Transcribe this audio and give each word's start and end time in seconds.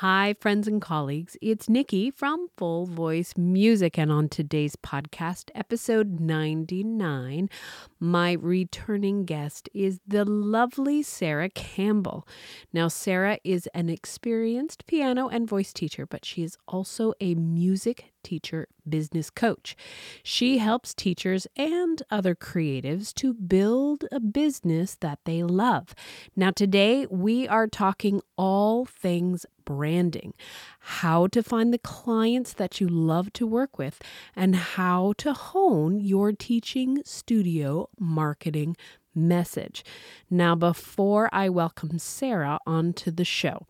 Hi, 0.00 0.34
friends 0.38 0.68
and 0.68 0.82
colleagues. 0.82 1.38
It's 1.40 1.70
Nikki 1.70 2.10
from 2.10 2.48
Full 2.58 2.84
Voice 2.84 3.32
Music, 3.34 3.98
and 3.98 4.12
on 4.12 4.28
today's 4.28 4.76
podcast, 4.76 5.48
episode 5.54 6.20
99, 6.20 7.48
my 7.98 8.32
returning 8.32 9.24
guest 9.24 9.70
is 9.72 10.00
the 10.06 10.26
lovely 10.26 11.02
Sara 11.02 11.48
Campbell. 11.48 12.28
Now, 12.74 12.88
Sara 12.88 13.38
is 13.42 13.68
an 13.68 13.88
experienced 13.88 14.86
piano 14.86 15.28
and 15.28 15.48
voice 15.48 15.72
teacher, 15.72 16.04
but 16.04 16.26
she 16.26 16.42
is 16.42 16.58
also 16.68 17.14
a 17.18 17.34
music 17.34 18.12
teacher 18.26 18.66
business 18.88 19.30
coach. 19.30 19.76
She 20.24 20.58
helps 20.58 20.92
teachers 20.92 21.46
and 21.56 22.02
other 22.10 22.34
creatives 22.34 23.14
to 23.14 23.32
build 23.32 24.04
a 24.10 24.18
business 24.18 24.96
that 24.96 25.20
they 25.24 25.44
love. 25.44 25.94
Now, 26.34 26.50
today 26.50 27.06
we 27.06 27.46
are 27.46 27.68
talking 27.68 28.20
all 28.36 28.84
things 28.84 29.46
branding, 29.64 30.34
how 30.80 31.28
to 31.28 31.42
find 31.42 31.72
the 31.72 31.78
clients 31.78 32.52
that 32.54 32.80
you 32.80 32.88
love 32.88 33.32
to 33.34 33.46
work 33.46 33.78
with, 33.78 34.00
and 34.34 34.56
how 34.56 35.14
to 35.18 35.32
hone 35.32 36.00
your 36.00 36.32
teaching 36.32 37.02
studio 37.04 37.88
marketing 37.98 38.76
message. 39.14 39.84
Now, 40.28 40.54
before 40.54 41.28
I 41.32 41.48
welcome 41.48 41.98
Sara 41.98 42.58
onto 42.66 43.10
the 43.10 43.24
show, 43.24 43.66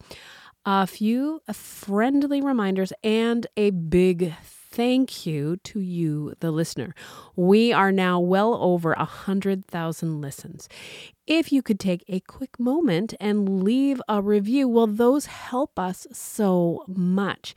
a 0.66 0.87
few 0.87 1.41
friendly 1.52 2.41
reminders 2.41 2.93
and 3.05 3.47
a 3.57 3.71
big 3.71 4.35
thank 4.77 5.25
you 5.25 5.57
to 5.57 5.80
you, 5.80 6.35
the 6.41 6.51
listener. 6.51 6.95
We 7.35 7.73
are 7.73 7.91
now 7.91 8.21
well 8.21 8.55
over 8.57 8.93
a 8.93 8.99
100,000 8.99 10.21
listens. 10.21 10.69
If 11.27 11.51
you 11.51 11.62
could 11.62 11.80
take 11.80 12.05
a 12.09 12.21
quick 12.21 12.61
moment 12.61 13.15
and 13.19 13.65
leave 13.65 14.02
a 14.07 14.21
review, 14.21 14.69
well, 14.69 14.87
those 14.87 15.27
help 15.27 15.79
us 15.79 16.07
so 16.12 16.85
much. 16.87 17.55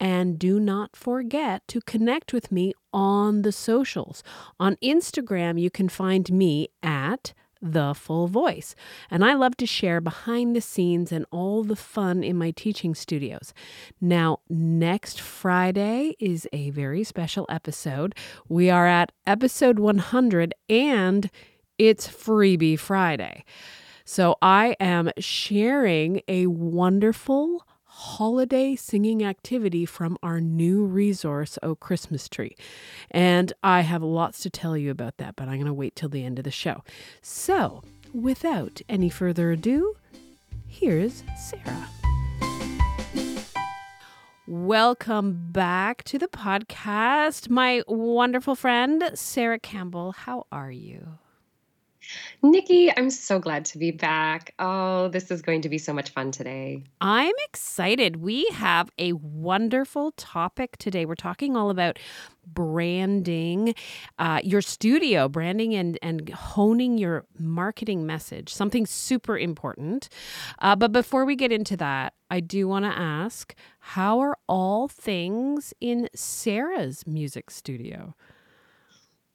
And 0.00 0.38
do 0.38 0.58
not 0.58 0.96
forget 0.96 1.68
to 1.68 1.82
connect 1.82 2.32
with 2.32 2.50
me 2.50 2.72
on 2.90 3.42
the 3.42 3.52
socials. 3.52 4.22
On 4.58 4.76
Instagram, 4.76 5.60
you 5.60 5.70
can 5.70 5.90
find 5.90 6.32
me 6.32 6.68
at 6.82 7.34
the 7.62 7.94
full 7.94 8.26
voice. 8.26 8.74
And 9.10 9.24
I 9.24 9.34
love 9.34 9.56
to 9.58 9.66
share 9.66 10.00
behind 10.00 10.56
the 10.56 10.60
scenes 10.60 11.12
and 11.12 11.24
all 11.30 11.62
the 11.62 11.76
fun 11.76 12.24
in 12.24 12.36
my 12.36 12.50
teaching 12.50 12.94
studios. 12.94 13.54
Now, 14.00 14.40
next 14.50 15.20
Friday 15.20 16.16
is 16.18 16.48
a 16.52 16.70
very 16.70 17.04
special 17.04 17.46
episode. 17.48 18.14
We 18.48 18.68
are 18.68 18.86
at 18.86 19.12
episode 19.26 19.78
100 19.78 20.54
and 20.68 21.30
it's 21.78 22.08
Freebie 22.08 22.78
Friday. 22.78 23.44
So 24.04 24.36
I 24.42 24.76
am 24.80 25.10
sharing 25.18 26.22
a 26.26 26.46
wonderful 26.46 27.64
holiday 28.02 28.74
singing 28.74 29.22
activity 29.24 29.86
from 29.86 30.18
our 30.24 30.40
new 30.40 30.84
resource, 30.84 31.56
Oh 31.62 31.76
Christmas 31.76 32.28
Tree. 32.28 32.56
And 33.12 33.52
I 33.62 33.82
have 33.82 34.02
lots 34.02 34.40
to 34.40 34.50
tell 34.50 34.76
you 34.76 34.90
about 34.90 35.18
that, 35.18 35.36
but 35.36 35.44
I'm 35.44 35.54
going 35.54 35.66
to 35.66 35.72
wait 35.72 35.94
till 35.94 36.08
the 36.08 36.24
end 36.24 36.40
of 36.40 36.44
the 36.44 36.50
show. 36.50 36.82
So, 37.20 37.84
without 38.12 38.80
any 38.88 39.08
further 39.08 39.52
ado, 39.52 39.94
here's 40.66 41.22
Sara. 41.38 41.88
Welcome 44.48 45.52
back 45.52 46.02
to 46.04 46.18
the 46.18 46.26
podcast, 46.26 47.48
my 47.48 47.84
wonderful 47.86 48.56
friend, 48.56 49.12
Sara 49.14 49.60
Campbell. 49.60 50.10
How 50.10 50.46
are 50.50 50.72
you? 50.72 51.18
Nikki, 52.42 52.90
I'm 52.96 53.10
so 53.10 53.38
glad 53.38 53.64
to 53.66 53.78
be 53.78 53.90
back. 53.90 54.54
Oh, 54.58 55.08
this 55.08 55.30
is 55.30 55.42
going 55.42 55.62
to 55.62 55.68
be 55.68 55.78
so 55.78 55.92
much 55.92 56.10
fun 56.10 56.30
today. 56.32 56.82
I'm 57.00 57.34
excited. 57.44 58.16
We 58.16 58.46
have 58.52 58.90
a 58.98 59.12
wonderful 59.12 60.12
topic 60.12 60.76
today. 60.78 61.04
We're 61.04 61.14
talking 61.14 61.56
all 61.56 61.70
about 61.70 61.98
branding 62.46 63.74
uh, 64.18 64.40
your 64.42 64.60
studio, 64.60 65.28
branding 65.28 65.74
and, 65.74 65.98
and 66.02 66.28
honing 66.30 66.98
your 66.98 67.24
marketing 67.38 68.06
message, 68.06 68.52
something 68.52 68.86
super 68.86 69.38
important. 69.38 70.08
Uh, 70.58 70.74
but 70.74 70.92
before 70.92 71.24
we 71.24 71.36
get 71.36 71.52
into 71.52 71.76
that, 71.76 72.14
I 72.30 72.40
do 72.40 72.66
want 72.66 72.84
to 72.84 72.90
ask 72.90 73.54
how 73.78 74.18
are 74.20 74.36
all 74.48 74.88
things 74.88 75.72
in 75.80 76.08
Sara's 76.14 77.06
music 77.06 77.50
studio? 77.50 78.14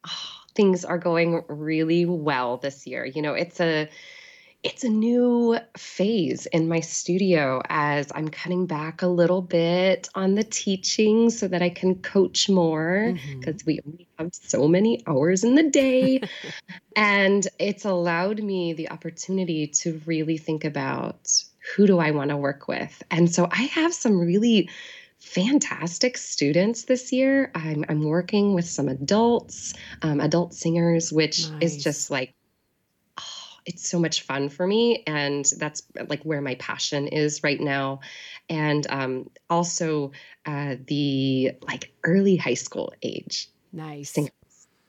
Oh, 0.05 0.36
things 0.57 0.83
are 0.83 0.97
going 0.97 1.43
really 1.47 2.05
well 2.05 2.57
this 2.57 2.85
year. 2.85 3.05
You 3.05 3.21
know, 3.21 3.33
it's 3.33 3.61
a 3.61 3.87
it's 4.63 4.83
a 4.83 4.89
new 4.89 5.57
phase 5.77 6.47
in 6.47 6.67
my 6.67 6.79
studio 6.79 7.61
as 7.69 8.11
I'm 8.13 8.27
cutting 8.27 8.65
back 8.65 9.03
a 9.03 9.07
little 9.07 9.41
bit 9.41 10.09
on 10.15 10.33
the 10.33 10.43
teaching 10.43 11.29
so 11.29 11.47
that 11.47 11.61
I 11.61 11.69
can 11.69 11.95
coach 12.01 12.49
more 12.49 13.13
because 13.13 13.61
mm-hmm. 13.61 13.67
we 13.67 13.79
only 13.85 14.07
have 14.17 14.33
so 14.33 14.67
many 14.67 15.03
hours 15.05 15.43
in 15.43 15.53
the 15.55 15.69
day. 15.69 16.21
and 16.95 17.47
it's 17.59 17.85
allowed 17.85 18.41
me 18.41 18.73
the 18.73 18.89
opportunity 18.89 19.67
to 19.67 20.01
really 20.07 20.39
think 20.39 20.65
about 20.65 21.31
who 21.75 21.85
do 21.85 21.99
I 21.99 22.11
want 22.11 22.31
to 22.31 22.37
work 22.37 22.67
with. 22.67 23.03
And 23.11 23.31
so 23.31 23.47
I 23.51 23.61
have 23.63 23.93
some 23.93 24.19
really 24.19 24.69
fantastic 25.19 26.17
students 26.17 26.83
this 26.83 27.11
year. 27.11 27.51
I'm, 27.55 27.85
I'm 27.89 28.03
working 28.03 28.53
with 28.53 28.67
some 28.67 28.87
adults, 28.87 29.73
um, 30.01 30.19
adult 30.19 30.53
singers, 30.53 31.11
which 31.11 31.49
nice. 31.49 31.61
is 31.63 31.83
just 31.83 32.11
like, 32.11 32.33
oh, 33.19 33.23
it's 33.65 33.87
so 33.87 33.99
much 33.99 34.21
fun 34.21 34.49
for 34.49 34.65
me. 34.65 35.03
And 35.07 35.45
that's 35.57 35.83
like 36.07 36.23
where 36.23 36.41
my 36.41 36.55
passion 36.55 37.07
is 37.07 37.43
right 37.43 37.59
now. 37.59 38.01
And 38.49 38.85
um, 38.89 39.29
also 39.49 40.11
uh, 40.45 40.75
the 40.85 41.51
like 41.67 41.91
early 42.03 42.35
high 42.35 42.53
school 42.55 42.93
age. 43.01 43.49
Nice. 43.71 44.11
Singers. 44.11 44.31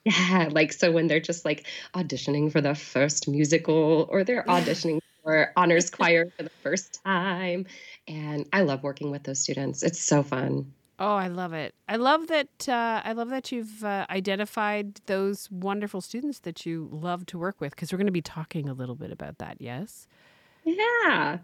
Yeah, 0.05 0.47
like 0.49 0.71
so 0.71 0.93
when 0.93 1.07
they're 1.07 1.19
just 1.19 1.43
like 1.43 1.67
auditioning 1.93 2.51
for 2.51 2.61
the 2.61 2.73
first 2.73 3.27
musical 3.27 4.07
or 4.09 4.23
they're 4.23 4.45
auditioning 4.45 5.01
for 5.23 5.51
honors 5.55 5.89
choir 5.89 6.29
for 6.35 6.43
the 6.43 6.51
first 6.63 7.03
time 7.03 7.65
and 8.07 8.47
I 8.51 8.61
love 8.61 8.83
working 8.83 9.11
with 9.11 9.23
those 9.23 9.39
students. 9.39 9.83
It's 9.83 9.99
so 9.99 10.23
fun. 10.23 10.73
Oh, 11.01 11.15
I 11.15 11.27
love 11.27 11.53
it. 11.53 11.73
I 11.87 11.95
love 11.95 12.27
that. 12.27 12.67
Uh, 12.67 13.01
I 13.05 13.13
love 13.13 13.29
that 13.29 13.53
you've 13.53 13.85
uh, 13.85 14.05
identified 14.09 14.99
those 15.05 15.49
wonderful 15.49 16.01
students 16.01 16.39
that 16.39 16.65
you 16.65 16.89
love 16.91 17.25
to 17.27 17.39
work 17.39 17.61
with 17.61 17.71
because 17.71 17.93
we're 17.93 17.97
going 17.97 18.07
to 18.07 18.11
be 18.11 18.21
talking 18.21 18.67
a 18.67 18.73
little 18.73 18.95
bit 18.95 19.11
about 19.11 19.37
that. 19.37 19.57
Yes. 19.61 20.07
Yeah, 20.65 21.37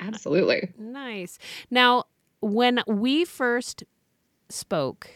absolutely. 0.00 0.72
Nice. 0.78 1.38
Now, 1.70 2.04
when 2.40 2.80
we 2.86 3.26
first 3.26 3.84
spoke 4.48 5.10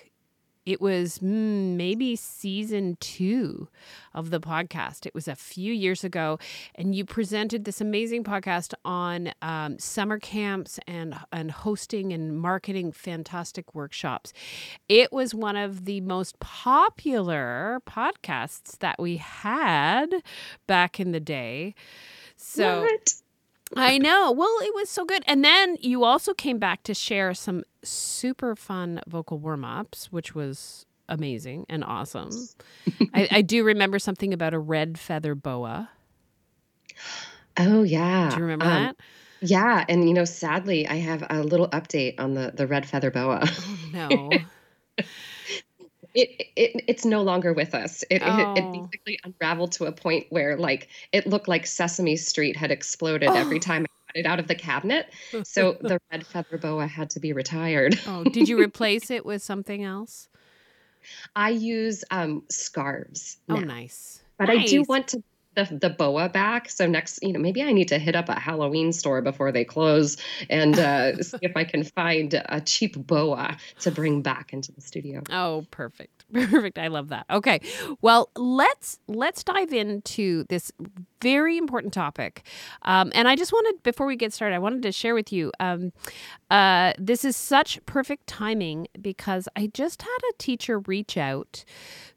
it 0.67 0.81
was 0.81 1.21
mm, 1.21 1.77
maybe 1.77 2.17
season 2.17 2.97
two 3.01 3.69
of 4.13 4.31
the 4.31 4.41
podcast. 4.41 5.07
It 5.07 5.15
was 5.15 5.29
a 5.29 5.37
few 5.37 5.73
years 5.73 6.05
ago, 6.05 6.39
and 6.75 6.95
you 6.95 7.05
presented 7.05 7.65
this 7.65 7.81
amazing 7.81 8.25
podcast 8.25 8.75
on 8.85 9.33
um, 9.41 9.79
summer 9.79 10.19
camps 10.19 10.79
and 10.87 11.17
and 11.33 11.51
hosting 11.51 12.13
and 12.13 12.39
marketing 12.39 12.93
fantastic 12.93 13.75
workshops. 13.75 14.33
It 14.89 15.13
was 15.13 15.35
one 15.35 15.57
of 15.57 15.85
the 15.85 16.01
most 16.01 16.39
popular 16.41 17.81
podcasts 17.87 18.79
that 18.81 18.99
we 18.99 19.19
had 19.19 20.09
back 20.67 20.99
in 20.99 21.13
the 21.13 21.21
day. 21.21 21.75
So. 22.37 22.83
What? 22.83 23.15
I 23.75 23.99
know. 23.99 24.31
Well, 24.31 24.59
it 24.63 24.75
was 24.75 24.89
so 24.89 25.05
good. 25.05 25.25
And 25.27 25.45
then 25.45 25.77
you 25.81 26.05
also 26.05 26.35
came 26.35 26.59
back 26.59 26.83
to 26.85 26.95
share 26.95 27.35
some 27.35 27.65
super 27.83 28.55
fun 28.55 29.01
vocal 29.09 29.39
warm 29.39 29.65
ups, 29.65 30.13
which 30.13 30.35
was 30.35 30.87
amazing 31.09 31.67
and 31.69 31.83
awesome. 31.83 32.31
I, 33.15 33.29
I, 33.31 33.43
do 33.43 33.65
remember 33.65 33.99
something 33.99 34.33
about 34.33 34.55
a 34.55 34.59
red 34.59 34.99
feather 34.99 35.35
boa. 35.35 35.89
Oh, 37.57 37.83
yeah. 37.83 38.31
Do 38.31 38.37
you 38.37 38.43
remember 38.43 38.67
um, 38.67 38.71
that? 38.71 38.97
Yeah. 39.41 39.85
And, 39.89 40.09
you 40.09 40.15
know, 40.15 40.25
sadly, 40.25 40.87
I 40.87 40.97
have 40.97 41.25
a 41.31 41.43
little 41.43 41.69
update 41.69 42.19
on 42.19 42.35
the, 42.35 42.53
the 42.55 42.67
red 42.67 42.87
feather 42.89 43.11
boa. 43.11 43.41
Oh, 43.45 43.79
no. 43.93 44.31
it, 46.17 46.47
it 46.57 46.85
it's 46.89 47.05
no 47.05 47.23
longer 47.23 47.53
with 47.53 47.75
us. 47.75 48.03
It, 48.11 48.23
oh. 48.25 48.55
it, 48.55 48.59
it 48.59 48.65
oh. 48.65 48.73
basically 48.73 49.21
unraveled 49.23 49.73
to 49.73 49.85
a 49.85 49.93
point 49.93 50.27
where 50.31 50.57
like 50.57 50.89
it 51.13 51.27
looked 51.27 51.47
like 51.47 51.67
Sesame 51.67 52.17
Street 52.17 52.57
had 52.57 52.71
exploded 52.71 53.29
oh. 53.29 53.35
every 53.35 53.61
time 53.61 53.83
I 53.83 54.13
got 54.13 54.21
it 54.21 54.27
out 54.27 54.41
of 54.41 54.49
the 54.49 54.55
cabinet. 54.55 55.13
So 55.45 55.77
the 55.81 56.01
red 56.11 56.27
feather 56.27 56.59
boa 56.59 56.87
had 56.87 57.11
to 57.11 57.21
be 57.21 57.33
retired. 57.33 58.01
oh, 58.07 58.25
did 58.25 58.49
you 58.49 58.59
replace 58.61 59.11
it 59.11 59.27
with 59.27 59.43
something 59.43 59.85
else? 59.85 60.29
I 61.37 61.51
use 61.51 62.03
um 62.11 62.43
scarves. 62.51 63.37
Oh, 63.49 63.57
now. 63.57 63.61
Oh, 63.61 63.65
nice. 63.65 64.23
But 64.39 64.49
nice. 64.49 64.63
I 64.63 64.67
do 64.67 64.85
want 64.89 65.09
to 65.09 65.23
the, 65.57 65.79
the 65.81 65.91
boa 65.91 66.29
back. 66.29 66.69
So 66.69 66.87
next, 66.87 67.19
you 67.23 67.33
know, 67.33 67.41
maybe 67.41 67.63
I 67.63 67.73
need 67.73 67.89
to 67.89 67.99
hit 67.99 68.15
up 68.15 68.29
a 68.29 68.39
Halloween 68.39 68.93
store 68.93 69.23
before 69.23 69.51
they 69.51 69.65
close 69.65 70.17
and 70.49 70.79
uh, 70.79 71.17
see 71.23 71.39
if 71.43 71.57
I 71.57 71.65
can 71.65 71.83
find 71.83 72.35
a 72.35 72.61
cheap 72.61 72.95
boa 72.97 73.57
to 73.81 73.91
bring 73.91 74.23
back 74.23 74.53
into 74.53 74.71
the 74.73 74.81
studio. 74.81 75.23
Oh, 75.31 75.67
perfect. 75.71 76.25
Perfect. 76.33 76.77
I 76.77 76.89
love 76.89 77.11
that. 77.11 77.25
Okay. 77.31 77.61
Well, 78.03 78.31
let's 78.35 78.99
let's 79.07 79.45
dive 79.45 79.73
into 79.73 80.45
this 80.49 80.73
very 81.23 81.57
important 81.57 81.93
topic. 81.93 82.43
Um, 82.83 83.13
and 83.15 83.29
I 83.29 83.37
just 83.37 83.53
wanted 83.53 83.81
before 83.85 84.07
we 84.07 84.17
get 84.17 84.33
started, 84.33 84.57
I 84.57 84.59
wanted 84.59 84.83
to 84.83 84.93
share 84.93 85.15
with 85.15 85.33
you. 85.33 85.53
Um, 85.61 85.93
uh, 86.51 86.95
this 86.99 87.25
is 87.25 87.37
such 87.37 87.85
perfect 87.87 88.27
timing 88.27 88.89
because 89.01 89.49
I 89.55 89.69
just 89.73 90.03
had 90.03 90.19
a 90.31 90.33
teacher 90.37 90.81
reach 90.81 91.17
out 91.17 91.65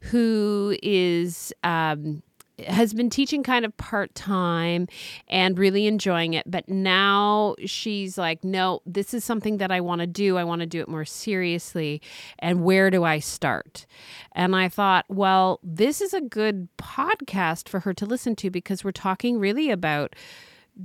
who 0.00 0.76
is. 0.82 1.52
Um, 1.62 2.22
has 2.64 2.94
been 2.94 3.10
teaching 3.10 3.42
kind 3.42 3.64
of 3.64 3.76
part 3.76 4.14
time 4.14 4.88
and 5.28 5.58
really 5.58 5.86
enjoying 5.86 6.34
it. 6.34 6.50
But 6.50 6.68
now 6.68 7.56
she's 7.64 8.18
like, 8.18 8.44
no, 8.44 8.82
this 8.86 9.14
is 9.14 9.24
something 9.24 9.58
that 9.58 9.70
I 9.70 9.80
want 9.80 10.00
to 10.00 10.06
do. 10.06 10.36
I 10.36 10.44
want 10.44 10.60
to 10.60 10.66
do 10.66 10.80
it 10.80 10.88
more 10.88 11.04
seriously. 11.04 12.00
And 12.38 12.64
where 12.64 12.90
do 12.90 13.04
I 13.04 13.18
start? 13.18 13.86
And 14.32 14.54
I 14.54 14.68
thought, 14.68 15.04
well, 15.08 15.60
this 15.62 16.00
is 16.00 16.14
a 16.14 16.20
good 16.20 16.68
podcast 16.76 17.68
for 17.68 17.80
her 17.80 17.94
to 17.94 18.06
listen 18.06 18.36
to 18.36 18.50
because 18.50 18.84
we're 18.84 18.92
talking 18.92 19.38
really 19.38 19.70
about 19.70 20.14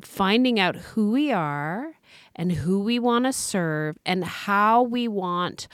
finding 0.01 0.59
out 0.59 0.75
who 0.75 1.11
we 1.11 1.31
are 1.31 1.93
and 2.35 2.51
who 2.51 2.79
we 2.79 2.99
want 2.99 3.25
to 3.25 3.33
serve 3.33 3.97
and 4.05 4.25
how 4.25 4.83
we 4.83 5.07
want 5.07 5.67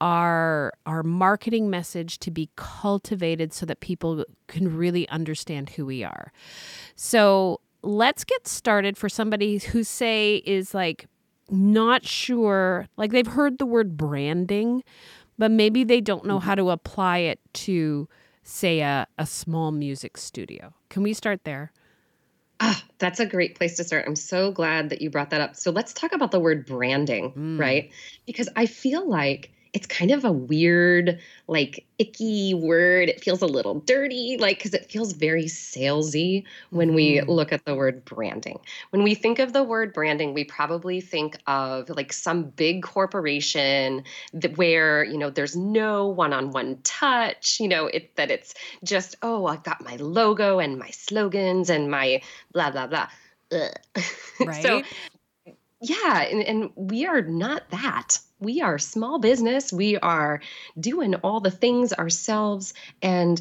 our 0.00 0.72
our 0.86 1.02
marketing 1.02 1.70
message 1.70 2.18
to 2.20 2.30
be 2.30 2.50
cultivated 2.56 3.52
so 3.52 3.66
that 3.66 3.80
people 3.80 4.24
can 4.46 4.76
really 4.76 5.08
understand 5.08 5.70
who 5.70 5.86
we 5.86 6.02
are. 6.02 6.32
So, 6.96 7.60
let's 7.82 8.24
get 8.24 8.46
started 8.46 8.96
for 8.96 9.08
somebody 9.08 9.58
who 9.58 9.84
say 9.84 10.42
is 10.46 10.74
like 10.74 11.06
not 11.50 12.04
sure, 12.04 12.86
like 12.96 13.10
they've 13.10 13.26
heard 13.26 13.58
the 13.58 13.66
word 13.66 13.96
branding, 13.96 14.82
but 15.38 15.50
maybe 15.50 15.84
they 15.84 16.00
don't 16.00 16.24
know 16.24 16.38
how 16.38 16.54
to 16.54 16.70
apply 16.70 17.18
it 17.18 17.40
to 17.52 18.08
say 18.42 18.80
a, 18.80 19.06
a 19.18 19.26
small 19.26 19.72
music 19.72 20.16
studio. 20.16 20.74
Can 20.88 21.02
we 21.02 21.12
start 21.12 21.44
there? 21.44 21.72
Ah, 22.60 22.82
that's 22.98 23.20
a 23.20 23.26
great 23.26 23.54
place 23.54 23.76
to 23.76 23.84
start. 23.84 24.04
I'm 24.06 24.16
so 24.16 24.52
glad 24.52 24.90
that 24.90 25.00
you 25.00 25.08
brought 25.08 25.30
that 25.30 25.40
up. 25.40 25.56
So 25.56 25.70
let's 25.70 25.94
talk 25.94 26.12
about 26.12 26.30
the 26.30 26.40
word 26.40 26.66
branding, 26.66 27.32
mm. 27.32 27.58
right? 27.58 27.90
Because 28.26 28.48
I 28.54 28.66
feel 28.66 29.08
like 29.08 29.50
it's 29.72 29.86
kind 29.86 30.10
of 30.10 30.24
a 30.24 30.32
weird, 30.32 31.20
like 31.46 31.86
icky 31.98 32.54
word. 32.54 33.08
It 33.08 33.22
feels 33.22 33.42
a 33.42 33.46
little 33.46 33.80
dirty, 33.80 34.36
like 34.38 34.58
because 34.58 34.74
it 34.74 34.90
feels 34.90 35.12
very 35.12 35.44
salesy 35.44 36.44
when 36.70 36.94
we 36.94 37.16
mm-hmm. 37.16 37.30
look 37.30 37.52
at 37.52 37.64
the 37.64 37.74
word 37.74 38.04
branding. 38.04 38.58
When 38.90 39.02
we 39.02 39.14
think 39.14 39.38
of 39.38 39.52
the 39.52 39.62
word 39.62 39.92
branding, 39.92 40.34
we 40.34 40.44
probably 40.44 41.00
think 41.00 41.36
of 41.46 41.88
like 41.88 42.12
some 42.12 42.44
big 42.44 42.82
corporation 42.82 44.04
that 44.32 44.56
where 44.56 45.04
you 45.04 45.18
know 45.18 45.30
there's 45.30 45.56
no 45.56 46.08
one-on-one 46.08 46.80
touch. 46.82 47.60
You 47.60 47.68
know, 47.68 47.86
it 47.86 48.16
that 48.16 48.30
it's 48.30 48.54
just 48.82 49.16
oh 49.22 49.46
I've 49.46 49.62
got 49.62 49.84
my 49.84 49.96
logo 49.96 50.58
and 50.58 50.78
my 50.78 50.90
slogans 50.90 51.70
and 51.70 51.90
my 51.90 52.22
blah 52.52 52.70
blah 52.70 52.86
blah. 52.86 53.08
Right. 54.42 54.62
so 54.62 54.82
yeah, 55.82 56.22
and, 56.22 56.42
and 56.42 56.70
we 56.76 57.06
are 57.06 57.20
not 57.20 57.68
that 57.70 58.18
we 58.40 58.60
are 58.62 58.78
small 58.78 59.18
business. 59.18 59.72
We 59.72 59.96
are 59.98 60.40
doing 60.78 61.14
all 61.16 61.40
the 61.40 61.50
things 61.50 61.92
ourselves. 61.92 62.74
And 63.02 63.40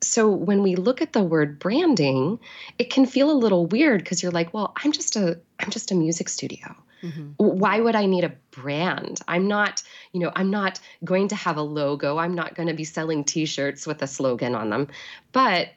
so 0.00 0.30
when 0.30 0.62
we 0.62 0.76
look 0.76 1.02
at 1.02 1.12
the 1.12 1.22
word 1.22 1.58
branding, 1.58 2.38
it 2.78 2.90
can 2.90 3.04
feel 3.06 3.30
a 3.30 3.32
little 3.32 3.66
weird 3.66 4.02
because 4.02 4.22
you're 4.22 4.32
like, 4.32 4.54
well, 4.54 4.72
I'm 4.82 4.92
just 4.92 5.16
a 5.16 5.40
I'm 5.58 5.70
just 5.70 5.90
a 5.90 5.94
music 5.94 6.28
studio. 6.28 6.76
Mm-hmm. 7.02 7.32
Why 7.36 7.80
would 7.80 7.94
I 7.94 8.06
need 8.06 8.24
a 8.24 8.34
brand? 8.50 9.20
I'm 9.28 9.46
not, 9.46 9.82
you 10.12 10.20
know, 10.20 10.32
I'm 10.34 10.50
not 10.50 10.80
going 11.04 11.28
to 11.28 11.36
have 11.36 11.56
a 11.56 11.62
logo. 11.62 12.18
I'm 12.18 12.34
not 12.34 12.54
going 12.54 12.68
to 12.68 12.74
be 12.74 12.84
selling 12.84 13.24
t-shirts 13.24 13.86
with 13.86 14.02
a 14.02 14.06
slogan 14.06 14.54
on 14.54 14.70
them. 14.70 14.88
But 15.32 15.68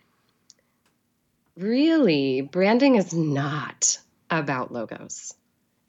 really, 1.56 2.42
branding 2.42 2.96
is 2.96 3.14
not 3.14 4.00
about 4.32 4.72
logos. 4.72 5.36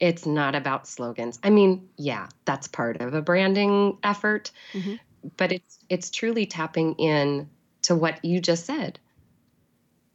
It's 0.03 0.25
not 0.25 0.53
about 0.53 0.85
slogans. 0.85 1.39
I 1.43 1.49
mean, 1.49 1.87
yeah, 1.95 2.27
that's 2.43 2.67
part 2.67 2.99
of 2.99 3.13
a 3.13 3.21
branding 3.21 3.97
effort, 4.03 4.51
mm-hmm. 4.73 4.95
but 5.37 5.53
it's 5.53 5.79
it's 5.87 6.09
truly 6.09 6.45
tapping 6.45 6.95
in 6.95 7.49
to 7.83 7.95
what 7.95 8.25
you 8.25 8.41
just 8.41 8.65
said. 8.65 8.99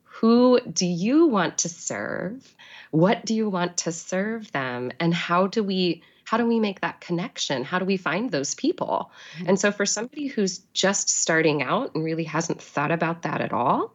Who 0.02 0.60
do 0.60 0.84
you 0.84 1.24
want 1.24 1.56
to 1.58 1.70
serve? 1.70 2.54
What 2.90 3.24
do 3.24 3.34
you 3.34 3.48
want 3.48 3.78
to 3.78 3.92
serve 3.92 4.52
them? 4.52 4.92
And 5.00 5.14
how 5.14 5.46
do 5.46 5.64
we 5.64 6.02
how 6.24 6.36
do 6.36 6.44
we 6.44 6.60
make 6.60 6.82
that 6.82 7.00
connection? 7.00 7.64
How 7.64 7.78
do 7.78 7.86
we 7.86 7.96
find 7.96 8.30
those 8.30 8.54
people? 8.54 9.10
Mm-hmm. 9.38 9.48
And 9.48 9.58
so 9.58 9.72
for 9.72 9.86
somebody 9.86 10.26
who's 10.26 10.58
just 10.74 11.08
starting 11.08 11.62
out 11.62 11.94
and 11.94 12.04
really 12.04 12.24
hasn't 12.24 12.60
thought 12.60 12.90
about 12.90 13.22
that 13.22 13.40
at 13.40 13.54
all, 13.54 13.94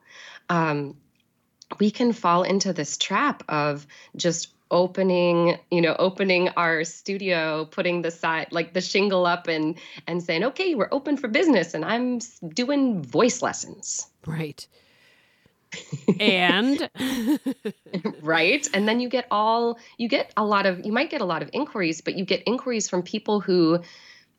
um, 0.50 0.98
we 1.80 1.92
can 1.92 2.14
fall 2.14 2.42
into 2.42 2.74
this 2.74 2.98
trap 2.98 3.44
of 3.48 3.86
just 4.16 4.50
opening 4.74 5.58
you 5.72 5.82
know 5.82 5.96
opening 6.00 6.50
our 6.58 6.84
studio 6.84 7.64
putting 7.66 8.02
the 8.02 8.12
side 8.12 8.48
like 8.52 8.74
the 8.74 8.82
shingle 8.82 9.26
up 9.26 9.48
and 9.48 9.78
and 10.08 10.22
saying 10.22 10.44
okay 10.44 10.76
we're 10.76 10.90
open 10.92 11.16
for 11.16 11.30
business 11.30 11.74
and 11.74 11.86
i'm 11.86 12.20
doing 12.54 13.02
voice 13.02 13.42
lessons. 13.42 14.08
Right. 14.26 14.66
And? 16.20 16.90
Right? 18.22 18.68
And 18.74 18.88
then 18.88 19.00
you 19.00 19.10
get 19.10 19.28
all 19.30 19.78
you 19.98 20.08
get 20.08 20.34
a 20.36 20.44
lot 20.44 20.66
of 20.66 20.86
you 20.86 20.92
might 20.92 21.10
get 21.10 21.22
a 21.22 21.26
lot 21.26 21.44
of 21.44 21.50
inquiries 21.54 22.02
but 22.02 22.16
you 22.16 22.26
get 22.26 22.42
inquiries 22.48 22.90
from 22.90 23.04
people 23.04 23.40
who 23.40 23.80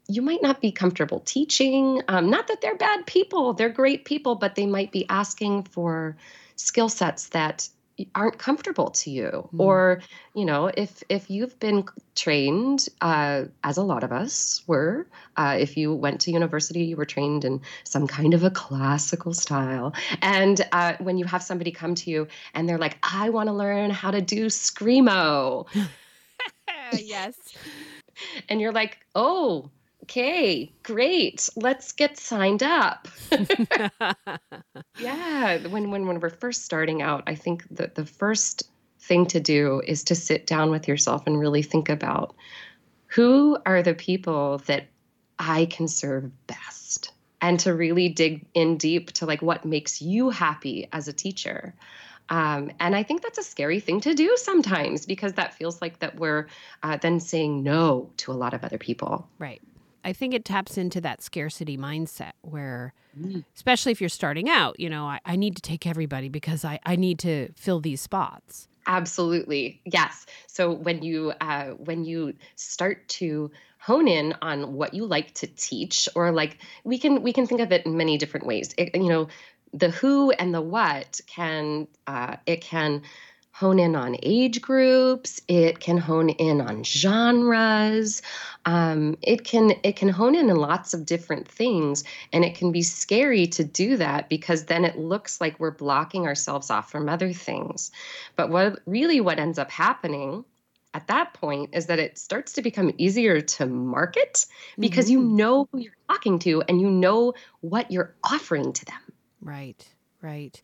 you 0.09 0.23
might 0.23 0.43
not 0.43 0.61
be 0.61 0.73
comfortable 0.73 1.21
teaching. 1.21 2.03
Um, 2.09 2.31
not 2.31 2.49
that 2.49 2.61
they're 2.61 2.77
bad 2.77 3.07
people 3.07 3.53
they're 3.53 3.69
great 3.69 4.05
people 4.05 4.35
but 4.35 4.55
they 4.55 4.67
might 4.67 4.91
be 4.91 5.07
asking 5.09 5.65
for 5.65 6.17
skill 6.57 6.89
sets 6.89 7.29
that 7.29 7.69
aren't 8.15 8.39
comfortable 8.39 8.91
to 8.91 9.11
you. 9.11 9.49
Mm. 9.55 9.61
or 9.61 10.01
you 10.35 10.45
know 10.45 10.67
if 10.67 11.03
if 11.09 11.31
you've 11.31 11.59
been 11.61 11.85
trained 12.15 12.89
uh, 13.01 13.45
as 13.63 13.77
a 13.77 13.83
lot 13.83 14.03
of 14.05 14.13
us 14.13 14.63
were 14.67 15.07
uh, 15.37 15.57
if 15.59 15.77
you 15.77 15.95
went 15.95 16.21
to 16.23 16.31
university 16.33 16.85
you 16.85 16.97
were 16.97 17.05
trained 17.05 17.45
in 17.45 17.61
some 17.85 18.07
kind 18.07 18.35
of 18.35 18.45
a 18.45 18.51
classical 18.51 19.33
style. 19.33 19.95
And 20.23 20.61
uh, 20.73 20.95
when 20.99 21.19
you 21.19 21.25
have 21.25 21.43
somebody 21.43 21.71
come 21.71 21.95
to 21.97 22.11
you 22.11 22.29
and 22.53 22.69
they're 22.69 22.79
like 22.79 22.99
i 23.03 23.31
want 23.31 23.49
to 23.49 23.53
learn 23.53 23.91
how 23.91 24.11
to 24.11 24.21
do 24.21 24.47
screamo. 24.47 25.67
Yes. 26.93 27.37
And 28.49 28.61
you're 28.61 28.73
like 28.73 28.99
oh 29.15 29.71
okay, 30.05 30.71
great, 30.83 31.49
let's 31.57 31.93
get 31.93 32.19
signed 32.19 32.63
up. 32.63 33.09
yeah, 34.99 35.67
when, 35.69 35.91
when 35.91 36.07
when 36.07 36.21
we're 36.21 36.29
first 36.29 36.65
starting 36.65 37.01
out, 37.01 37.25
I 37.27 37.35
think 37.35 37.65
that 37.71 37.95
the 37.95 38.05
first 38.05 38.65
thing 39.01 39.27
to 39.27 39.41
do 39.41 39.83
is 39.87 40.05
to 40.05 40.15
sit 40.15 40.47
down 40.47 40.71
with 40.71 40.89
yourself 40.89 41.27
and 41.27 41.39
really 41.39 41.63
think 41.63 41.89
about 41.89 42.35
who 43.07 43.57
are 43.65 43.83
the 43.83 43.95
people 43.95 44.59
that 44.67 44.87
I 45.39 45.67
can 45.67 45.89
serve 45.89 46.31
best 46.47 47.13
and 47.41 47.59
to 47.61 47.75
really 47.75 48.09
dig 48.09 48.47
in 48.55 48.77
deep 48.77 49.13
to 49.13 49.27
like 49.27 49.41
what 49.41 49.65
makes 49.65 50.03
you 50.03 50.31
happy 50.31 50.89
as 50.93 51.09
a 51.09 51.13
teacher. 51.13 51.75
Um, 52.29 52.71
and 52.81 52.95
I 52.95 53.03
think 53.03 53.23
that's 53.23 53.39
a 53.39 53.43
scary 53.43 53.81
thing 53.81 54.01
to 54.03 54.15
do 54.15 54.37
sometimes 54.37 55.07
because 55.07 55.35
that 55.35 55.55
feels 55.55 55.81
like 55.81 55.99
that 56.01 56.17
we're 56.17 56.49
uh, 56.83 56.97
then 56.97 57.21
saying 57.21 57.63
no 57.63 58.11
to 58.19 58.33
a 58.33 58.35
lot 58.35 58.55
of 58.55 58.65
other 58.65 58.79
people. 58.79 59.29
Right. 59.39 59.61
I 60.05 60.13
think 60.13 60.35
it 60.35 60.45
taps 60.45 60.77
into 60.77 61.01
that 61.01 61.23
scarcity 61.23 61.77
mindset 61.77 62.33
where, 62.43 62.93
mm. 63.19 63.45
especially 63.57 63.93
if 63.93 64.01
you're 64.01 64.09
starting 64.11 64.49
out, 64.49 64.79
you 64.79 64.91
know, 64.91 65.07
I, 65.07 65.21
I 65.25 65.37
need 65.37 65.57
to 65.57 65.63
take 65.63 65.87
everybody 65.87 66.29
because 66.29 66.65
I, 66.65 66.79
I 66.85 66.97
need 66.97 67.19
to 67.21 67.51
fill 67.55 67.81
these 67.81 68.01
spots. 68.01 68.69
Absolutely. 68.87 69.81
Yes. 69.85 70.27
So 70.47 70.71
when 70.71 71.03
you 71.03 71.33
uh, 71.41 71.71
when 71.71 72.05
you 72.05 72.35
start 72.57 73.09
to 73.09 73.51
hone 73.79 74.09
in 74.09 74.35
on 74.41 74.75
what 74.75 74.95
you 74.95 75.05
like 75.07 75.33
to 75.35 75.47
teach 75.47 76.09
or 76.15 76.33
like 76.33 76.59
we 76.85 76.99
can 76.99 77.23
we 77.23 77.33
can 77.33 77.47
think 77.47 77.61
of 77.61 77.73
it 77.73 77.85
in 77.87 77.97
many 77.97 78.19
different 78.19 78.47
ways. 78.47 78.75
It, 78.77 78.95
you 78.95 79.09
know, 79.09 79.29
the 79.73 79.91
who 79.91 80.31
and 80.33 80.55
the 80.55 80.61
what 80.61 81.21
can 81.27 81.89
uh, 82.07 82.37
it 82.47 82.61
can 82.61 83.03
hone 83.55 83.79
in 83.79 83.95
on 83.95 84.17
age 84.25 84.61
groups. 84.61 85.41
It 85.47 85.79
can 85.79 85.97
hone 85.97 86.29
in 86.29 86.61
on 86.61 86.83
genres. 86.83 88.21
Um, 88.65 89.17
it 89.23 89.45
can 89.45 89.75
it 89.85 89.95
can 89.95 90.09
hone 90.09 90.35
in 90.35 90.51
on 90.51 90.57
lots 90.57 90.93
of 90.93 91.07
different 91.07 91.47
things 91.47 92.03
and 92.33 92.45
it 92.45 92.57
can 92.57 92.73
be 92.73 92.83
scary 92.83 93.47
to 93.47 93.63
do 93.63 93.97
that 93.99 94.29
because 94.29 94.65
then 94.65 94.85
it 94.85 94.99
looks 94.99 95.41
like 95.41 95.61
we're 95.61 95.71
blocking 95.71 96.27
ourselves 96.27 96.69
off 96.69 96.91
from 96.91 97.09
other 97.09 97.33
things. 97.33 97.93
But 98.35 98.51
what 98.51 98.81
really 98.87 99.21
what 99.21 99.39
ends 99.39 99.61
up 99.61 99.71
happening 99.71 100.45
at 100.93 101.07
that 101.07 101.35
point 101.35 101.71
is 101.75 101.87
that 101.87 102.01
it 102.01 102.19
starts 102.19 102.55
to 102.55 102.63
become 102.63 102.93
easier 102.99 103.41
to 103.41 103.67
market 103.67 104.47
because 104.81 105.07
mm-hmm. 105.07 105.29
you 105.29 105.37
know 105.37 105.69
who 105.71 105.79
you're 105.79 105.97
talking 106.09 106.41
to 106.41 106.63
and 106.63 106.81
you 106.81 106.91
know 106.91 107.35
what 107.61 107.93
you're 107.93 108.17
offering 108.25 108.73
to 108.73 108.85
them. 108.85 109.01
Right 109.41 109.87
Right. 110.25 110.59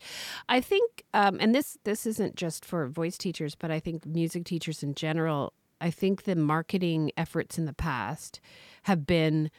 I 0.49 0.59
think, 0.59 1.03
um, 1.13 1.37
and 1.39 1.53
this 1.53 1.77
this 1.83 2.07
isn't 2.07 2.35
just 2.35 2.65
for 2.65 2.87
voice 2.87 3.15
teachers, 3.17 3.53
but 3.53 3.69
I 3.69 3.79
think 3.79 4.07
music 4.07 4.43
teachers 4.43 4.81
in 4.81 4.95
general. 4.95 5.53
I 5.79 5.91
think 5.91 6.23
the 6.23 6.35
marketing 6.35 7.11
efforts 7.15 7.59
in 7.59 7.65
the 7.65 7.73
past 7.73 8.39
have 8.83 9.05
been, 9.05 9.51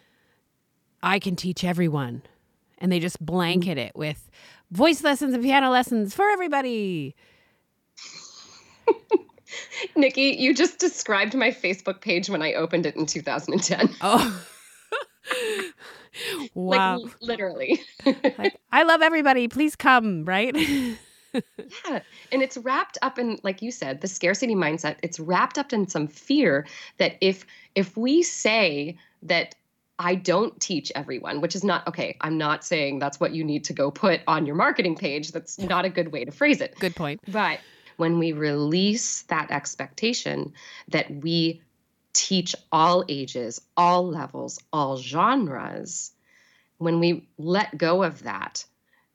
I 1.02 1.20
can 1.20 1.36
teach 1.36 1.62
everyone. 1.64 2.22
and 2.78 2.90
they 2.90 2.98
just 2.98 3.24
blanket 3.24 3.78
it 3.78 3.92
with 3.94 4.28
voice 4.72 5.04
lessons 5.04 5.34
and 5.34 5.42
piano 5.42 5.70
lessons 5.70 6.14
for 6.14 6.28
everybody. 6.30 7.14
Nikki, 9.96 10.36
you 10.38 10.54
just 10.54 10.78
described 10.78 11.34
my 11.34 11.50
Facebook 11.50 12.00
page 12.00 12.28
when 12.28 12.42
I 12.42 12.54
opened 12.54 12.86
it 12.86 12.96
in 12.96 13.06
2010. 13.06 13.88
Oh. 14.00 14.44
wow. 16.54 16.98
Like 16.98 17.12
literally. 17.20 17.80
like, 18.06 18.56
I 18.70 18.82
love 18.82 19.02
everybody. 19.02 19.48
Please 19.48 19.76
come, 19.76 20.24
right? 20.24 20.54
yeah. 21.34 22.00
And 22.30 22.42
it's 22.42 22.56
wrapped 22.58 22.98
up 23.02 23.18
in, 23.18 23.38
like 23.42 23.62
you 23.62 23.70
said, 23.70 24.00
the 24.00 24.08
scarcity 24.08 24.54
mindset. 24.54 24.96
It's 25.02 25.18
wrapped 25.18 25.58
up 25.58 25.72
in 25.72 25.88
some 25.88 26.06
fear 26.06 26.66
that 26.98 27.16
if 27.20 27.46
if 27.74 27.96
we 27.96 28.22
say 28.22 28.98
that 29.22 29.54
I 29.98 30.14
don't 30.16 30.58
teach 30.60 30.90
everyone, 30.94 31.40
which 31.40 31.54
is 31.54 31.62
not 31.62 31.86
okay. 31.86 32.16
I'm 32.20 32.36
not 32.36 32.64
saying 32.64 32.98
that's 32.98 33.20
what 33.20 33.34
you 33.34 33.44
need 33.44 33.64
to 33.64 33.72
go 33.72 33.90
put 33.90 34.20
on 34.26 34.46
your 34.46 34.56
marketing 34.56 34.96
page. 34.96 35.32
That's 35.32 35.58
not 35.58 35.84
a 35.84 35.88
good 35.88 36.12
way 36.12 36.24
to 36.24 36.32
phrase 36.32 36.60
it. 36.60 36.74
Good 36.80 36.96
point. 36.96 37.20
But 37.28 37.60
when 37.98 38.18
we 38.18 38.32
release 38.32 39.22
that 39.22 39.50
expectation 39.50 40.52
that 40.88 41.10
we 41.22 41.60
teach 42.12 42.54
all 42.70 43.04
ages, 43.08 43.60
all 43.76 44.06
levels, 44.08 44.60
all 44.72 44.96
genres, 44.96 46.12
when 46.78 47.00
we 47.00 47.28
let 47.38 47.78
go 47.78 48.02
of 48.02 48.24
that, 48.24 48.64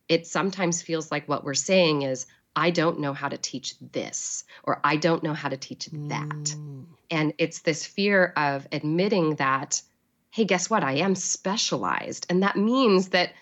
it 0.07 0.25
sometimes 0.25 0.81
feels 0.81 1.11
like 1.11 1.27
what 1.27 1.43
we're 1.43 1.53
saying 1.53 2.03
is, 2.03 2.25
I 2.55 2.71
don't 2.71 2.99
know 2.99 3.13
how 3.13 3.29
to 3.29 3.37
teach 3.37 3.75
this, 3.91 4.43
or 4.63 4.79
I 4.83 4.95
don't 4.95 5.21
know 5.21 5.33
how 5.33 5.49
to 5.49 5.57
teach 5.57 5.89
that. 5.91 6.29
Mm. 6.29 6.85
And 7.11 7.33
it's 7.37 7.59
this 7.59 7.85
fear 7.85 8.33
of 8.35 8.67
admitting 8.71 9.35
that, 9.35 9.81
hey, 10.31 10.45
guess 10.45 10.69
what? 10.69 10.83
I 10.83 10.93
am 10.93 11.13
specialized. 11.13 12.25
And 12.29 12.41
that 12.41 12.55
means 12.55 13.09
that 13.09 13.33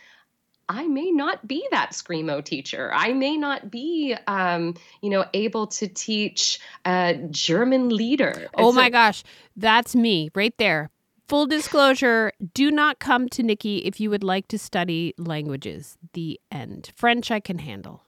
I 0.68 0.88
may 0.88 1.12
not 1.12 1.48
be 1.48 1.66
that 1.72 1.92
screamo 1.92 2.44
teacher. 2.44 2.92
I 2.94 3.14
may 3.14 3.38
not 3.38 3.70
be, 3.70 4.16
um, 4.28 4.76
you 5.02 5.10
know, 5.10 5.26
able 5.34 5.68
to 5.68 5.88
teach 5.88 6.60
a 6.86 7.14
German 7.30 7.90
lieder. 7.90 8.48
Oh 8.56 8.72
so- 8.72 8.76
my 8.76 8.90
gosh, 8.90 9.24
that's 9.56 9.96
me 9.96 10.32
right 10.34 10.58
there. 10.58 10.90
Full 11.28 11.48
disclosure: 11.48 12.32
Do 12.54 12.70
not 12.70 13.00
come 13.00 13.30
to 13.30 13.42
Nikki 13.42 13.80
if 13.80 14.00
you 14.00 14.10
would 14.12 14.24
like 14.24 14.48
to 14.50 14.60
study 14.60 15.14
languages. 15.18 15.98
The 16.14 16.40
end. 16.52 16.92
French 16.96 17.32
I 17.32 17.40
can 17.40 17.58
handle. 17.60 18.04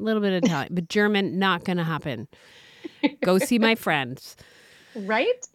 A 0.00 0.02
little 0.02 0.22
bit 0.22 0.32
of 0.32 0.44
Italian, 0.44 0.74
but 0.74 0.88
German 0.88 1.38
not 1.38 1.64
going 1.64 1.76
to 1.76 1.84
happen. 1.84 2.28
Go 3.22 3.38
see 3.38 3.58
my 3.58 3.74
friends. 3.86 4.36
Right? 4.96 5.46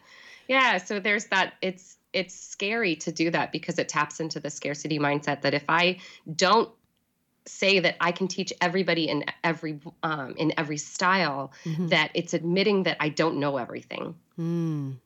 Yeah. 0.48 0.78
So 0.78 1.00
there's 1.00 1.26
that. 1.26 1.56
It's 1.62 1.97
it's 2.14 2.34
scary 2.34 2.96
to 2.98 3.12
do 3.12 3.30
that 3.32 3.52
because 3.52 3.80
it 3.80 3.90
taps 3.90 4.20
into 4.20 4.40
the 4.40 4.50
scarcity 4.50 5.00
mindset 5.00 5.42
that 5.42 5.54
if 5.54 5.66
I 5.70 6.00
don't 6.36 6.70
say 7.46 7.80
that 7.80 7.96
I 8.02 8.12
can 8.12 8.28
teach 8.28 8.52
everybody 8.62 9.08
in 9.08 9.26
every 9.44 9.80
um, 10.04 10.36
in 10.38 10.54
every 10.58 10.78
style, 10.78 11.52
mm-hmm. 11.64 11.88
that 11.88 12.12
it's 12.14 12.34
admitting 12.34 12.84
that 12.84 12.98
I 13.00 13.10
don't 13.10 13.40
know 13.40 13.58
everything. 13.58 14.16
Mm. 14.40 14.98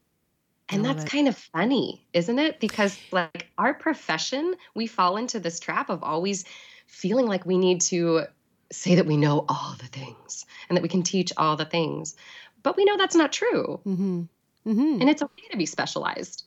And 0.70 0.86
that's 0.86 1.04
it. 1.04 1.10
kind 1.10 1.28
of 1.28 1.38
funny, 1.38 2.06
isn't 2.14 2.40
it? 2.40 2.60
Because 2.60 2.98
like 3.12 3.48
our 3.58 3.74
profession, 3.74 4.56
we 4.74 4.88
fall 4.88 5.18
into 5.18 5.40
this 5.40 5.60
trap 5.60 5.90
of 5.90 6.02
always 6.02 6.46
feeling 6.88 7.28
like 7.28 7.46
we 7.46 7.58
need 7.58 7.82
to 7.82 8.24
say 8.72 8.96
that 8.96 9.06
we 9.06 9.18
know 9.18 9.46
all 9.50 9.76
the 9.80 9.88
things 9.88 10.46
and 10.70 10.78
that 10.78 10.82
we 10.82 10.88
can 10.88 11.04
teach 11.04 11.34
all 11.36 11.58
the 11.58 11.66
things. 11.66 12.16
But 12.64 12.78
we 12.78 12.86
know 12.86 12.96
that's 12.96 13.16
not 13.16 13.34
true. 13.34 13.82
Mm-hmm. 13.86 14.22
Mm-hmm. 14.68 15.02
And 15.02 15.10
it's 15.10 15.22
okay 15.22 15.48
to 15.52 15.58
be 15.58 15.66
specialized. 15.66 16.46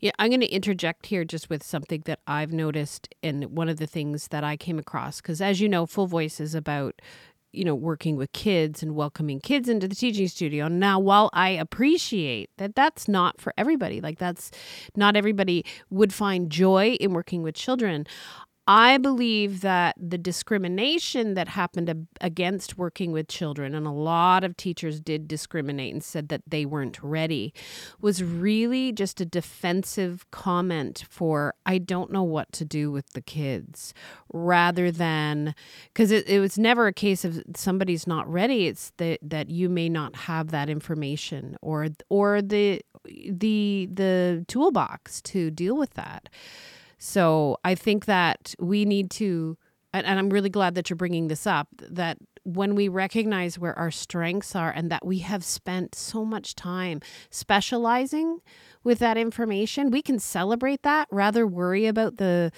Yeah, 0.00 0.12
I'm 0.18 0.30
going 0.30 0.40
to 0.40 0.46
interject 0.46 1.06
here 1.06 1.24
just 1.24 1.50
with 1.50 1.62
something 1.62 2.02
that 2.06 2.20
I've 2.26 2.52
noticed 2.52 3.08
and 3.22 3.44
one 3.56 3.68
of 3.68 3.78
the 3.78 3.86
things 3.86 4.28
that 4.28 4.44
I 4.44 4.56
came 4.56 4.78
across 4.78 5.20
because 5.20 5.40
as 5.40 5.60
you 5.60 5.68
know, 5.68 5.86
Full 5.86 6.06
Voice 6.06 6.40
is 6.40 6.54
about 6.54 7.00
you 7.52 7.64
know 7.64 7.74
working 7.74 8.16
with 8.16 8.32
kids 8.32 8.82
and 8.82 8.94
welcoming 8.94 9.38
kids 9.40 9.68
into 9.68 9.86
the 9.86 9.94
teaching 9.94 10.26
studio. 10.28 10.68
Now 10.68 10.98
while 10.98 11.28
i 11.32 11.50
appreciate 11.50 12.50
that 12.56 12.74
that's 12.74 13.08
not 13.08 13.40
for 13.40 13.52
everybody 13.58 14.00
like 14.00 14.18
that's 14.18 14.50
not 14.96 15.16
everybody 15.16 15.64
would 15.90 16.12
find 16.12 16.50
joy 16.50 16.96
in 16.98 17.12
working 17.12 17.42
with 17.42 17.54
children 17.54 18.06
I 18.68 18.96
believe 18.96 19.60
that 19.62 19.96
the 19.98 20.18
discrimination 20.18 21.34
that 21.34 21.48
happened 21.48 22.06
against 22.20 22.78
working 22.78 23.10
with 23.10 23.26
children, 23.26 23.74
and 23.74 23.88
a 23.88 23.90
lot 23.90 24.44
of 24.44 24.56
teachers 24.56 25.00
did 25.00 25.26
discriminate 25.26 25.92
and 25.92 26.02
said 26.02 26.28
that 26.28 26.42
they 26.46 26.64
weren't 26.64 27.02
ready, 27.02 27.52
was 28.00 28.22
really 28.22 28.92
just 28.92 29.20
a 29.20 29.24
defensive 29.24 30.30
comment 30.30 31.04
for, 31.10 31.54
I 31.66 31.78
don't 31.78 32.12
know 32.12 32.22
what 32.22 32.52
to 32.52 32.64
do 32.64 32.92
with 32.92 33.14
the 33.14 33.20
kids, 33.20 33.94
rather 34.32 34.92
than, 34.92 35.56
because 35.92 36.12
it, 36.12 36.28
it 36.28 36.38
was 36.38 36.56
never 36.56 36.86
a 36.86 36.92
case 36.92 37.24
of 37.24 37.42
somebody's 37.56 38.06
not 38.06 38.30
ready. 38.30 38.68
It's 38.68 38.92
that, 38.98 39.18
that 39.22 39.50
you 39.50 39.68
may 39.68 39.88
not 39.88 40.14
have 40.14 40.52
that 40.52 40.70
information 40.70 41.56
or, 41.62 41.88
or 42.08 42.40
the, 42.40 42.80
the, 43.04 43.88
the 43.92 44.44
toolbox 44.46 45.20
to 45.22 45.50
deal 45.50 45.76
with 45.76 45.94
that. 45.94 46.28
So 47.04 47.58
I 47.64 47.74
think 47.74 48.04
that 48.04 48.54
we 48.60 48.84
need 48.84 49.10
to, 49.12 49.58
and, 49.92 50.06
I'm 50.06 50.30
really 50.30 50.48
glad 50.48 50.76
that 50.76 50.88
you're 50.88 50.96
bringing 50.96 51.26
this 51.26 51.48
up, 51.48 51.66
that 51.80 52.16
when 52.44 52.76
we 52.76 52.86
recognize 52.86 53.58
where 53.58 53.76
our 53.76 53.90
strengths 53.90 54.54
are 54.54 54.70
and 54.70 54.88
that 54.92 55.04
we 55.04 55.18
have 55.18 55.42
spent 55.42 55.96
so 55.96 56.24
much 56.24 56.54
time 56.54 57.00
specializing 57.28 58.38
with 58.84 59.00
that 59.00 59.16
information, 59.16 59.90
we 59.90 60.00
can 60.00 60.20
celebrate 60.20 60.84
that 60.84 61.08
rather 61.10 61.44
worry 61.44 61.86
about 61.86 62.18
the 62.18 62.52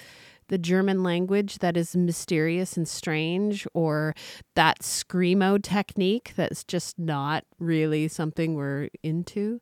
the 0.49 0.59
German 0.59 1.01
language 1.01 1.57
that 1.57 1.75
is 1.75 1.95
mysterious 1.95 2.77
and 2.77 2.87
strange 2.87 3.65
or 3.73 4.13
that 4.53 4.81
screamo 4.81 5.59
technique 5.59 6.33
that's 6.35 6.63
just 6.63 6.99
not 6.99 7.43
really 7.57 8.07
something 8.07 8.53
we're 8.53 8.89
into. 9.01 9.59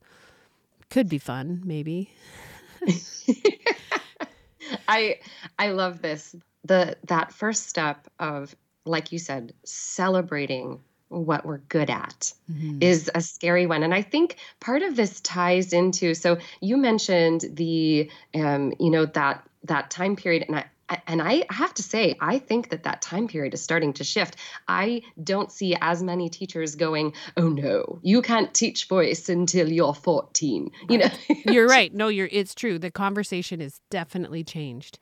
Could 0.90 1.08
be 1.08 1.20
fun, 1.20 1.62
maybe. 1.64 2.12
I 4.88 5.20
I 5.58 5.70
love 5.70 6.02
this. 6.02 6.36
The 6.66 6.98
that 7.08 7.34
first 7.34 7.68
step 7.68 8.08
of 8.20 8.56
like 8.86 9.12
you 9.12 9.20
said, 9.20 9.54
celebrating 9.64 10.80
what 11.10 11.46
we're 11.46 11.60
good 11.60 11.90
at 11.90 12.34
mm-hmm. 12.52 12.80
is 12.82 13.10
a 13.14 13.22
scary 13.22 13.68
one 13.68 13.84
and 13.84 13.94
i 13.94 14.02
think 14.02 14.38
part 14.60 14.82
of 14.82 14.96
this 14.96 15.22
ties 15.22 15.72
into 15.72 16.16
so 16.16 16.38
you 16.60 16.76
mentioned 16.76 17.46
the 17.52 18.10
um, 18.34 18.74
you 18.80 18.90
know 18.90 19.06
that 19.06 19.48
that 19.64 19.92
time 19.92 20.16
period 20.16 20.44
and 20.48 20.56
i 20.56 20.66
and 21.08 21.22
I 21.22 21.46
have 21.50 21.74
to 21.76 21.84
say, 21.84 22.16
I 22.20 22.40
think 22.40 22.70
that 22.70 22.84
that 22.84 23.02
time 23.02 23.28
period 23.28 23.54
is 23.54 23.62
starting 23.62 23.94
to 23.94 24.04
shift. 24.04 24.36
I 24.68 25.02
don't 25.22 25.52
see 25.52 25.76
as 25.80 26.04
many 26.04 26.30
teachers 26.30 26.76
going, 26.76 27.14
"Oh 27.38 27.50
no, 27.50 28.00
you 28.02 28.22
can't 28.22 28.54
teach 28.54 28.88
voice 28.88 29.30
until 29.30 29.72
you're 29.72 29.94
14." 29.94 30.72
You 30.90 30.98
know, 30.98 31.10
you're 31.46 31.68
right. 31.68 31.94
No, 31.94 32.08
you're. 32.08 32.30
It's 32.32 32.54
true. 32.54 32.80
The 32.80 32.92
conversation 32.92 33.60
has 33.60 33.80
definitely 33.90 34.44
changed. 34.44 35.00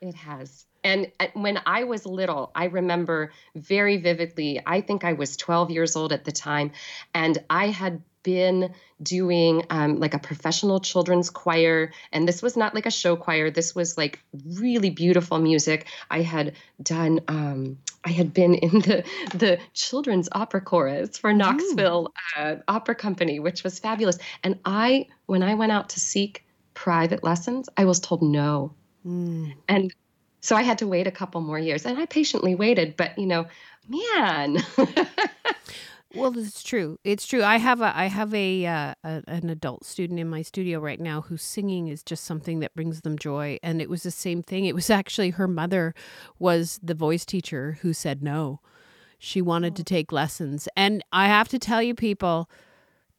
It 0.00 0.14
has. 0.14 0.66
And 0.82 1.10
when 1.32 1.58
I 1.64 1.84
was 1.84 2.04
little, 2.04 2.50
I 2.54 2.66
remember 2.66 3.32
very 3.54 3.96
vividly. 3.96 4.60
I 4.66 4.82
think 4.82 5.02
I 5.02 5.14
was 5.14 5.38
12 5.38 5.70
years 5.70 5.96
old 5.96 6.12
at 6.12 6.26
the 6.26 6.32
time, 6.32 6.72
and 7.14 7.38
I 7.48 7.68
had 7.68 8.02
been 8.24 8.74
doing 9.00 9.64
um, 9.70 10.00
like 10.00 10.14
a 10.14 10.18
professional 10.18 10.80
children's 10.80 11.30
choir. 11.30 11.92
And 12.10 12.26
this 12.26 12.42
was 12.42 12.56
not 12.56 12.74
like 12.74 12.86
a 12.86 12.90
show 12.90 13.14
choir. 13.14 13.52
This 13.52 13.74
was 13.74 13.96
like 13.96 14.18
really 14.54 14.90
beautiful 14.90 15.38
music. 15.38 15.86
I 16.10 16.22
had 16.22 16.54
done 16.82 17.20
um, 17.28 17.78
i 18.04 18.10
had 18.10 18.32
been 18.32 18.54
in 18.66 18.80
the 18.80 19.04
the 19.34 19.58
children's 19.72 20.28
opera 20.32 20.60
chorus 20.60 21.18
for 21.18 21.32
knoxville 21.32 22.12
uh, 22.36 22.56
opera 22.68 22.94
company 22.94 23.40
which 23.40 23.64
was 23.64 23.78
fabulous. 23.78 24.18
And 24.42 24.58
i 24.64 25.06
when 25.26 25.42
i 25.42 25.54
went 25.54 25.72
out 25.72 25.90
to 25.90 26.00
seek 26.00 26.44
private 26.74 27.22
lessons 27.24 27.68
i 27.76 27.84
was 27.84 28.00
told 28.00 28.22
no. 28.22 28.74
Mm. 29.06 29.54
and 29.68 29.94
so 30.40 30.56
i 30.56 30.62
had 30.62 30.78
to 30.78 30.86
wait 30.86 31.06
a 31.06 31.10
couple 31.10 31.40
more 31.40 31.58
years. 31.58 31.86
And 31.86 31.98
i 31.98 32.06
patiently 32.06 32.54
waited 32.54 32.96
but 32.96 33.18
you 33.18 33.26
know 33.26 33.46
man 33.88 34.58
Well, 36.14 36.38
it's 36.38 36.62
true. 36.62 36.98
It's 37.04 37.26
true. 37.26 37.42
I 37.42 37.58
have 37.58 37.80
a 37.80 37.96
I 37.96 38.06
have 38.06 38.32
a, 38.34 38.66
uh, 38.66 38.94
a, 39.02 39.22
an 39.26 39.50
adult 39.50 39.84
student 39.84 40.20
in 40.20 40.28
my 40.28 40.42
studio 40.42 40.78
right 40.78 41.00
now 41.00 41.22
whose 41.22 41.42
singing 41.42 41.88
is 41.88 42.02
just 42.02 42.24
something 42.24 42.60
that 42.60 42.74
brings 42.74 43.00
them 43.00 43.18
joy, 43.18 43.58
and 43.62 43.82
it 43.82 43.90
was 43.90 44.02
the 44.02 44.10
same 44.10 44.42
thing. 44.42 44.64
It 44.64 44.74
was 44.74 44.90
actually 45.00 45.30
her 45.30 45.48
mother 45.48 45.94
was 46.38 46.78
the 46.82 46.94
voice 46.94 47.24
teacher 47.24 47.78
who 47.82 47.92
said 47.92 48.22
no. 48.22 48.60
She 49.18 49.40
wanted 49.40 49.74
to 49.76 49.82
oh. 49.82 49.84
take 49.84 50.12
lessons, 50.12 50.68
and 50.76 51.02
I 51.12 51.26
have 51.26 51.48
to 51.48 51.58
tell 51.58 51.82
you, 51.82 51.94
people, 51.94 52.48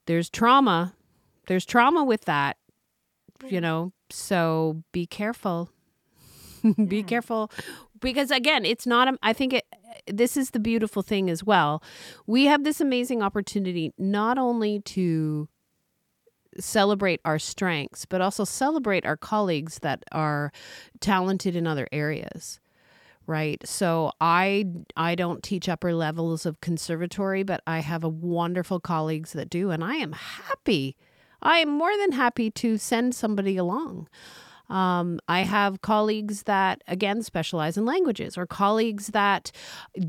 there's 0.05 0.29
trauma. 0.29 0.93
There's 1.47 1.65
trauma 1.65 2.03
with 2.03 2.25
that, 2.25 2.57
you 3.47 3.61
know. 3.61 3.91
So 4.09 4.83
be 4.91 5.05
careful. 5.05 5.69
be 6.87 7.03
careful 7.03 7.51
because 7.99 8.31
again 8.31 8.65
it's 8.65 8.87
not 8.87 9.13
i 9.21 9.31
think 9.31 9.53
it 9.53 9.65
this 10.07 10.37
is 10.37 10.51
the 10.51 10.59
beautiful 10.59 11.01
thing 11.01 11.29
as 11.29 11.43
well. 11.43 11.81
We 12.27 12.45
have 12.45 12.63
this 12.63 12.81
amazing 12.81 13.21
opportunity 13.21 13.93
not 13.97 14.37
only 14.37 14.79
to 14.81 15.47
celebrate 16.59 17.19
our 17.25 17.37
strengths, 17.39 18.05
but 18.05 18.21
also 18.21 18.45
celebrate 18.45 19.05
our 19.05 19.17
colleagues 19.17 19.79
that 19.79 20.03
are 20.11 20.51
talented 21.01 21.55
in 21.55 21.67
other 21.67 21.87
areas. 21.91 22.59
right 23.27 23.65
so 23.67 24.11
i 24.21 24.63
i 24.95 25.15
don't 25.15 25.41
teach 25.41 25.67
upper 25.67 25.93
levels 25.95 26.45
of 26.45 26.61
conservatory 26.61 27.41
but 27.43 27.59
i 27.65 27.79
have 27.79 28.03
a 28.03 28.09
wonderful 28.09 28.79
colleagues 28.79 29.33
that 29.33 29.49
do 29.49 29.71
and 29.71 29.83
i 29.83 29.95
am 29.95 30.11
happy 30.11 30.95
i 31.41 31.57
am 31.57 31.69
more 31.69 31.97
than 31.97 32.11
happy 32.11 32.51
to 32.51 32.77
send 32.77 33.15
somebody 33.15 33.57
along 33.57 34.07
um, 34.69 35.19
I 35.27 35.41
have 35.41 35.81
colleagues 35.81 36.43
that, 36.43 36.83
again, 36.87 37.23
specialize 37.23 37.77
in 37.77 37.85
languages, 37.85 38.37
or 38.37 38.45
colleagues 38.45 39.07
that 39.07 39.51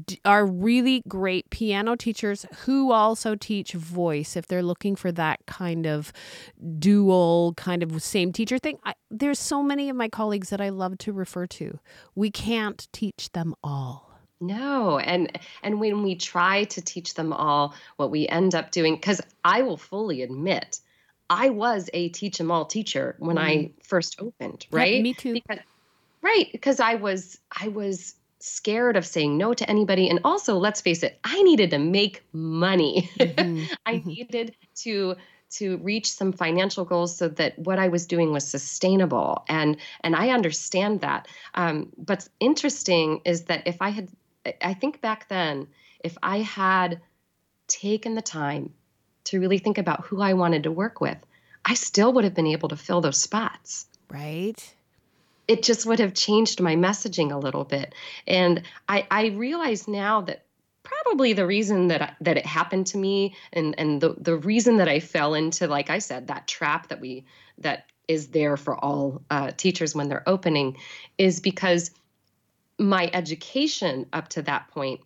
d- 0.06 0.20
are 0.24 0.46
really 0.46 1.02
great 1.08 1.48
piano 1.50 1.96
teachers 1.96 2.46
who 2.64 2.92
also 2.92 3.34
teach 3.34 3.72
voice 3.72 4.36
if 4.36 4.46
they're 4.46 4.62
looking 4.62 4.96
for 4.96 5.12
that 5.12 5.40
kind 5.46 5.86
of 5.86 6.12
dual, 6.78 7.54
kind 7.56 7.82
of 7.82 8.02
same 8.02 8.32
teacher 8.32 8.58
thing. 8.58 8.78
I, 8.84 8.94
there's 9.10 9.38
so 9.38 9.62
many 9.62 9.88
of 9.88 9.96
my 9.96 10.08
colleagues 10.08 10.50
that 10.50 10.60
I 10.60 10.70
love 10.70 10.98
to 10.98 11.12
refer 11.12 11.46
to. 11.46 11.78
We 12.14 12.30
can't 12.30 12.86
teach 12.92 13.30
them 13.32 13.54
all. 13.62 14.06
No, 14.38 14.98
and 14.98 15.38
and 15.62 15.80
when 15.80 16.02
we 16.02 16.14
try 16.14 16.64
to 16.64 16.82
teach 16.82 17.14
them 17.14 17.32
all, 17.32 17.74
what 17.96 18.10
we 18.10 18.28
end 18.28 18.54
up 18.54 18.70
doing, 18.70 18.96
because 18.96 19.22
I 19.44 19.62
will 19.62 19.78
fully 19.78 20.20
admit 20.20 20.80
I 21.28 21.50
was 21.50 21.90
a 21.92 22.08
teach 22.10 22.38
them 22.38 22.50
all 22.50 22.64
teacher 22.64 23.16
when 23.18 23.36
mm. 23.36 23.40
I 23.40 23.70
first 23.82 24.20
opened, 24.20 24.66
right? 24.70 24.94
Yep, 24.94 25.02
me 25.02 25.14
too. 25.14 25.32
Because, 25.32 25.58
right, 26.22 26.48
because 26.52 26.80
I 26.80 26.94
was 26.94 27.38
I 27.60 27.68
was 27.68 28.14
scared 28.38 28.96
of 28.96 29.04
saying 29.04 29.36
no 29.36 29.54
to 29.54 29.68
anybody 29.68 30.08
and 30.08 30.20
also 30.22 30.56
let's 30.56 30.80
face 30.80 31.02
it, 31.02 31.18
I 31.24 31.42
needed 31.42 31.70
to 31.70 31.78
make 31.78 32.22
money. 32.32 33.10
Mm-hmm. 33.18 33.64
I 33.86 33.96
mm-hmm. 33.96 34.08
needed 34.08 34.56
to 34.76 35.16
to 35.48 35.76
reach 35.78 36.12
some 36.12 36.32
financial 36.32 36.84
goals 36.84 37.16
so 37.16 37.28
that 37.28 37.58
what 37.58 37.78
I 37.78 37.88
was 37.88 38.06
doing 38.06 38.32
was 38.32 38.46
sustainable 38.46 39.44
and 39.48 39.76
and 40.02 40.14
I 40.14 40.30
understand 40.30 41.00
that. 41.00 41.28
Um, 41.54 41.92
but 41.96 42.28
interesting 42.40 43.20
is 43.24 43.44
that 43.44 43.66
if 43.66 43.80
I 43.80 43.90
had 43.90 44.08
I 44.62 44.74
think 44.74 45.00
back 45.00 45.28
then 45.28 45.68
if 46.00 46.16
I 46.22 46.38
had 46.38 47.00
taken 47.68 48.14
the 48.14 48.22
time 48.22 48.72
to 49.26 49.40
really 49.40 49.58
think 49.58 49.78
about 49.78 50.06
who 50.06 50.20
I 50.20 50.34
wanted 50.34 50.64
to 50.64 50.72
work 50.72 51.00
with, 51.00 51.18
I 51.64 51.74
still 51.74 52.12
would 52.12 52.24
have 52.24 52.34
been 52.34 52.46
able 52.46 52.68
to 52.70 52.76
fill 52.76 53.00
those 53.00 53.20
spots. 53.20 53.86
Right. 54.10 54.74
It 55.48 55.62
just 55.62 55.86
would 55.86 56.00
have 56.00 56.14
changed 56.14 56.60
my 56.60 56.76
messaging 56.76 57.32
a 57.32 57.38
little 57.38 57.64
bit. 57.64 57.94
And 58.26 58.62
I, 58.88 59.06
I 59.10 59.26
realize 59.28 59.86
now 59.86 60.22
that 60.22 60.44
probably 60.82 61.32
the 61.32 61.46
reason 61.46 61.88
that 61.88 62.02
I, 62.02 62.12
that 62.20 62.36
it 62.36 62.46
happened 62.46 62.86
to 62.88 62.98
me 62.98 63.34
and 63.52 63.74
and 63.76 64.00
the 64.00 64.14
the 64.18 64.36
reason 64.36 64.76
that 64.76 64.88
I 64.88 65.00
fell 65.00 65.34
into 65.34 65.66
like 65.66 65.90
I 65.90 65.98
said 65.98 66.28
that 66.28 66.46
trap 66.46 66.88
that 66.88 67.00
we 67.00 67.24
that 67.58 67.86
is 68.06 68.28
there 68.28 68.56
for 68.56 68.76
all 68.76 69.22
uh, 69.30 69.50
teachers 69.56 69.96
when 69.96 70.08
they're 70.08 70.28
opening 70.28 70.76
is 71.18 71.40
because 71.40 71.90
my 72.78 73.10
education 73.12 74.06
up 74.12 74.28
to 74.28 74.42
that 74.42 74.68
point 74.68 75.00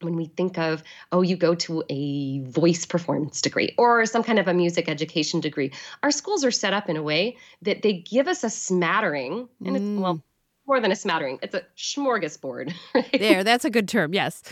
when 0.00 0.16
we 0.16 0.26
think 0.26 0.58
of, 0.58 0.82
oh, 1.12 1.22
you 1.22 1.36
go 1.36 1.54
to 1.54 1.82
a 1.88 2.40
voice 2.40 2.84
performance 2.84 3.40
degree 3.40 3.74
or 3.78 4.04
some 4.06 4.22
kind 4.22 4.38
of 4.38 4.48
a 4.48 4.54
music 4.54 4.88
education 4.88 5.40
degree, 5.40 5.72
our 6.02 6.10
schools 6.10 6.44
are 6.44 6.50
set 6.50 6.72
up 6.72 6.88
in 6.88 6.96
a 6.96 7.02
way 7.02 7.36
that 7.62 7.82
they 7.82 7.94
give 7.94 8.28
us 8.28 8.44
a 8.44 8.50
smattering, 8.50 9.48
and 9.64 9.76
mm. 9.76 9.76
it's, 9.76 10.02
well, 10.02 10.14
mm. 10.16 10.22
more 10.66 10.80
than 10.80 10.92
a 10.92 10.96
smattering, 10.96 11.38
it's 11.42 11.54
a 11.54 11.62
smorgasbord. 11.76 12.74
Right? 12.94 13.18
There, 13.18 13.44
that's 13.44 13.64
a 13.64 13.70
good 13.70 13.88
term, 13.88 14.12
yes. 14.14 14.42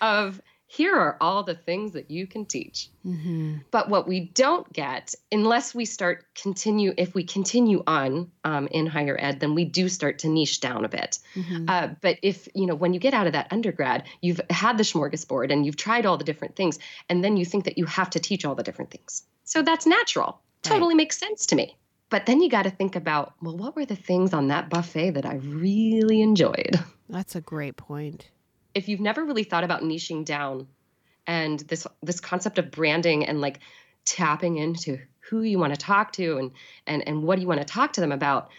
of 0.00 0.40
here 0.68 0.96
are 0.96 1.16
all 1.20 1.44
the 1.44 1.54
things 1.54 1.92
that 1.92 2.10
you 2.10 2.26
can 2.26 2.44
teach. 2.44 2.90
Mm-hmm. 3.06 3.58
But 3.70 3.88
what 3.88 4.08
we 4.08 4.20
don't 4.34 4.70
get, 4.72 5.14
unless 5.30 5.74
we 5.74 5.84
start 5.84 6.24
continue, 6.34 6.92
if 6.96 7.14
we 7.14 7.22
continue 7.22 7.84
on 7.86 8.32
um, 8.42 8.66
in 8.72 8.86
higher 8.86 9.16
ed, 9.18 9.38
then 9.38 9.54
we 9.54 9.64
do 9.64 9.88
start 9.88 10.18
to 10.20 10.28
niche 10.28 10.60
down 10.60 10.84
a 10.84 10.88
bit. 10.88 11.20
Mm-hmm. 11.36 11.66
Uh, 11.68 11.88
but 12.00 12.18
if, 12.22 12.48
you 12.54 12.66
know, 12.66 12.74
when 12.74 12.92
you 12.94 13.00
get 13.00 13.14
out 13.14 13.28
of 13.28 13.32
that 13.34 13.46
undergrad, 13.52 14.04
you've 14.22 14.40
had 14.50 14.76
the 14.76 14.82
smorgasbord 14.82 15.52
and 15.52 15.64
you've 15.64 15.76
tried 15.76 16.04
all 16.04 16.16
the 16.16 16.24
different 16.24 16.56
things, 16.56 16.80
and 17.08 17.22
then 17.22 17.36
you 17.36 17.44
think 17.44 17.64
that 17.64 17.78
you 17.78 17.84
have 17.84 18.10
to 18.10 18.18
teach 18.18 18.44
all 18.44 18.56
the 18.56 18.64
different 18.64 18.90
things. 18.90 19.22
So 19.44 19.62
that's 19.62 19.86
natural. 19.86 20.40
Totally 20.62 20.96
makes 20.96 21.16
sense 21.16 21.46
to 21.46 21.54
me. 21.54 21.76
But 22.10 22.26
then 22.26 22.40
you 22.40 22.50
got 22.50 22.64
to 22.64 22.70
think 22.70 22.96
about, 22.96 23.34
well, 23.40 23.56
what 23.56 23.76
were 23.76 23.84
the 23.84 23.94
things 23.94 24.34
on 24.34 24.48
that 24.48 24.68
buffet 24.68 25.12
that 25.12 25.26
I 25.26 25.36
really 25.36 26.22
enjoyed? 26.22 26.80
That's 27.08 27.36
a 27.36 27.40
great 27.40 27.76
point 27.76 28.28
if 28.76 28.90
you've 28.90 29.00
never 29.00 29.24
really 29.24 29.42
thought 29.42 29.64
about 29.64 29.82
niching 29.82 30.22
down 30.22 30.66
and 31.26 31.60
this 31.60 31.86
this 32.02 32.20
concept 32.20 32.58
of 32.58 32.70
branding 32.70 33.24
and 33.24 33.40
like 33.40 33.60
tapping 34.04 34.58
into 34.58 34.98
who 35.30 35.40
you 35.40 35.58
want 35.58 35.72
to 35.72 35.80
talk 35.80 36.12
to 36.12 36.36
and 36.36 36.50
and 36.86 37.08
and 37.08 37.22
what 37.22 37.36
do 37.36 37.42
you 37.42 37.48
want 37.48 37.60
to 37.60 37.66
talk 37.66 37.94
to 37.94 38.02
them 38.02 38.12
about 38.12 38.50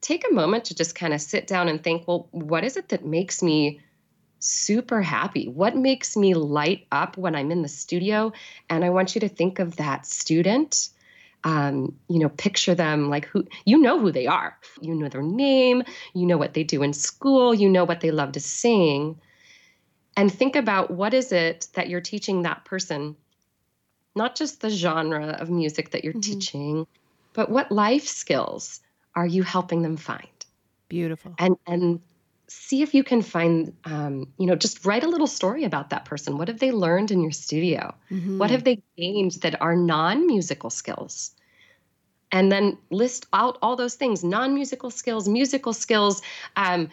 take 0.00 0.28
a 0.28 0.34
moment 0.34 0.66
to 0.66 0.74
just 0.74 0.96
kind 0.96 1.14
of 1.14 1.20
sit 1.20 1.46
down 1.46 1.68
and 1.68 1.82
think 1.84 2.06
well 2.08 2.28
what 2.32 2.64
is 2.64 2.76
it 2.76 2.88
that 2.88 3.06
makes 3.06 3.42
me 3.42 3.80
super 4.40 5.00
happy? 5.00 5.48
What 5.48 5.74
makes 5.74 6.18
me 6.18 6.34
light 6.34 6.86
up 6.92 7.16
when 7.16 7.34
i'm 7.36 7.52
in 7.52 7.62
the 7.62 7.68
studio? 7.68 8.32
And 8.68 8.84
i 8.84 8.90
want 8.90 9.14
you 9.14 9.20
to 9.20 9.28
think 9.28 9.60
of 9.60 9.76
that 9.76 10.04
student 10.04 10.88
um, 11.44 11.94
you 12.08 12.18
know 12.18 12.30
picture 12.30 12.74
them 12.74 13.08
like 13.08 13.26
who 13.26 13.46
you 13.64 13.78
know 13.78 14.00
who 14.00 14.10
they 14.10 14.26
are. 14.26 14.58
You 14.80 14.94
know 14.94 15.08
their 15.08 15.22
name 15.22 15.84
you 16.12 16.26
know 16.26 16.38
what 16.38 16.54
they 16.54 16.64
do 16.64 16.82
in 16.82 16.92
school 16.92 17.54
you 17.54 17.68
know 17.68 17.84
what 17.84 18.00
they 18.00 18.10
love 18.10 18.32
to 18.32 18.40
sing 18.40 19.20
and 20.16 20.32
think 20.32 20.56
about 20.56 20.90
what 20.90 21.14
is 21.14 21.32
it 21.32 21.68
that 21.74 21.88
you're 21.88 22.00
teaching 22.00 22.42
that 22.42 22.64
person 22.64 23.16
not 24.16 24.36
just 24.36 24.60
the 24.60 24.70
genre 24.70 25.36
of 25.40 25.50
music 25.50 25.90
that 25.90 26.04
you're 26.04 26.12
mm-hmm. 26.12 26.32
teaching 26.32 26.86
but 27.34 27.50
what 27.50 27.70
life 27.70 28.06
skills 28.06 28.80
are 29.14 29.26
you 29.26 29.42
helping 29.42 29.82
them 29.82 29.96
find? 29.96 30.28
Beautiful. 30.88 31.34
And 31.38 31.56
and 31.66 32.00
see 32.46 32.82
if 32.82 32.94
you 32.94 33.02
can 33.02 33.22
find 33.22 33.74
um, 33.84 34.32
you 34.38 34.46
know 34.46 34.54
just 34.54 34.84
write 34.86 35.04
a 35.04 35.08
little 35.08 35.26
story 35.26 35.64
about 35.64 35.90
that 35.90 36.04
person. 36.04 36.38
What 36.38 36.48
have 36.48 36.60
they 36.60 36.72
learned 36.72 37.10
in 37.10 37.20
your 37.20 37.32
studio? 37.32 37.94
Mm-hmm. 38.10 38.38
what 38.38 38.50
have 38.50 38.64
they 38.64 38.82
gained 38.96 39.32
that 39.42 39.60
are 39.60 39.76
non-musical 39.76 40.70
skills? 40.70 41.32
And 42.32 42.50
then 42.50 42.78
list 42.90 43.26
out 43.32 43.58
all 43.62 43.76
those 43.76 43.94
things 43.94 44.24
non-musical 44.24 44.90
skills 44.90 45.28
musical 45.28 45.72
skills 45.72 46.22
um, 46.56 46.88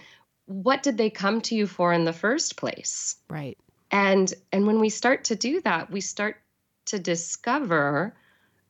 what 0.52 0.84
did 0.84 0.98
they 0.98 1.10
come 1.10 1.42
to 1.42 1.56
you 1.56 1.66
for 1.66 1.94
in 1.94 2.04
the 2.04 2.14
first 2.14 2.58
place? 2.58 3.16
Right. 3.30 3.58
And 3.90 4.34
and 4.52 4.68
when 4.68 4.80
we 4.80 4.90
start 4.90 5.26
to 5.26 5.36
do 5.36 5.62
that, 5.62 5.92
we 5.92 6.02
start 6.02 6.38
to 6.86 7.00
discover 7.00 8.16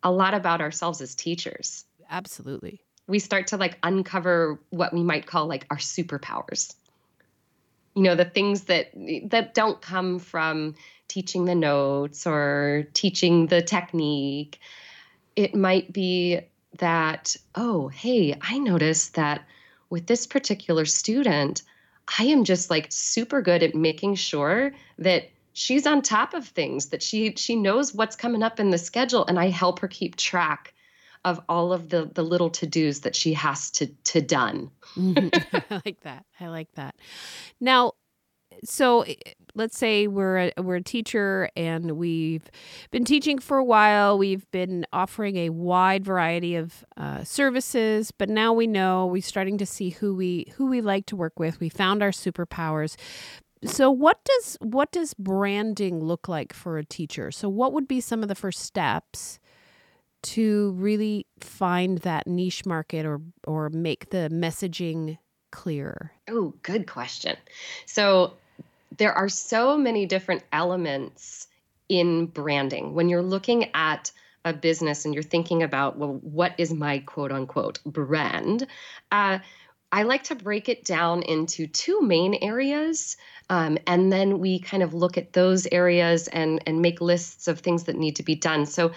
a 0.04 0.12
lot 0.12 0.34
about 0.34 0.62
ourselves 0.62 1.02
as 1.02 1.16
teachers. 1.16 1.86
Absolutely. 2.10 2.82
We 3.08 3.20
start 3.20 3.48
to 3.48 3.58
like 3.58 3.78
uncover 3.84 4.60
what 4.70 4.94
we 4.94 5.04
might 5.04 5.26
call 5.26 5.48
like 5.48 5.66
our 5.70 5.78
superpowers. 5.78 6.76
You 7.96 8.04
know, 8.04 8.16
the 8.16 8.26
things 8.26 8.64
that 8.64 8.92
that 9.30 9.54
don't 9.54 9.82
come 9.82 10.20
from 10.20 10.76
teaching 11.08 11.46
the 11.46 11.56
notes 11.56 12.26
or 12.26 12.88
teaching 12.94 13.48
the 13.48 13.62
technique. 13.62 14.60
It 15.36 15.56
might 15.56 15.92
be 15.92 16.42
that, 16.78 17.36
oh, 17.56 17.90
hey, 17.90 18.38
I 18.42 18.60
noticed 18.60 19.16
that 19.16 19.46
with 19.90 20.08
this 20.08 20.26
particular 20.26 20.86
student, 20.86 21.64
I 22.20 22.26
am 22.26 22.44
just 22.44 22.70
like 22.70 22.88
super 22.90 23.42
good 23.42 23.64
at 23.64 23.76
making 23.76 24.16
sure 24.16 24.72
that 24.98 25.30
she's 25.54 25.86
on 25.86 26.02
top 26.02 26.34
of 26.34 26.48
things, 26.48 26.88
that 26.88 27.04
she 27.04 27.34
she 27.36 27.56
knows 27.56 27.94
what's 27.94 28.16
coming 28.16 28.44
up 28.44 28.60
in 28.60 28.70
the 28.70 28.78
schedule 28.78 29.26
and 29.26 29.40
I 29.40 29.50
help 29.50 29.80
her 29.80 29.88
keep 29.88 30.16
track 30.16 30.74
of 31.24 31.40
all 31.48 31.72
of 31.72 31.90
the 31.90 32.10
the 32.14 32.24
little 32.24 32.50
to-dos 32.50 33.00
that 33.02 33.16
she 33.16 33.34
has 33.34 33.72
to 33.72 33.88
to 33.88 34.22
done. 34.22 34.72
I 34.98 35.82
like 35.86 36.00
that. 36.02 36.26
I 36.40 36.48
like 36.48 36.70
that. 36.76 36.96
Now, 37.60 37.94
so 38.64 39.02
eh, 39.02 39.16
let's 39.56 39.78
say 39.78 40.08
we're 40.08 40.52
a, 40.58 40.62
we're 40.62 40.76
a 40.76 40.84
teacher 40.84 41.50
and 41.56 41.92
we've 41.92 42.50
been 42.92 43.06
teaching 43.06 43.40
for 43.40 43.58
a 43.58 43.64
while. 43.64 44.18
We've 44.18 44.50
been 44.52 44.86
offering 44.94 45.38
a 45.38 45.50
wide 45.50 46.06
variety 46.06 46.56
of 46.56 46.86
uh, 46.98 47.24
services, 47.24 48.12
but 48.12 48.30
now 48.30 48.54
we 48.54 48.68
know 48.68 49.06
we're 49.06 49.22
starting 49.22 49.58
to 49.58 49.66
see 49.66 49.90
who 49.90 50.16
we 50.16 50.52
who 50.56 50.68
we 50.68 50.82
like 50.82 51.06
to 51.08 51.16
work 51.16 51.40
with. 51.40 51.60
We 51.60 51.70
found 51.70 52.02
our 52.02 52.12
superpowers. 52.12 52.96
So 53.64 53.92
what 53.92 54.24
does 54.26 54.58
what 54.62 54.92
does 54.92 55.14
branding 55.14 56.04
look 56.04 56.28
like 56.28 56.54
for 56.54 56.78
a 56.78 56.86
teacher? 56.86 57.32
So 57.32 57.48
what 57.50 57.74
would 57.74 57.88
be 57.88 58.02
some 58.02 58.24
of 58.24 58.30
the 58.30 58.36
first 58.36 58.60
steps? 58.60 59.40
to 60.24 60.72
really 60.74 61.26
find 61.40 61.98
that 62.00 62.28
niche 62.28 62.66
market 62.66 63.06
or 63.06 63.22
or 63.48 63.70
make 63.70 64.12
the 64.12 64.30
messaging 64.32 65.18
clearer? 65.52 66.12
Oh, 66.30 66.54
good 66.64 66.88
question. 66.88 67.38
So 67.86 68.34
there 68.98 69.14
are 69.14 69.30
so 69.30 69.78
many 69.78 70.06
different 70.06 70.44
elements 70.52 71.48
in 71.90 72.26
branding. 72.26 72.94
When 72.94 73.10
you're 73.10 73.22
looking 73.22 73.70
at 73.74 74.12
a 74.44 74.54
business 74.54 75.06
and 75.06 75.14
you're 75.14 75.24
thinking 75.24 75.64
about, 75.64 75.98
well, 75.98 76.20
what 76.22 76.54
is 76.58 76.74
my 76.74 77.00
quote 77.00 77.32
unquote 77.32 77.80
brand? 77.86 78.66
Uh, 79.12 79.40
I 79.92 80.04
like 80.04 80.24
to 80.26 80.36
break 80.36 80.70
it 80.70 80.86
down 80.86 81.22
into 81.24 81.68
two 81.68 82.02
main 82.02 82.36
areas. 82.36 83.18
Um, 83.50 83.78
and 83.86 84.12
then 84.12 84.40
we 84.40 84.60
kind 84.60 84.84
of 84.84 84.94
look 84.94 85.18
at 85.18 85.34
those 85.34 85.68
areas 85.70 86.30
and, 86.30 86.64
and 86.66 86.82
make 86.82 87.02
lists 87.02 87.50
of 87.50 87.60
things 87.60 87.84
that 87.84 87.98
need 87.98 88.16
to 88.16 88.24
be 88.24 88.36
done. 88.36 88.66
So, 88.66 88.92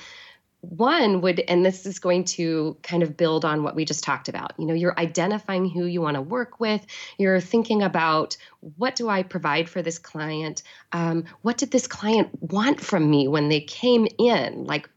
one 0.70 1.20
would 1.20 1.40
and 1.40 1.64
this 1.64 1.86
is 1.86 1.98
going 1.98 2.24
to 2.24 2.76
kind 2.82 3.02
of 3.02 3.16
build 3.16 3.44
on 3.44 3.62
what 3.62 3.74
we 3.74 3.84
just 3.84 4.04
talked 4.04 4.28
about 4.28 4.52
you 4.58 4.66
know 4.66 4.74
you're 4.74 4.98
identifying 4.98 5.68
who 5.68 5.84
you 5.84 6.00
want 6.00 6.14
to 6.16 6.22
work 6.22 6.60
with. 6.60 6.84
You're 7.18 7.40
thinking 7.40 7.82
about 7.82 8.36
what 8.76 8.96
do 8.96 9.08
i 9.08 9.22
provide 9.22 9.68
for 9.68 9.82
this 9.82 9.98
client? 9.98 10.62
Um, 10.92 11.24
what 11.42 11.58
did 11.58 11.70
this 11.70 11.86
client 11.86 12.30
want 12.40 12.80
from 12.80 13.10
me 13.10 13.28
when 13.28 13.48
they 13.48 13.60
came 13.60 14.06
in? 14.18 14.64
Like 14.64 14.88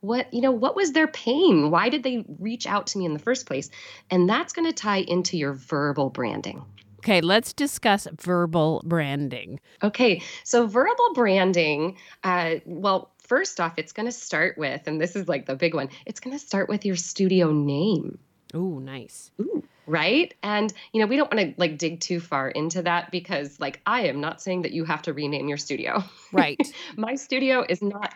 what 0.00 0.32
you 0.32 0.40
know 0.40 0.52
what 0.52 0.76
was 0.76 0.92
their 0.92 1.08
pain? 1.08 1.70
Why 1.70 1.88
did 1.88 2.02
they 2.02 2.24
reach 2.38 2.66
out 2.66 2.88
to 2.88 2.98
me 2.98 3.06
in 3.06 3.12
the 3.12 3.18
first 3.18 3.46
place? 3.46 3.70
And 4.10 4.28
that's 4.28 4.52
going 4.52 4.66
to 4.66 4.72
tie 4.72 4.98
into 4.98 5.36
your 5.36 5.52
verbal 5.52 6.10
branding. 6.10 6.64
Okay, 7.04 7.20
let's 7.20 7.52
discuss 7.52 8.08
verbal 8.18 8.82
branding. 8.86 9.60
Okay, 9.82 10.22
so 10.42 10.66
verbal 10.66 11.12
branding, 11.12 11.98
uh, 12.22 12.56
well, 12.64 13.13
first 13.24 13.60
off, 13.60 13.74
it's 13.76 13.92
going 13.92 14.06
to 14.06 14.12
start 14.12 14.56
with, 14.56 14.86
and 14.86 15.00
this 15.00 15.16
is 15.16 15.28
like 15.28 15.46
the 15.46 15.56
big 15.56 15.74
one, 15.74 15.88
it's 16.06 16.20
going 16.20 16.36
to 16.36 16.44
start 16.44 16.68
with 16.68 16.84
your 16.84 16.96
studio 16.96 17.50
name. 17.52 18.18
Oh, 18.52 18.78
nice. 18.78 19.30
Ooh, 19.40 19.64
right? 19.86 20.32
And, 20.42 20.72
you 20.92 21.00
know, 21.00 21.06
we 21.06 21.16
don't 21.16 21.32
want 21.34 21.48
to 21.48 21.60
like 21.60 21.78
dig 21.78 22.00
too 22.00 22.20
far 22.20 22.48
into 22.48 22.82
that 22.82 23.10
because, 23.10 23.58
like, 23.58 23.80
I 23.86 24.02
am 24.02 24.20
not 24.20 24.40
saying 24.40 24.62
that 24.62 24.72
you 24.72 24.84
have 24.84 25.02
to 25.02 25.12
rename 25.12 25.48
your 25.48 25.58
studio. 25.58 26.04
Right. 26.32 26.60
My 26.96 27.16
studio 27.16 27.64
is 27.68 27.82
not, 27.82 28.14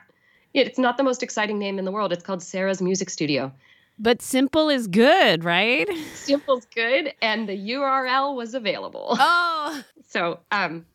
it's 0.55 0.79
not 0.79 0.97
the 0.97 1.03
most 1.03 1.23
exciting 1.23 1.59
name 1.59 1.79
in 1.79 1.85
the 1.85 1.93
world. 1.93 2.13
It's 2.13 2.23
called 2.23 2.43
Sara's 2.43 2.81
Music 2.81 3.11
Studio. 3.11 3.53
But 3.99 4.23
simple 4.23 4.69
is 4.69 4.87
good, 4.87 5.43
right? 5.43 5.89
Simple's 6.15 6.67
good, 6.67 7.13
and 7.21 7.49
the 7.49 7.57
URL 7.71 8.37
was 8.37 8.55
available. 8.55 9.17
Oh. 9.19 9.83
So, 10.07 10.41
um, 10.53 10.87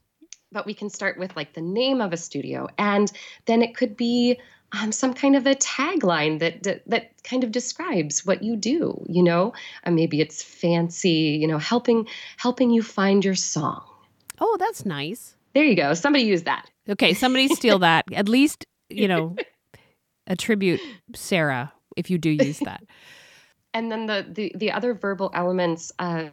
but 0.54 0.66
we 0.66 0.74
can 0.74 0.90
start 0.90 1.18
with 1.18 1.36
like 1.36 1.54
the 1.54 1.62
name 1.62 2.02
of 2.02 2.14
a 2.14 2.18
studio, 2.18 2.68
and 2.78 3.12
then 3.46 3.62
it 3.62 3.76
could 3.76 3.98
be 3.98 4.40
um, 4.72 4.92
some 4.92 5.14
kind 5.14 5.36
of 5.36 5.46
a 5.46 5.56
tagline 5.56 6.40
that, 6.40 6.64
that, 6.64 6.82
that 6.88 7.12
kind 7.24 7.44
of 7.44 7.52
describes 7.52 8.26
what 8.26 8.42
you 8.42 8.56
do. 8.56 9.06
You 9.08 9.24
know, 9.24 9.54
uh, 9.84 9.92
maybe 9.92 10.20
it's 10.20 10.42
fancy. 10.42 11.38
You 11.40 11.48
know, 11.48 11.58
helping 11.58 12.08
helping 12.38 12.70
you 12.70 12.82
find 12.82 13.24
your 13.24 13.36
song. 13.36 13.84
Oh, 14.40 14.58
that's 14.60 14.86
nice. 14.86 15.36
There 15.54 15.64
you 15.64 15.76
go. 15.76 15.94
Somebody 15.94 16.26
use 16.26 16.44
that. 16.44 16.70
Okay, 16.90 17.14
somebody 17.14 17.48
steal 17.50 17.80
that. 17.80 18.06
At 18.14 18.28
least 18.28 18.66
you 18.90 19.08
know, 19.08 19.36
attribute 20.28 20.82
Sara 21.16 21.74
if 21.96 22.10
you 22.10 22.18
do 22.18 22.30
use 22.30 22.60
that. 22.60 22.84
and 23.74 23.92
then 23.92 24.06
the, 24.06 24.26
the 24.30 24.52
the 24.56 24.72
other 24.72 24.94
verbal 24.94 25.32
elements 25.34 25.92
uh, 26.00 26.30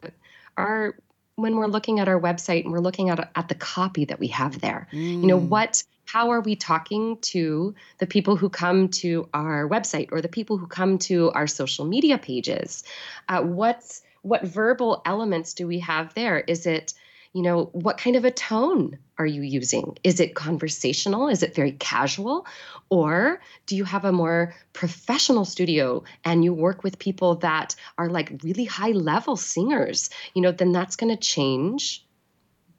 are 0.57 0.97
when 1.41 1.57
we're 1.57 1.67
looking 1.67 2.01
at 2.01 2.09
our 2.09 2.21
website 2.21 2.65
and 2.65 2.73
we're 2.73 2.81
looking 2.81 3.11
at 3.11 3.31
at 3.35 3.49
the 3.49 3.55
copy 3.55 4.05
that 4.07 4.19
we 4.19 4.29
have 4.29 4.61
there. 4.61 4.89
Mm. 4.93 5.23
You 5.23 5.27
know 5.27 5.39
what 5.39 5.83
how 6.07 6.31
are 6.31 6.41
we 6.41 6.57
talking 6.57 7.19
to 7.19 7.73
the 7.99 8.07
people 8.07 8.35
who 8.35 8.49
come 8.49 8.89
to 8.89 9.29
our 9.33 9.69
website 9.69 10.09
or 10.11 10.21
the 10.21 10.29
people 10.29 10.57
who 10.57 10.67
come 10.67 10.99
to 10.99 11.31
our 11.31 11.47
social 11.47 11.85
media 11.85 12.19
pages? 12.19 12.83
Uh, 13.29 13.43
what's 13.43 14.03
what 14.23 14.43
verbal 14.43 15.03
elements 15.07 15.55
do 15.55 15.67
we 15.67 15.79
have 15.79 16.13
there? 16.15 16.39
Is 16.41 16.67
it 16.67 16.95
you 17.33 17.43
know, 17.43 17.67
what 17.73 17.99
kind 17.99 18.17
of 18.17 18.25
a 18.25 18.31
tone 18.31 18.99
are 19.19 19.27
you 19.27 19.43
using? 19.43 19.97
Is 20.03 20.19
it 20.19 20.35
conversational? 20.35 21.29
Is 21.29 21.43
it 21.43 21.55
very 21.55 21.73
casual? 21.73 22.47
Or 22.89 23.41
do 23.67 23.77
you 23.77 23.85
have 23.85 24.05
a 24.05 24.13
more 24.13 24.55
professional 24.73 25.45
studio 25.45 26.03
and 26.25 26.43
you 26.43 26.53
work 26.53 26.83
with 26.83 26.99
people 26.99 27.37
that 27.37 27.77
are 27.99 28.09
like 28.09 28.41
really 28.43 28.65
high 28.65 28.91
level 28.91 29.37
singers? 29.37 30.11
You 30.35 30.43
know, 30.43 30.51
then 30.51 30.73
that's 30.73 30.97
going 30.97 31.15
to 31.15 31.21
change 31.21 32.05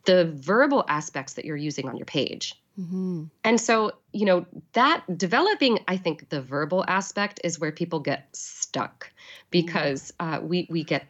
the 0.05 0.25
verbal 0.35 0.83
aspects 0.87 1.33
that 1.33 1.45
you're 1.45 1.55
using 1.55 1.87
on 1.87 1.95
your 1.95 2.05
page. 2.05 2.61
Mm-hmm. 2.79 3.25
And 3.43 3.61
so, 3.61 3.93
you 4.11 4.25
know, 4.25 4.45
that 4.73 5.03
developing, 5.17 5.79
I 5.87 5.97
think 5.97 6.29
the 6.29 6.41
verbal 6.41 6.83
aspect 6.87 7.39
is 7.43 7.59
where 7.59 7.71
people 7.71 7.99
get 7.99 8.27
stuck 8.35 9.11
because 9.49 10.11
uh, 10.19 10.39
we 10.41 10.67
we 10.69 10.83
get 10.83 11.05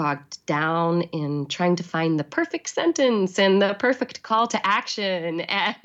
bogged 0.00 0.46
down 0.46 1.02
in 1.12 1.44
trying 1.44 1.76
to 1.76 1.82
find 1.82 2.18
the 2.18 2.24
perfect 2.24 2.70
sentence 2.70 3.38
and 3.38 3.60
the 3.60 3.74
perfect 3.74 4.22
call 4.22 4.46
to 4.46 4.66
action 4.66 5.42
and 5.42 5.76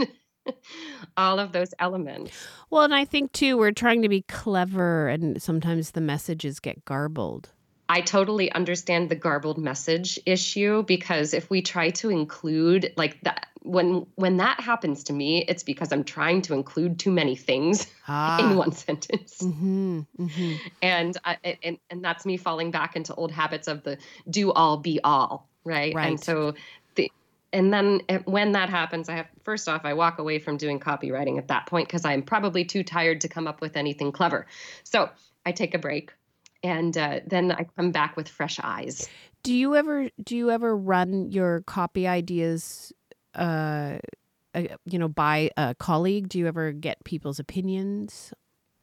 all 1.17 1.37
of 1.37 1.51
those 1.51 1.73
elements. 1.79 2.31
Well, 2.69 2.83
and 2.83 2.95
I 2.95 3.03
think 3.03 3.33
too, 3.33 3.57
we're 3.57 3.73
trying 3.73 4.03
to 4.03 4.07
be 4.07 4.21
clever 4.21 5.09
and 5.09 5.41
sometimes 5.41 5.91
the 5.91 5.99
messages 5.99 6.61
get 6.61 6.85
garbled. 6.85 7.49
I 7.89 7.99
totally 7.99 8.49
understand 8.53 9.09
the 9.09 9.15
garbled 9.15 9.57
message 9.57 10.17
issue 10.25 10.83
because 10.83 11.33
if 11.33 11.49
we 11.49 11.61
try 11.61 11.89
to 11.89 12.09
include 12.09 12.93
like 12.95 13.19
that 13.23 13.49
when 13.65 14.05
when 14.15 14.37
that 14.37 14.59
happens 14.59 15.03
to 15.05 15.13
me, 15.13 15.43
it's 15.47 15.63
because 15.63 15.91
I'm 15.91 16.03
trying 16.03 16.41
to 16.43 16.53
include 16.53 16.99
too 16.99 17.11
many 17.11 17.35
things 17.35 17.87
ah. 18.07 18.39
in 18.39 18.57
one 18.57 18.71
sentence, 18.71 19.39
mm-hmm, 19.41 20.01
mm-hmm. 20.19 20.53
and 20.81 21.17
I, 21.25 21.57
and 21.63 21.77
and 21.89 22.03
that's 22.03 22.25
me 22.25 22.37
falling 22.37 22.71
back 22.71 22.95
into 22.95 23.13
old 23.15 23.31
habits 23.31 23.67
of 23.67 23.83
the 23.83 23.97
do 24.29 24.51
all 24.51 24.77
be 24.77 24.99
all, 25.03 25.49
right? 25.63 25.93
right. 25.93 26.07
And 26.07 26.19
so 26.19 26.53
the 26.95 27.11
and 27.51 27.73
then 27.73 28.01
when 28.25 28.53
that 28.53 28.69
happens, 28.69 29.09
I 29.09 29.15
have 29.15 29.27
first 29.43 29.67
off 29.67 29.81
I 29.83 29.93
walk 29.93 30.19
away 30.19 30.39
from 30.39 30.57
doing 30.57 30.79
copywriting 30.79 31.37
at 31.37 31.47
that 31.47 31.65
point 31.65 31.87
because 31.87 32.05
I'm 32.05 32.21
probably 32.21 32.65
too 32.65 32.83
tired 32.83 33.21
to 33.21 33.27
come 33.27 33.47
up 33.47 33.61
with 33.61 33.75
anything 33.75 34.11
clever. 34.11 34.45
So 34.83 35.09
I 35.45 35.51
take 35.51 35.73
a 35.73 35.79
break 35.79 36.11
and 36.63 36.97
uh, 36.97 37.19
then 37.27 37.51
I 37.51 37.67
come 37.75 37.91
back 37.91 38.15
with 38.15 38.27
fresh 38.27 38.59
eyes. 38.63 39.09
Do 39.43 39.53
you 39.53 39.75
ever 39.75 40.09
do 40.23 40.35
you 40.35 40.49
ever 40.51 40.75
run 40.75 41.31
your 41.31 41.61
copy 41.61 42.07
ideas 42.07 42.91
uh, 43.35 43.99
uh, 44.53 44.63
you 44.85 44.99
know, 44.99 45.07
by 45.07 45.51
a 45.57 45.75
colleague? 45.75 46.29
Do 46.29 46.39
you 46.39 46.47
ever 46.47 46.71
get 46.71 47.03
people's 47.03 47.39
opinions? 47.39 48.33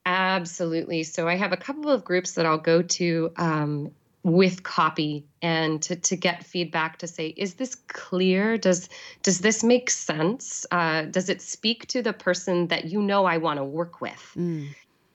Absolutely. 0.05 1.05
So 1.05 1.29
I 1.29 1.37
have 1.37 1.53
a 1.53 1.57
couple 1.57 1.91
of 1.91 2.05
groups 2.05 2.33
that 2.33 2.45
I'll 2.45 2.59
go 2.59 2.83
to 2.83 3.31
um, 3.37 3.93
with 4.23 4.63
copy 4.63 5.25
and 5.41 5.81
to, 5.83 5.97
to 5.97 6.17
get 6.17 6.45
feedback 6.45 6.99
to 6.99 7.07
say, 7.07 7.29
is 7.29 7.55
this 7.55 7.75
clear? 7.75 8.59
Does 8.59 8.89
does 9.23 9.41
this 9.41 9.65
make 9.65 9.91
sense? 9.91 10.67
Uh, 10.71 11.03
does 11.03 11.29
it 11.29 11.41
speak 11.41 11.87
to 11.89 12.03
the 12.03 12.13
person 12.13 12.69
that 12.69 12.87
you 12.87 13.01
know 13.01 13.25
I 13.25 13.39
want 13.39 13.59
to 13.59 13.65
work 13.65 14.01
with? 14.01 14.33
Mm. 14.37 14.69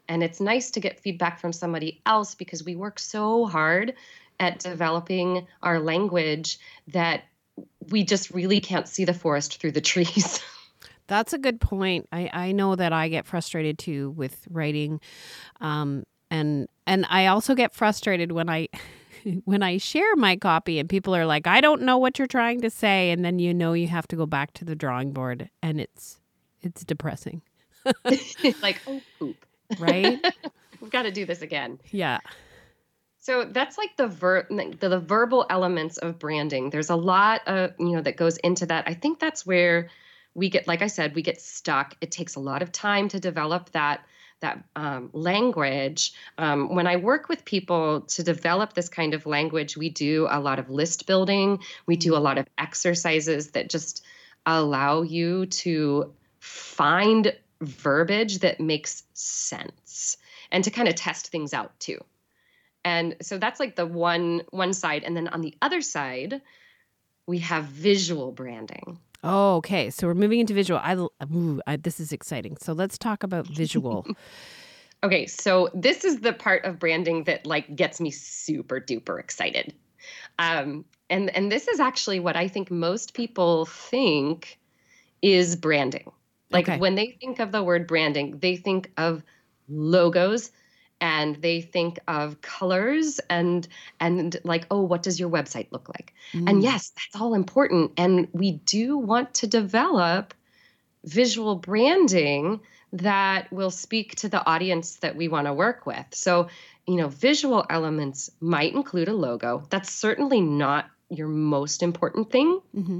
And 0.10 0.24
it's 0.24 0.40
nice 0.40 0.72
to 0.72 0.80
get 0.80 1.00
feedback 1.00 1.40
from 1.40 1.52
somebody 1.52 2.02
else 2.06 2.36
because 2.36 2.64
we 2.64 2.76
work 2.76 2.98
so 2.98 3.46
hard 3.46 3.94
at 4.40 4.60
developing 4.60 5.48
our 5.62 5.80
language 5.80 6.60
that 6.88 7.24
we 7.90 8.04
just 8.04 8.32
really 8.32 8.60
can't 8.60 8.88
see 8.88 9.06
the 9.06 9.14
forest 9.14 9.60
through 9.60 9.72
the 9.72 9.82
trees. 9.82 10.42
That's 11.08 11.34
a 11.34 11.38
good 11.38 11.62
point. 11.62 12.08
I, 12.12 12.30
I 12.34 12.52
know 12.52 12.76
that 12.76 12.92
I 12.92 13.08
get 13.08 13.26
frustrated 13.26 13.80
too 13.80 14.12
with 14.12 14.46
writing, 14.50 15.00
um, 15.62 16.04
and 16.30 16.68
and 16.86 17.06
I 17.10 17.28
also 17.28 17.56
get 17.56 17.74
frustrated 17.74 18.34
when 18.34 18.50
I 18.50 18.68
when 19.46 19.64
I 19.64 19.78
share 19.78 20.16
my 20.18 20.36
copy 20.36 20.80
and 20.80 20.90
people 20.90 21.16
are 21.16 21.26
like, 21.26 21.48
I 21.48 21.62
don't 21.62 21.84
know 21.84 21.98
what 21.98 22.20
you're 22.20 22.28
trying 22.28 22.62
to 22.62 22.70
say, 22.70 23.12
and 23.12 23.24
then 23.24 23.40
you 23.40 23.54
know 23.54 23.72
you 23.74 23.88
have 23.88 24.08
to 24.10 24.18
go 24.18 24.26
back 24.26 24.54
to 24.56 24.66
the 24.66 24.76
drawing 24.76 25.12
board, 25.14 25.50
and 25.64 25.80
it's 25.80 26.20
it's 26.62 26.84
depressing. 26.84 27.42
like 28.62 28.82
oh 28.86 29.02
poop, 29.18 29.46
right? 29.80 30.20
We've 30.82 30.92
got 30.92 31.04
to 31.04 31.12
do 31.12 31.26
this 31.26 31.42
again. 31.42 31.80
Yeah. 31.92 32.20
So 33.28 33.44
that's 33.44 33.78
like 33.78 33.98
the, 33.98 34.08
ver- 34.08 34.48
the, 34.50 34.88
the 34.88 35.00
verbal 35.02 35.46
elements 35.50 35.98
of 35.98 36.18
branding. 36.18 36.70
There's 36.70 36.90
a 36.90 36.96
lot 36.96 37.46
of 37.46 37.74
you 37.78 37.92
know 37.92 38.02
that 38.02 38.16
goes 38.16 38.38
into 38.38 38.68
that. 38.68 38.86
I 38.88 38.94
think 38.94 39.20
that's 39.20 39.46
where 39.46 39.90
we 40.34 40.50
get, 40.50 40.66
like 40.66 40.82
I 40.82 40.88
said, 40.88 41.14
we 41.14 41.24
get 41.24 41.42
stuck. 41.42 41.94
It 42.00 42.10
takes 42.10 42.36
a 42.36 42.40
lot 42.40 42.62
of 42.62 42.72
time 42.72 43.10
to 43.10 43.20
develop 43.20 43.70
that 43.74 44.06
that 44.40 44.64
um, 44.78 45.10
language. 45.12 46.14
Um, 46.38 46.74
when 46.74 46.88
I 46.88 46.96
work 46.96 47.28
with 47.28 47.44
people 47.44 48.04
to 48.16 48.24
develop 48.24 48.72
this 48.72 48.88
kind 48.88 49.14
of 49.14 49.26
language, 49.26 49.76
we 49.76 49.90
do 49.90 50.26
a 50.30 50.40
lot 50.40 50.58
of 50.58 50.70
list 50.70 51.06
building. 51.06 51.60
We 51.86 51.98
do 51.98 52.16
a 52.16 52.24
lot 52.24 52.38
of 52.38 52.48
exercises 52.58 53.52
that 53.52 53.70
just 53.70 54.06
allow 54.46 55.02
you 55.02 55.48
to 55.48 56.14
find 56.40 57.36
verbiage 57.60 58.40
that 58.40 58.62
makes 58.62 59.04
sense 59.12 60.16
and 60.50 60.64
to 60.64 60.72
kind 60.72 60.88
of 60.88 60.96
test 60.96 61.28
things 61.28 61.54
out 61.54 61.78
too 61.78 62.00
and 62.88 63.18
so 63.22 63.38
that's 63.38 63.60
like 63.60 63.76
the 63.76 63.86
one 63.86 64.44
one 64.52 64.74
side. 64.74 65.04
And 65.04 65.16
then 65.16 65.28
on 65.28 65.42
the 65.42 65.54
other 65.62 65.82
side 65.82 66.42
we 67.28 67.40
have 67.40 67.66
visual 67.66 68.32
branding. 68.32 68.98
Oh 69.24 69.56
okay. 69.58 69.90
So 69.90 70.08
we're 70.08 70.14
moving 70.14 70.40
into 70.40 70.54
visual. 70.54 70.80
I, 70.82 70.94
ooh, 70.96 71.62
I 71.68 71.76
this 71.76 72.00
is 72.00 72.14
exciting. 72.14 72.56
So 72.58 72.72
let's 72.72 72.98
talk 72.98 73.24
about 73.24 73.46
visual. 73.46 74.06
Okay. 75.04 75.28
So 75.28 75.70
this 75.76 76.04
is 76.04 76.22
the 76.22 76.34
part 76.34 76.66
of 76.66 76.80
branding 76.80 77.26
that 77.26 77.46
like 77.46 77.76
gets 77.76 78.02
me 78.02 78.10
super 78.10 78.80
duper 78.82 79.20
excited. 79.20 79.76
Um 80.40 80.86
and 81.08 81.30
and 81.36 81.52
this 81.52 81.68
is 81.68 81.80
actually 81.80 82.20
what 82.20 82.36
i 82.36 82.48
think 82.48 82.72
most 82.72 83.14
people 83.14 83.66
think 83.66 84.58
is 85.22 85.56
branding. 85.56 86.12
Like 86.50 86.68
okay. 86.68 86.80
when 86.80 86.96
they 86.96 87.16
think 87.22 87.40
of 87.40 87.52
the 87.52 87.62
word 87.62 87.86
branding 87.86 88.40
they 88.40 88.56
think 88.56 88.92
of 88.98 89.24
logos 89.70 90.52
and 91.00 91.36
they 91.38 91.62
think 91.62 92.00
of 92.08 92.42
colors 92.42 93.20
and 93.30 93.68
and 94.00 94.38
like 94.44 94.66
oh 94.72 94.82
what 94.82 95.04
does 95.04 95.20
your 95.20 95.30
website 95.30 95.68
look 95.72 95.90
like 95.90 96.14
mm. 96.34 96.50
and 96.50 96.64
yes 96.64 96.90
that's 96.90 97.22
all 97.22 97.34
important 97.34 97.92
and 97.98 98.28
we 98.34 98.52
do 98.52 98.98
want 98.98 99.34
to 99.34 99.48
develop 99.48 100.34
visual 101.04 101.56
branding 101.56 102.60
that 102.94 103.52
will 103.52 103.72
speak 103.72 104.16
to 104.16 104.30
the 104.30 104.46
audience 104.46 104.98
that 104.98 105.16
we 105.16 105.28
want 105.28 105.48
to 105.48 105.54
work 105.54 105.86
with. 105.86 106.06
So, 106.12 106.48
you 106.86 106.96
know, 106.96 107.08
visual 107.08 107.66
elements 107.70 108.32
might 108.40 108.74
include 108.74 109.10
a 109.10 109.14
logo. 109.14 109.66
That's 109.70 109.92
certainly 109.92 110.42
not 110.42 110.90
your 111.10 111.28
most 111.28 111.84
important 111.84 112.32
thing. 112.32 112.60
Mm-hmm. 112.76 113.00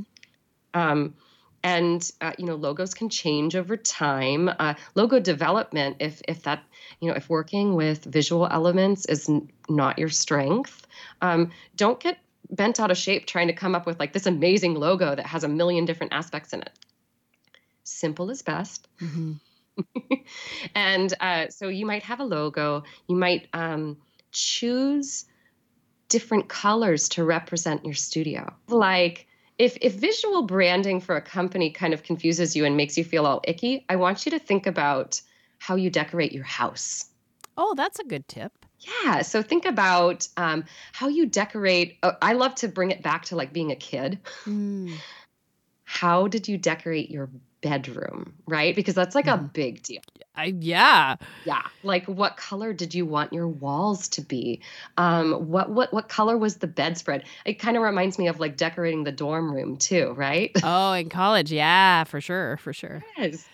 Um, 0.74 1.16
and 1.64 2.12
uh, 2.22 2.34
you 2.38 2.46
know 2.46 2.56
logos 2.56 2.94
can 2.94 3.10
change 3.10 3.56
over 3.56 3.78
time. 3.78 4.50
Uh, 4.60 4.74
logo 4.96 5.20
development 5.20 5.98
if 6.00 6.22
if 6.28 6.44
that 6.44 6.64
you 7.00 7.10
know 7.10 7.16
if 7.16 7.30
working 7.30 7.76
with 7.76 8.04
visual 8.04 8.48
elements 8.50 9.06
is 9.06 9.30
n- 9.30 9.50
not 9.70 10.00
your 10.00 10.10
strength 10.10 10.88
um, 11.22 11.52
don't 11.76 12.00
get 12.00 12.18
bent 12.50 12.80
out 12.80 12.92
of 12.92 12.98
shape 12.98 13.26
trying 13.26 13.48
to 13.48 13.54
come 13.54 13.76
up 13.76 13.86
with 13.86 14.00
like 14.00 14.14
this 14.14 14.26
amazing 14.26 14.76
logo 14.76 15.16
that 15.16 15.26
has 15.26 15.44
a 15.44 15.48
million 15.48 15.86
different 15.86 16.14
aspects 16.14 16.54
in 16.54 16.62
it. 16.62 16.72
Simple 17.84 18.30
is 18.30 18.42
best. 18.42 18.88
Mm-hmm. 19.02 19.34
and 20.76 21.14
uh, 21.20 21.48
so 21.50 21.68
you 21.68 21.86
might 21.86 22.04
have 22.04 22.20
a 22.20 22.24
logo. 22.24 22.84
You 23.08 23.16
might 23.16 23.48
um, 23.54 23.98
choose 24.32 25.26
different 26.10 26.48
colors 26.48 27.10
to 27.10 27.24
represent 27.24 27.86
your 27.86 27.94
studio. 27.94 28.54
Like 28.68 29.27
if 29.58 29.78
if 29.82 29.94
visual 29.94 30.44
branding 30.44 31.02
for 31.02 31.16
a 31.16 31.22
company 31.22 31.72
kind 31.72 31.94
of 31.94 32.04
confuses 32.04 32.56
you 32.56 32.66
and 32.66 32.78
makes 32.78 32.98
you 32.98 33.04
feel 33.04 33.26
all 33.26 33.42
icky, 33.46 33.86
I 33.90 33.96
want 33.96 34.26
you 34.26 34.32
to 34.32 34.40
think 34.40 34.68
about 34.68 35.22
how 35.60 35.76
you 35.76 35.90
decorate 35.90 36.32
your 36.32 36.44
house. 36.44 37.06
Oh, 37.58 37.74
that's 37.76 38.00
a 38.00 38.04
good 38.04 38.28
tip. 38.28 38.52
Yeah. 38.80 39.24
So 39.24 39.42
think 39.42 39.66
about 39.66 40.28
um, 40.38 40.66
how 40.94 41.08
you 41.08 41.26
decorate. 41.26 41.98
Uh, 42.04 42.14
I 42.22 42.34
love 42.34 42.54
to 42.56 42.68
bring 42.68 42.92
it 42.92 43.02
back 43.02 43.26
to 43.26 43.36
like 43.36 43.52
being 43.52 43.72
a 43.72 43.76
kid. 43.76 44.20
Mm. 44.46 44.94
How 45.84 46.28
did 46.28 46.48
you 46.48 46.58
decorate 46.58 47.10
your 47.10 47.30
bedroom, 47.70 48.34
right? 48.46 48.76
Because 48.76 48.96
that's 48.96 49.16
like 49.16 49.28
a 49.28 49.38
big 49.38 49.84
deal. 49.84 50.02
I 50.36 50.54
yeah. 50.60 51.18
Yeah. 51.46 51.64
Like 51.84 52.06
what 52.06 52.38
color 52.38 52.72
did 52.74 52.94
you 52.94 53.06
want 53.06 53.34
your 53.34 53.48
walls 53.48 54.08
to 54.10 54.22
be? 54.22 54.62
Um 54.98 55.34
what 55.50 55.70
what 55.70 55.94
what 55.94 56.08
color 56.08 56.38
was 56.38 56.58
the 56.58 56.68
bedspread? 56.68 57.26
It 57.46 57.56
kind 57.56 57.76
of 57.76 57.84
reminds 57.84 58.18
me 58.18 58.28
of 58.28 58.40
like 58.40 58.56
decorating 58.56 59.04
the 59.04 59.12
dorm 59.12 59.54
room 59.54 59.78
too, 59.78 60.14
right? 60.16 60.52
Oh, 60.64 60.92
in 60.94 61.10
college. 61.10 61.52
Yeah, 61.52 62.04
for 62.04 62.20
sure, 62.22 62.58
for 62.58 62.74
sure. 62.74 63.04
Yes. 63.18 63.46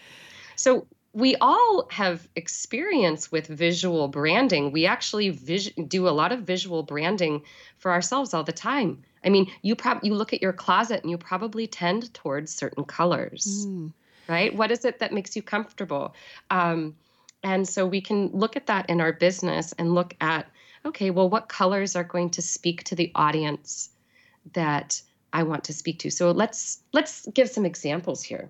So 0.56 0.88
we 1.14 1.36
all 1.42 1.88
have 1.92 2.28
experience 2.36 3.32
with 3.32 3.48
visual 3.48 4.08
branding. 4.08 4.72
We 4.72 4.88
actually 4.88 5.30
vis- 5.30 5.72
do 5.88 6.08
a 6.08 6.12
lot 6.12 6.32
of 6.32 6.42
visual 6.42 6.82
branding 6.82 7.44
for 7.78 7.92
ourselves 7.92 8.34
all 8.34 8.44
the 8.44 8.52
time. 8.52 9.04
I 9.24 9.30
mean, 9.30 9.52
you 9.62 9.76
prob 9.76 10.00
you 10.04 10.16
look 10.16 10.34
at 10.34 10.42
your 10.42 10.54
closet 10.54 11.02
and 11.02 11.12
you 11.12 11.18
probably 11.18 11.68
tend 11.68 12.14
towards 12.14 12.54
certain 12.54 12.84
colors. 12.84 13.68
Mm 13.68 13.94
right? 14.28 14.56
What 14.56 14.72
is 14.72 14.86
it 14.86 15.00
that 15.00 15.14
makes 15.14 15.36
you 15.36 15.42
comfortable? 15.42 16.16
Um, 16.50 16.96
and 17.44 17.68
so 17.68 17.86
we 17.86 18.02
can 18.02 18.28
look 18.28 18.56
at 18.56 18.68
that 18.68 18.90
in 18.90 19.02
our 19.02 19.14
business 19.14 19.74
and 19.74 19.94
look 19.94 20.16
at, 20.22 20.48
okay, 20.86 21.10
well, 21.10 21.30
what 21.30 21.50
colors 21.50 21.96
are 21.96 22.04
going 22.04 22.30
to 22.32 22.42
speak 22.42 22.86
to 22.86 22.96
the 22.96 23.12
audience 23.16 23.90
that 24.54 25.02
I 25.34 25.44
want 25.44 25.66
to 25.66 25.74
speak 25.74 26.00
to? 26.00 26.10
So 26.10 26.32
let's 26.32 26.80
let's 26.94 27.28
give 27.28 27.50
some 27.50 27.66
examples 27.66 28.24
here. 28.24 28.50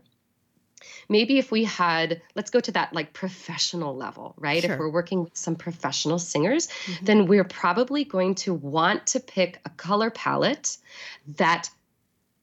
Maybe 1.10 1.38
if 1.38 1.52
we 1.52 1.64
had, 1.64 2.22
let's 2.36 2.50
go 2.50 2.60
to 2.60 2.72
that 2.74 2.94
like 2.94 3.14
professional 3.14 3.96
level, 3.96 4.36
right? 4.38 4.62
Sure. 4.62 4.74
If 4.74 4.80
we're 4.80 4.90
working 4.90 5.24
with 5.24 5.36
some 5.36 5.56
professional 5.56 6.20
singers, 6.20 6.68
mm-hmm. 6.68 7.06
then 7.06 7.26
we're 7.26 7.44
probably 7.44 8.04
going 8.04 8.36
to 8.36 8.54
want 8.54 9.08
to 9.08 9.20
pick 9.20 9.60
a 9.66 9.70
color 9.70 10.10
palette 10.10 10.78
that 11.38 11.70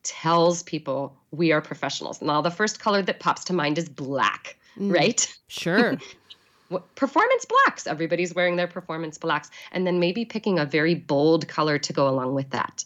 tells 0.03 0.63
people 0.63 1.17
we 1.31 1.53
are 1.53 1.61
professionals. 1.61 2.21
Now, 2.23 2.41
the 2.41 2.51
first 2.51 2.81
color 2.81 3.03
that 3.03 3.21
pops 3.21 3.45
to 3.45 3.53
mind 3.53 3.79
is 3.79 3.89
black, 3.89 4.57
mm, 4.79 4.93
right? 4.93 5.39
Sure. 5.49 5.99
performance 6.95 7.45
blacks. 7.45 7.87
Everybody's 7.87 8.35
wearing 8.35 8.57
their 8.57 8.69
performance 8.69 9.19
blacks. 9.19 9.51
And 9.73 9.87
then 9.87 9.99
maybe 9.99 10.25
picking 10.25 10.59
a 10.59 10.65
very 10.65 10.95
bold 10.95 11.49
color 11.49 11.79
to 11.79 11.93
go 11.93 12.09
along 12.09 12.35
with 12.35 12.51
that. 12.51 12.85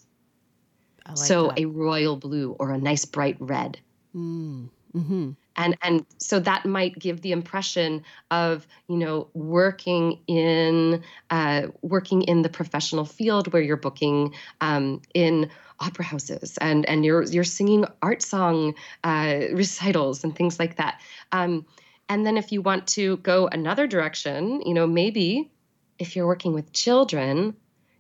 Like 1.07 1.17
so 1.19 1.49
that. 1.49 1.61
a 1.61 1.65
royal 1.67 2.17
blue 2.17 2.57
or 2.59 2.71
a 2.71 2.79
nice 2.79 3.05
bright 3.05 3.37
red. 3.39 3.79
Mm. 4.15 4.71
Mm-hmm. 4.95 5.31
And 5.57 5.77
and 5.83 6.05
so 6.19 6.41
that 6.41 6.67
might 6.67 6.99
give 6.99 7.21
the 7.21 7.33
impression 7.33 8.05
of 8.31 8.67
you 8.89 8.97
know 8.97 9.29
working 9.35 10.21
in 10.27 11.03
uh, 11.31 11.69
working 11.83 12.23
in 12.23 12.43
the 12.43 12.49
professional 12.49 13.05
field 13.05 13.53
where 13.53 13.63
you're 13.63 13.77
booking 13.77 14.35
um, 14.61 15.03
in 15.15 15.51
opera 15.81 16.05
houses 16.05 16.57
and 16.59 16.89
and 16.89 17.05
you're 17.05 17.25
you're 17.25 17.45
singing 17.45 17.85
art 18.03 18.23
song 18.23 18.75
uh, 19.03 19.41
recitals 19.53 20.25
and 20.25 20.35
things 20.35 20.59
like 20.59 20.77
that. 20.77 21.01
Um, 21.33 21.67
and 22.09 22.27
then 22.27 22.37
if 22.37 22.53
you 22.53 22.61
want 22.61 22.87
to 22.89 23.17
go 23.19 23.47
another 23.47 23.87
direction, 23.87 24.63
you 24.63 24.75
know 24.75 24.87
maybe 24.87 25.51
if 25.99 26.17
you're 26.17 26.27
working 26.27 26.53
with 26.53 26.73
children, 26.73 27.57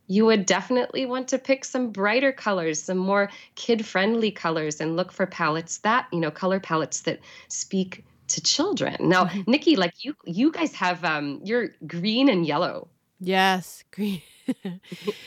you 0.06 0.26
would 0.26 0.46
definitely 0.46 1.06
want 1.06 1.28
to 1.28 1.38
pick 1.38 1.64
some 1.64 1.90
brighter 1.90 2.32
colors, 2.32 2.82
some 2.82 2.98
more 2.98 3.30
kid 3.54 3.86
friendly 3.86 4.30
colors, 4.30 4.80
and 4.80 4.96
look 4.96 5.12
for 5.12 5.26
palettes 5.26 5.78
that, 5.78 6.06
you 6.12 6.20
know, 6.20 6.30
color 6.30 6.60
palettes 6.60 7.00
that 7.02 7.20
speak 7.48 8.04
to 8.28 8.42
children. 8.42 8.96
Now, 9.00 9.26
mm-hmm. 9.26 9.50
Nikki, 9.50 9.76
like 9.76 10.04
you, 10.04 10.14
you 10.24 10.50
guys 10.52 10.74
have, 10.74 11.04
um, 11.04 11.40
you're 11.42 11.70
green 11.86 12.28
and 12.28 12.46
yellow. 12.46 12.88
Yes, 13.20 13.84
green 13.90 14.22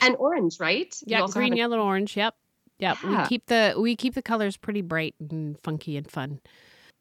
and 0.00 0.16
orange, 0.18 0.60
right? 0.60 0.94
Yeah, 1.06 1.26
green, 1.30 1.54
a- 1.54 1.56
yellow, 1.56 1.80
orange. 1.80 2.16
Yep, 2.16 2.34
yep. 2.78 2.98
Yeah. 3.02 3.22
We 3.22 3.28
keep 3.28 3.46
the 3.46 3.74
we 3.76 3.96
keep 3.96 4.14
the 4.14 4.22
colors 4.22 4.56
pretty 4.56 4.82
bright 4.82 5.14
and 5.18 5.58
funky 5.62 5.96
and 5.96 6.08
fun. 6.08 6.40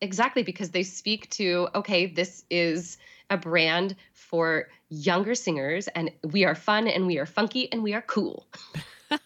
Exactly, 0.01 0.43
because 0.43 0.71
they 0.71 0.83
speak 0.83 1.29
to 1.31 1.67
okay, 1.75 2.05
this 2.05 2.45
is 2.49 2.97
a 3.29 3.37
brand 3.37 3.95
for 4.13 4.69
younger 4.89 5.35
singers, 5.35 5.87
and 5.89 6.11
we 6.31 6.45
are 6.45 6.55
fun 6.55 6.87
and 6.87 7.07
we 7.07 7.17
are 7.17 7.25
funky 7.25 7.71
and 7.71 7.83
we 7.83 7.93
are 7.93 8.03
cool. 8.03 8.47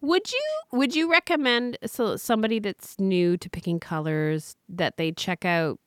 would 0.00 0.30
you 0.32 0.42
would 0.72 0.94
you 0.94 1.10
recommend 1.10 1.78
so 1.86 2.16
somebody 2.16 2.58
that's 2.58 2.98
new 2.98 3.36
to 3.36 3.48
picking 3.48 3.80
colors 3.80 4.56
that 4.68 4.96
they 4.96 5.12
check 5.12 5.44
out 5.44 5.78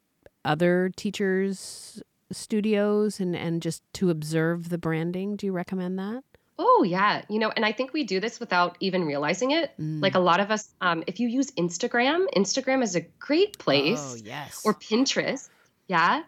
other 0.44 0.92
teachers 0.96 2.02
studios 2.32 3.20
and 3.20 3.36
and 3.36 3.62
just 3.62 3.84
to 3.94 4.10
observe 4.10 4.70
the 4.70 4.78
branding 4.78 5.36
do 5.36 5.46
you 5.46 5.52
recommend 5.52 6.00
that 6.00 6.24
Oh, 6.58 6.84
yeah. 6.88 7.24
You 7.30 7.40
know, 7.40 7.52
and 7.54 7.66
I 7.66 7.72
think 7.74 7.92
we 7.92 8.04
do 8.04 8.20
this 8.20 8.40
without 8.40 8.78
even 8.80 9.04
realizing 9.04 9.52
it. 9.52 9.72
Mm. 9.80 10.02
Like 10.02 10.16
a 10.16 10.20
lot 10.20 10.40
of 10.40 10.52
us, 10.52 10.70
um, 10.80 11.04
if 11.06 11.20
you 11.20 11.28
use 11.28 11.52
Instagram, 11.52 12.28
Instagram 12.36 12.82
is 12.82 12.96
a 12.96 13.02
great 13.20 13.58
place. 13.58 14.00
Oh, 14.00 14.22
yes. 14.24 14.62
Or 14.64 14.74
Pinterest. 14.74 15.50
Yeah 15.88 16.24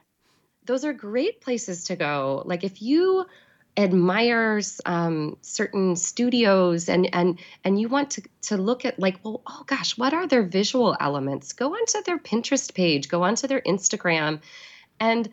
those 0.68 0.86
are 0.86 0.94
great 0.94 1.42
places 1.42 1.86
to 1.86 1.96
go. 1.96 2.44
Like 2.46 2.64
if 2.64 2.82
you 2.82 3.26
admire 3.76 4.60
um, 4.86 5.38
certain 5.42 5.96
studios 5.96 6.90
and 6.90 7.10
and 7.14 7.40
and 7.64 7.80
you 7.80 7.88
want 7.88 8.12
to 8.12 8.24
to 8.42 8.58
look 8.58 8.86
at 8.86 9.00
like 9.00 9.20
well 9.24 9.42
oh 9.46 9.64
gosh 9.68 9.96
what 9.98 10.14
are 10.16 10.28
their 10.28 10.42
visual 10.42 10.98
elements 11.00 11.54
go 11.54 11.76
onto 11.76 12.02
their 12.02 12.18
pinterest 12.18 12.74
page 12.74 13.08
go 13.08 13.22
onto 13.22 13.46
their 13.46 13.62
instagram 13.62 14.42
and 15.00 15.30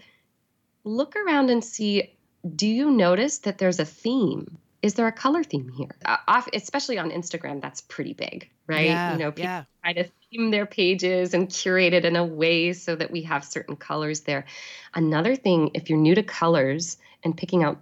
look 0.85 1.17
around 1.17 1.49
and 1.49 1.65
see 1.65 2.13
do 2.55 2.67
you 2.67 2.91
notice 2.91 3.39
that 3.39 3.57
there's 3.57 3.81
a 3.81 3.87
theme 3.87 4.59
is 4.85 4.95
there 4.95 5.07
a 5.07 5.13
color 5.13 5.43
theme 5.43 5.69
here? 5.69 5.95
Uh, 6.05 6.17
off, 6.29 6.49
especially 6.53 6.99
on 6.99 7.11
instagram 7.11 7.61
that's 7.61 7.81
pretty 7.81 8.13
big 8.13 8.51
right? 8.67 8.87
Yeah, 8.87 9.13
you 9.13 9.19
know 9.19 9.31
people 9.31 9.45
yeah. 9.45 9.65
try 9.83 9.93
to 9.95 10.09
theme 10.31 10.51
their 10.51 10.67
pages 10.67 11.35
and 11.35 11.49
curate 11.51 11.93
it 11.93 12.05
in 12.05 12.17
a 12.17 12.25
way 12.25 12.73
so 12.73 12.97
that 12.97 13.11
we 13.11 13.23
have 13.23 13.45
certain 13.45 13.77
colors 13.77 14.21
there. 14.21 14.47
Another 14.95 15.37
thing 15.37 15.71
if 15.75 15.91
you're 15.91 15.99
new 15.99 16.15
to 16.15 16.23
colors 16.23 16.97
and 17.23 17.37
picking 17.37 17.63
out 17.63 17.81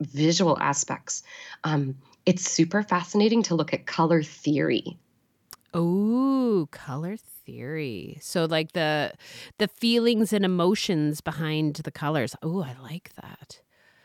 visual 0.00 0.58
aspects 0.60 1.22
um, 1.64 1.96
it's 2.26 2.50
super 2.50 2.82
fascinating 2.82 3.42
to 3.44 3.54
look 3.54 3.74
at 3.74 3.86
color 3.86 4.22
theory. 4.22 4.98
Oh 5.72 6.68
color 6.70 7.16
theory. 7.16 8.18
So 8.20 8.44
like 8.44 8.72
the 8.72 9.12
the 9.58 9.68
feelings 9.68 10.32
and 10.32 10.44
emotions 10.44 11.20
behind 11.20 11.76
the 11.76 11.90
colors. 11.90 12.34
Oh 12.42 12.62
i 12.62 12.76
like 12.82 13.10
that 13.20 13.60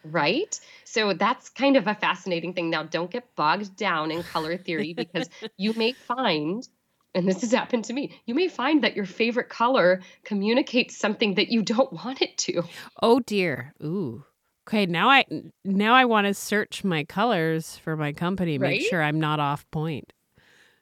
Right? 0.05 0.59
So 0.83 1.13
that's 1.13 1.49
kind 1.49 1.77
of 1.77 1.87
a 1.87 1.95
fascinating 1.95 2.53
thing. 2.53 2.69
Now, 2.69 2.83
don't 2.83 3.09
get 3.09 3.35
bogged 3.35 3.75
down 3.75 4.11
in 4.11 4.23
color 4.23 4.57
theory 4.57 4.93
because 4.93 5.29
you 5.57 5.73
may 5.73 5.93
find, 5.93 6.67
and 7.13 7.27
this 7.27 7.41
has 7.41 7.51
happened 7.51 7.85
to 7.85 7.93
me, 7.93 8.19
you 8.25 8.35
may 8.35 8.47
find 8.47 8.83
that 8.83 8.95
your 8.95 9.05
favorite 9.05 9.49
color 9.49 10.01
communicates 10.23 10.97
something 10.97 11.35
that 11.35 11.49
you 11.49 11.61
don't 11.61 11.91
want 11.91 12.21
it 12.21 12.37
to. 12.39 12.63
Oh 13.01 13.19
dear. 13.19 13.73
Ooh. 13.83 14.23
Okay, 14.67 14.87
now 14.87 15.09
I 15.09 15.25
now 15.63 15.93
I 15.93 16.05
want 16.05 16.25
to 16.25 16.33
search 16.33 16.83
my 16.83 17.03
colors 17.03 17.77
for 17.77 17.95
my 17.95 18.13
company, 18.13 18.57
make 18.57 18.71
right? 18.71 18.81
sure 18.81 19.01
I'm 19.01 19.19
not 19.19 19.39
off 19.39 19.69
point. 19.69 20.11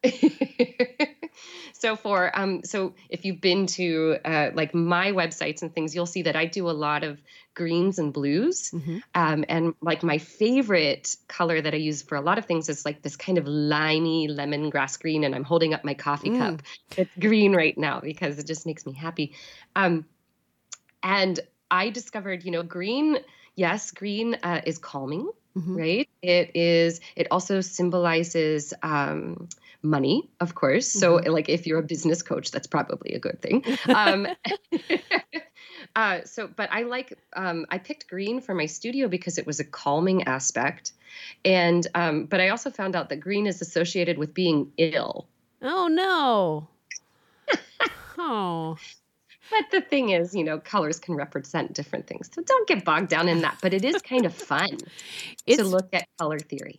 so 1.73 1.95
for 1.95 2.37
um 2.37 2.61
so 2.63 2.93
if 3.09 3.23
you've 3.25 3.39
been 3.39 3.67
to 3.67 4.17
uh, 4.25 4.49
like 4.53 4.73
my 4.73 5.11
websites 5.11 5.61
and 5.61 5.73
things 5.73 5.95
you'll 5.95 6.05
see 6.05 6.23
that 6.23 6.35
i 6.35 6.45
do 6.45 6.69
a 6.69 6.71
lot 6.71 7.03
of 7.03 7.21
greens 7.53 7.99
and 7.99 8.13
blues 8.13 8.71
mm-hmm. 8.71 8.97
um, 9.15 9.45
and 9.47 9.73
like 9.81 10.03
my 10.03 10.17
favorite 10.17 11.15
color 11.27 11.61
that 11.61 11.73
i 11.73 11.77
use 11.77 12.01
for 12.01 12.15
a 12.15 12.21
lot 12.21 12.37
of 12.37 12.45
things 12.45 12.69
is 12.69 12.85
like 12.85 13.01
this 13.01 13.15
kind 13.15 13.37
of 13.37 13.47
limey 13.47 14.27
lemongrass 14.27 14.99
green 14.99 15.23
and 15.23 15.35
i'm 15.35 15.43
holding 15.43 15.73
up 15.73 15.83
my 15.83 15.93
coffee 15.93 16.29
mm. 16.31 16.37
cup 16.37 16.61
it's 16.97 17.15
green 17.19 17.53
right 17.55 17.77
now 17.77 17.99
because 17.99 18.39
it 18.39 18.47
just 18.47 18.65
makes 18.65 18.85
me 18.85 18.93
happy 18.93 19.33
um, 19.75 20.05
And 21.03 21.39
I 21.69 21.89
discovered, 21.89 22.45
you 22.45 22.51
know, 22.51 22.63
green, 22.63 23.17
yes, 23.55 23.91
green 23.91 24.37
uh, 24.41 24.61
is 24.65 24.77
calming, 24.77 25.29
mm-hmm. 25.55 25.75
right? 25.75 26.09
It 26.21 26.55
is, 26.55 27.01
it 27.15 27.27
also 27.29 27.61
symbolizes 27.61 28.73
um, 28.81 29.49
money, 29.81 30.29
of 30.39 30.55
course. 30.55 30.87
So, 30.87 31.17
mm-hmm. 31.17 31.31
like, 31.31 31.49
if 31.49 31.67
you're 31.67 31.79
a 31.79 31.83
business 31.83 32.21
coach, 32.21 32.51
that's 32.51 32.67
probably 32.67 33.13
a 33.13 33.19
good 33.19 33.41
thing. 33.41 33.65
Um, 33.93 34.27
uh, 35.95 36.21
so, 36.25 36.47
but 36.47 36.69
I 36.71 36.83
like, 36.83 37.17
um, 37.35 37.65
I 37.69 37.77
picked 37.77 38.07
green 38.07 38.41
for 38.41 38.55
my 38.55 38.65
studio 38.65 39.07
because 39.07 39.37
it 39.37 39.45
was 39.45 39.59
a 39.59 39.63
calming 39.63 40.23
aspect. 40.23 40.93
And, 41.45 41.85
um, 41.93 42.25
but 42.25 42.41
I 42.41 42.49
also 42.49 42.71
found 42.71 42.95
out 42.95 43.09
that 43.09 43.19
green 43.19 43.45
is 43.45 43.61
associated 43.61 44.17
with 44.17 44.33
being 44.33 44.71
ill. 44.77 45.27
Oh, 45.61 45.87
no. 45.87 46.67
oh. 48.17 48.77
But 49.51 49.65
the 49.71 49.81
thing 49.81 50.09
is, 50.09 50.33
you 50.33 50.43
know, 50.43 50.57
colors 50.57 50.99
can 50.99 51.15
represent 51.15 51.73
different 51.73 52.07
things. 52.07 52.29
So 52.33 52.41
don't 52.41 52.67
get 52.67 52.83
bogged 52.83 53.09
down 53.09 53.27
in 53.27 53.41
that. 53.41 53.59
But 53.61 53.73
it 53.73 53.85
is 53.85 54.01
kind 54.01 54.25
of 54.25 54.33
fun 54.33 54.77
to 55.47 55.63
look 55.63 55.89
at 55.93 56.07
color 56.17 56.39
theory. 56.39 56.77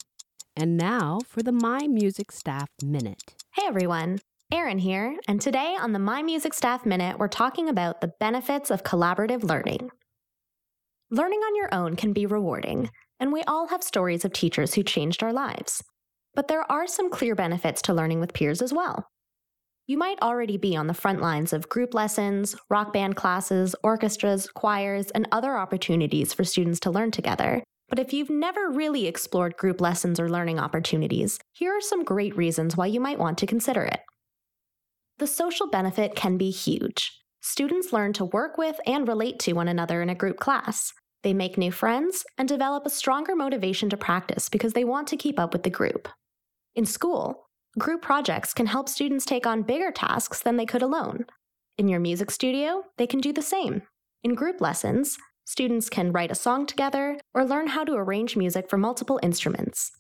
And 0.57 0.77
now 0.77 1.21
for 1.29 1.43
the 1.43 1.53
My 1.53 1.87
Music 1.87 2.33
Staff 2.33 2.69
Minute. 2.83 3.35
Hey 3.53 3.63
everyone, 3.67 4.21
Erin 4.53 4.79
here, 4.79 5.17
and 5.27 5.41
today 5.41 5.77
on 5.81 5.93
the 5.93 5.99
My 5.99 6.23
Music 6.23 6.55
Staff 6.55 6.87
Minute, 6.87 7.19
we're 7.19 7.29
talking 7.29 7.69
about 7.69 8.01
the 8.01 8.13
benefits 8.21 8.71
of 8.71 8.85
collaborative 8.85 9.43
learning. 9.43 9.91
Learning 11.11 11.41
on 11.41 11.57
your 11.57 11.75
own 11.75 11.97
can 11.97 12.13
be 12.13 12.27
rewarding, 12.27 12.91
and 13.19 13.33
we 13.33 13.43
all 13.45 13.69
have 13.69 13.83
stories 13.83 14.25
of 14.25 14.33
teachers 14.33 14.75
who 14.75 14.83
changed 14.83 15.23
our 15.23 15.33
lives. 15.33 15.83
But 16.35 16.49
there 16.49 16.71
are 16.71 16.87
some 16.87 17.11
clear 17.11 17.35
benefits 17.35 17.83
to 17.83 17.95
learning 17.95 18.21
with 18.21 18.35
peers 18.35 18.63
as 18.63 18.73
well. 18.73 19.09
You 19.87 19.99
might 19.99 20.21
already 20.23 20.57
be 20.57 20.77
on 20.77 20.87
the 20.87 20.95
front 20.95 21.21
lines 21.21 21.53
of 21.53 21.69
group 21.69 21.93
lessons, 21.93 22.55
rock 22.71 22.93
band 22.93 23.17
classes, 23.17 23.75
orchestras, 23.83 24.47
choirs, 24.49 25.11
and 25.11 25.27
other 25.33 25.57
opportunities 25.57 26.33
for 26.33 26.45
students 26.45 26.81
to 26.81 26.91
learn 26.91 27.11
together, 27.11 27.63
but 27.89 27.99
if 27.99 28.13
you've 28.13 28.31
never 28.31 28.71
really 28.71 29.07
explored 29.07 29.57
group 29.57 29.81
lessons 29.81 30.21
or 30.21 30.29
learning 30.29 30.59
opportunities, 30.59 31.39
here 31.53 31.73
are 31.77 31.81
some 31.81 32.05
great 32.05 32.37
reasons 32.37 32.77
why 32.77 32.87
you 32.87 33.01
might 33.01 33.19
want 33.19 33.39
to 33.39 33.47
consider 33.47 33.83
it. 33.83 34.01
The 35.19 35.27
social 35.27 35.69
benefit 35.69 36.15
can 36.15 36.37
be 36.37 36.51
huge. 36.51 37.13
Students 37.41 37.93
learn 37.93 38.13
to 38.15 38.25
work 38.25 38.59
with 38.59 38.81
and 38.87 39.07
relate 39.07 39.39
to 39.41 39.53
one 39.53 39.69
another 39.69 40.03
in 40.03 40.09
a 40.09 40.15
group 40.15 40.39
class. 40.39 40.93
They 41.23 41.35
make 41.35 41.57
new 41.57 41.71
friends 41.71 42.25
and 42.37 42.49
develop 42.49 42.87
a 42.87 42.91
stronger 42.91 43.37
motivation 43.37 43.89
to 43.91 43.97
practice 43.97 44.49
because 44.49 44.73
they 44.73 44.85
want 44.85 45.09
to 45.09 45.17
keep 45.17 45.39
up 45.39 45.53
with 45.53 45.63
the 45.63 45.71
group. 45.71 46.09
In 46.75 46.85
school, 46.85 47.47
group 47.79 48.03
projects 48.03 48.53
can 48.53 48.67
help 48.67 48.89
students 48.89 49.25
take 49.25 49.47
on 49.47 49.63
bigger 49.63 49.91
tasks 49.91 50.41
than 50.41 50.57
they 50.57 50.67
could 50.67 50.83
alone. 50.83 51.27
In 51.79 51.89
your 51.89 52.01
music 52.01 52.31
studio, 52.31 52.85
they 52.99 53.07
can 53.07 53.21
do 53.21 53.33
the 53.33 53.43
same. 53.43 53.83
In 54.23 54.35
group 54.35 54.61
lessons, 54.61 55.19
Students 55.47 55.91
can 55.91 56.11
write 56.11 56.31
a 56.31 56.35
song 56.35 56.65
together 56.65 57.19
or 57.35 57.45
learn 57.45 57.67
how 57.69 57.85
to 57.85 57.93
arrange 57.93 58.35
music 58.35 58.71
for 58.71 58.79
multiple 58.79 59.21
instruments. 59.23 59.93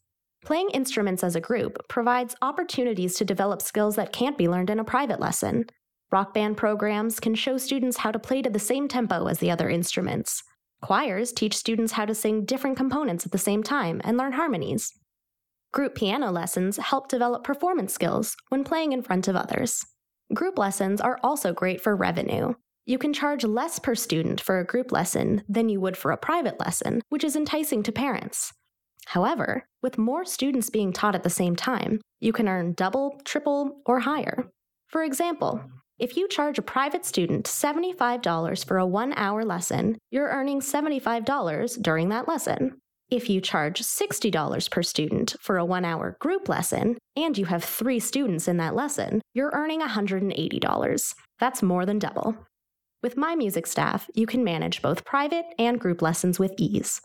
Playing 0.44 0.68
instruments 0.70 1.24
as 1.24 1.36
a 1.36 1.40
group 1.40 1.88
provides 1.88 2.36
opportunities 2.42 3.14
to 3.16 3.24
develop 3.24 3.62
skills 3.62 3.96
that 3.96 4.12
can't 4.12 4.36
be 4.36 4.46
learned 4.46 4.68
in 4.68 4.78
a 4.78 4.84
private 4.84 5.18
lesson. 5.18 5.64
Rock 6.12 6.34
band 6.34 6.58
programs 6.58 7.18
can 7.18 7.34
show 7.34 7.56
students 7.56 7.96
how 7.96 8.12
to 8.12 8.18
play 8.18 8.42
to 8.42 8.50
the 8.50 8.58
same 8.58 8.86
tempo 8.86 9.26
as 9.26 9.38
the 9.38 9.50
other 9.50 9.70
instruments. 9.70 10.42
Choirs 10.82 11.32
teach 11.32 11.56
students 11.56 11.94
how 11.94 12.04
to 12.04 12.14
sing 12.14 12.44
different 12.44 12.76
components 12.76 13.24
at 13.24 13.32
the 13.32 13.38
same 13.38 13.62
time 13.62 14.02
and 14.04 14.18
learn 14.18 14.32
harmonies. 14.32 14.92
Group 15.72 15.94
piano 15.94 16.30
lessons 16.30 16.76
help 16.76 17.08
develop 17.08 17.42
performance 17.42 17.94
skills 17.94 18.36
when 18.50 18.64
playing 18.64 18.92
in 18.92 19.02
front 19.02 19.28
of 19.28 19.36
others. 19.36 19.82
Group 20.34 20.58
lessons 20.58 21.00
are 21.00 21.18
also 21.22 21.54
great 21.54 21.80
for 21.80 21.96
revenue. 21.96 22.52
You 22.84 22.98
can 22.98 23.14
charge 23.14 23.44
less 23.44 23.78
per 23.78 23.94
student 23.94 24.42
for 24.42 24.58
a 24.58 24.66
group 24.66 24.92
lesson 24.92 25.42
than 25.48 25.70
you 25.70 25.80
would 25.80 25.96
for 25.96 26.10
a 26.10 26.18
private 26.18 26.60
lesson, 26.60 27.00
which 27.08 27.24
is 27.24 27.34
enticing 27.34 27.82
to 27.84 27.92
parents. 27.92 28.52
However, 29.06 29.66
with 29.82 29.98
more 29.98 30.24
students 30.24 30.70
being 30.70 30.92
taught 30.92 31.14
at 31.14 31.22
the 31.22 31.30
same 31.30 31.56
time, 31.56 32.00
you 32.20 32.32
can 32.32 32.48
earn 32.48 32.72
double, 32.72 33.20
triple, 33.24 33.82
or 33.86 34.00
higher. 34.00 34.50
For 34.88 35.02
example, 35.02 35.60
if 35.98 36.16
you 36.16 36.26
charge 36.26 36.58
a 36.58 36.62
private 36.62 37.04
student 37.04 37.46
$75 37.46 38.64
for 38.66 38.78
a 38.78 38.86
one 38.86 39.12
hour 39.14 39.44
lesson, 39.44 39.98
you're 40.10 40.28
earning 40.28 40.60
$75 40.60 41.82
during 41.82 42.08
that 42.08 42.26
lesson. 42.26 42.78
If 43.10 43.28
you 43.28 43.40
charge 43.40 43.80
$60 43.82 44.70
per 44.70 44.82
student 44.82 45.36
for 45.40 45.58
a 45.58 45.64
one 45.64 45.84
hour 45.84 46.16
group 46.20 46.48
lesson, 46.48 46.96
and 47.16 47.36
you 47.38 47.44
have 47.44 47.62
three 47.62 48.00
students 48.00 48.48
in 48.48 48.56
that 48.56 48.74
lesson, 48.74 49.20
you're 49.34 49.52
earning 49.54 49.82
$180. 49.82 51.14
That's 51.38 51.62
more 51.62 51.86
than 51.86 51.98
double. 51.98 52.34
With 53.02 53.16
My 53.16 53.36
Music 53.36 53.66
Staff, 53.66 54.08
you 54.14 54.26
can 54.26 54.42
manage 54.42 54.80
both 54.80 55.04
private 55.04 55.44
and 55.58 55.78
group 55.78 56.00
lessons 56.00 56.38
with 56.38 56.54
ease. 56.56 57.00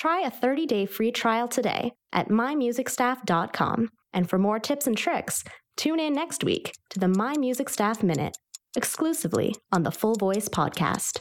Try 0.00 0.22
a 0.22 0.30
30 0.30 0.64
day 0.64 0.86
free 0.86 1.12
trial 1.12 1.46
today 1.46 1.92
at 2.10 2.30
mymusicstaff.com. 2.30 3.90
And 4.14 4.30
for 4.30 4.38
more 4.38 4.58
tips 4.58 4.86
and 4.86 4.96
tricks, 4.96 5.44
tune 5.76 6.00
in 6.00 6.14
next 6.14 6.42
week 6.42 6.72
to 6.88 6.98
the 6.98 7.06
My 7.06 7.36
Music 7.36 7.68
Staff 7.68 8.02
Minute, 8.02 8.38
exclusively 8.74 9.54
on 9.70 9.82
the 9.82 9.90
Full 9.90 10.14
Voice 10.14 10.48
Podcast. 10.48 11.20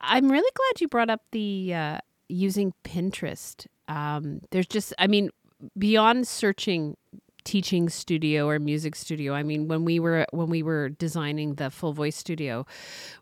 I'm 0.00 0.30
really 0.30 0.52
glad 0.54 0.80
you 0.80 0.86
brought 0.86 1.10
up 1.10 1.22
the 1.32 1.74
uh, 1.74 1.98
using 2.28 2.72
Pinterest. 2.84 3.66
Um, 3.88 4.42
there's 4.52 4.68
just, 4.68 4.94
I 4.96 5.08
mean, 5.08 5.30
beyond 5.76 6.28
searching 6.28 6.96
teaching 7.44 7.88
studio 7.88 8.48
or 8.48 8.58
music 8.58 8.96
studio. 8.96 9.34
I 9.34 9.42
mean, 9.42 9.68
when 9.68 9.84
we 9.84 9.98
were 9.98 10.26
when 10.30 10.48
we 10.48 10.62
were 10.62 10.88
designing 10.88 11.54
the 11.54 11.70
full 11.70 11.92
voice 11.92 12.16
studio, 12.16 12.66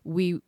we 0.03 0.39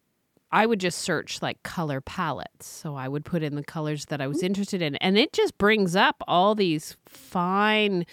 I 0.56 0.66
would 0.66 0.80
just 0.80 1.00
search 1.00 1.42
like 1.42 1.62
color 1.64 2.00
palettes. 2.00 2.66
So 2.66 2.96
I 2.96 3.10
would 3.10 3.26
put 3.26 3.44
in 3.44 3.56
the 3.56 3.64
colors 3.64 4.06
that 4.06 4.22
I 4.22 4.28
was 4.28 4.38
mm. 4.42 4.44
interested 4.44 4.82
in. 4.82 4.96
And 4.98 5.18
it 5.18 5.34
just 5.34 5.58
brings 5.58 5.98
up 5.98 6.24
all 6.30 6.56
these 6.56 6.96
fine, 7.10 8.06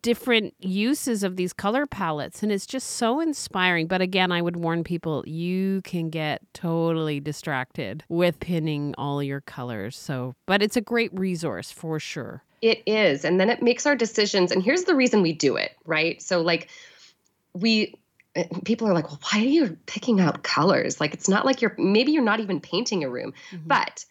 different 0.00 0.54
uses 0.60 1.24
of 1.24 1.34
these 1.34 1.52
color 1.52 1.84
palettes. 1.84 2.44
And 2.44 2.52
it's 2.52 2.66
just 2.66 2.90
so 2.90 3.18
inspiring. 3.18 3.88
But 3.88 4.00
again, 4.00 4.30
I 4.30 4.42
would 4.42 4.56
warn 4.56 4.84
people 4.84 5.24
you 5.26 5.80
can 5.82 6.08
get 6.08 6.40
totally 6.54 7.18
distracted 7.18 8.04
with 8.08 8.38
pinning 8.38 8.94
all 8.96 9.20
your 9.20 9.40
colors. 9.40 9.96
So, 9.96 10.36
but 10.46 10.62
it's 10.62 10.76
a 10.76 10.80
great 10.80 11.10
resource 11.18 11.72
for 11.72 11.98
sure. 11.98 12.44
It 12.62 12.82
is. 12.86 13.24
And 13.24 13.40
then 13.40 13.50
it 13.50 13.62
makes 13.62 13.86
our 13.86 13.96
decisions. 13.96 14.52
And 14.52 14.62
here's 14.62 14.84
the 14.84 14.94
reason 14.94 15.22
we 15.22 15.32
do 15.32 15.56
it, 15.56 15.72
right? 15.84 16.20
So, 16.22 16.42
like, 16.42 16.68
we, 17.52 17.94
eh, 18.34 18.44
people 18.64 18.88
are 18.88 18.94
like, 18.94 19.08
well, 19.08 19.20
why 19.30 19.40
are 19.40 19.48
you 19.48 19.76
picking 19.86 20.20
out 20.20 20.42
colors? 20.42 21.00
Like, 21.00 21.14
it's 21.14 21.28
not 21.28 21.44
like 21.44 21.62
you're, 21.62 21.74
maybe 21.78 22.12
you're 22.12 22.22
not 22.22 22.40
even 22.40 22.60
painting 22.60 23.04
a 23.04 23.10
room. 23.10 23.34
Mm-hmm. 23.50 23.66
But 23.68 24.04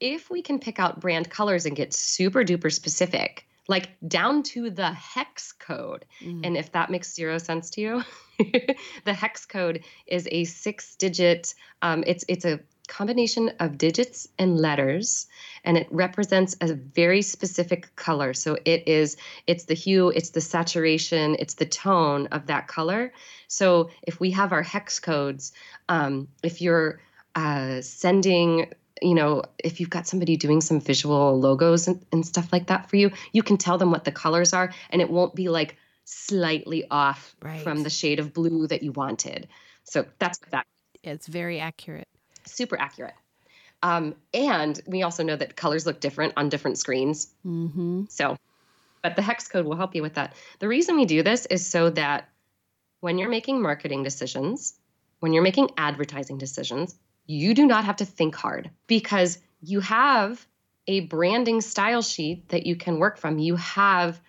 if 0.00 0.30
we 0.30 0.42
can 0.42 0.58
pick 0.58 0.78
out 0.78 1.00
brand 1.00 1.30
colors 1.30 1.66
and 1.66 1.76
get 1.76 1.94
super 1.94 2.44
duper 2.44 2.72
specific, 2.72 3.46
like 3.68 3.90
down 4.06 4.42
to 4.42 4.70
the 4.70 4.92
hex 4.92 5.52
code. 5.52 6.04
Mm. 6.20 6.40
And 6.44 6.56
if 6.56 6.72
that 6.72 6.90
makes 6.90 7.14
zero 7.14 7.38
sense 7.38 7.70
to 7.70 7.80
you, 7.80 8.04
the 9.04 9.14
hex 9.14 9.46
code 9.46 9.84
is 10.06 10.28
a 10.30 10.44
six 10.44 10.96
digit, 10.96 11.54
um, 11.80 12.04
it's, 12.06 12.24
it's 12.28 12.44
a 12.44 12.60
combination 12.88 13.50
of 13.60 13.78
digits 13.78 14.28
and 14.38 14.58
letters 14.58 15.26
and 15.64 15.78
it 15.78 15.88
represents 15.90 16.56
a 16.60 16.74
very 16.74 17.22
specific 17.22 17.94
color. 17.96 18.34
So 18.34 18.58
it 18.64 18.86
is 18.86 19.16
it's 19.46 19.64
the 19.64 19.74
hue 19.74 20.10
it's 20.10 20.30
the 20.30 20.40
saturation 20.40 21.36
it's 21.38 21.54
the 21.54 21.66
tone 21.66 22.28
of 22.28 22.46
that 22.46 22.68
color. 22.68 23.12
So 23.48 23.90
if 24.02 24.20
we 24.20 24.32
have 24.32 24.52
our 24.52 24.62
hex 24.62 25.00
codes 25.00 25.52
um, 25.88 26.28
if 26.42 26.60
you're 26.60 27.00
uh, 27.34 27.80
sending 27.80 28.72
you 29.02 29.14
know 29.14 29.42
if 29.58 29.80
you've 29.80 29.90
got 29.90 30.06
somebody 30.06 30.36
doing 30.36 30.60
some 30.60 30.80
visual 30.80 31.40
logos 31.40 31.88
and, 31.88 32.04
and 32.12 32.24
stuff 32.24 32.52
like 32.52 32.68
that 32.68 32.88
for 32.88 32.96
you 32.96 33.10
you 33.32 33.42
can 33.42 33.56
tell 33.56 33.76
them 33.76 33.90
what 33.90 34.04
the 34.04 34.12
colors 34.12 34.52
are 34.52 34.72
and 34.90 35.02
it 35.02 35.10
won't 35.10 35.34
be 35.34 35.48
like 35.48 35.76
slightly 36.04 36.86
off 36.90 37.34
right. 37.42 37.60
from 37.60 37.82
the 37.82 37.90
shade 37.90 38.20
of 38.20 38.32
blue 38.32 38.66
that 38.66 38.82
you 38.82 38.92
wanted. 38.92 39.48
So 39.84 40.04
that's 40.18 40.38
that 40.50 40.66
it's 41.02 41.26
very 41.26 41.60
accurate 41.60 42.08
super 42.46 42.78
accurate. 42.78 43.14
Um, 43.82 44.14
and 44.32 44.80
we 44.86 45.02
also 45.02 45.22
know 45.22 45.36
that 45.36 45.56
colors 45.56 45.84
look 45.84 46.00
different 46.00 46.34
on 46.36 46.48
different 46.48 46.78
screens. 46.78 47.28
Mm-hmm. 47.46 48.04
So, 48.08 48.38
but 49.02 49.16
the 49.16 49.22
hex 49.22 49.48
code 49.48 49.66
will 49.66 49.76
help 49.76 49.94
you 49.94 50.02
with 50.02 50.14
that. 50.14 50.34
The 50.58 50.68
reason 50.68 50.96
we 50.96 51.04
do 51.04 51.22
this 51.22 51.44
is 51.46 51.66
so 51.66 51.90
that 51.90 52.28
when 53.00 53.18
you're 53.18 53.28
making 53.28 53.60
marketing 53.60 54.02
decisions, 54.02 54.74
when 55.20 55.34
you're 55.34 55.42
making 55.42 55.70
advertising 55.76 56.38
decisions, 56.38 56.94
you 57.26 57.52
do 57.54 57.66
not 57.66 57.84
have 57.84 57.96
to 57.96 58.06
think 58.06 58.34
hard 58.34 58.70
because 58.86 59.38
you 59.60 59.80
have 59.80 60.46
a 60.86 61.00
branding 61.00 61.60
style 61.60 62.02
sheet 62.02 62.48
that 62.48 62.66
you 62.66 62.76
can 62.76 62.98
work 62.98 63.18
from. 63.18 63.38
You 63.38 63.56
have 63.56 64.20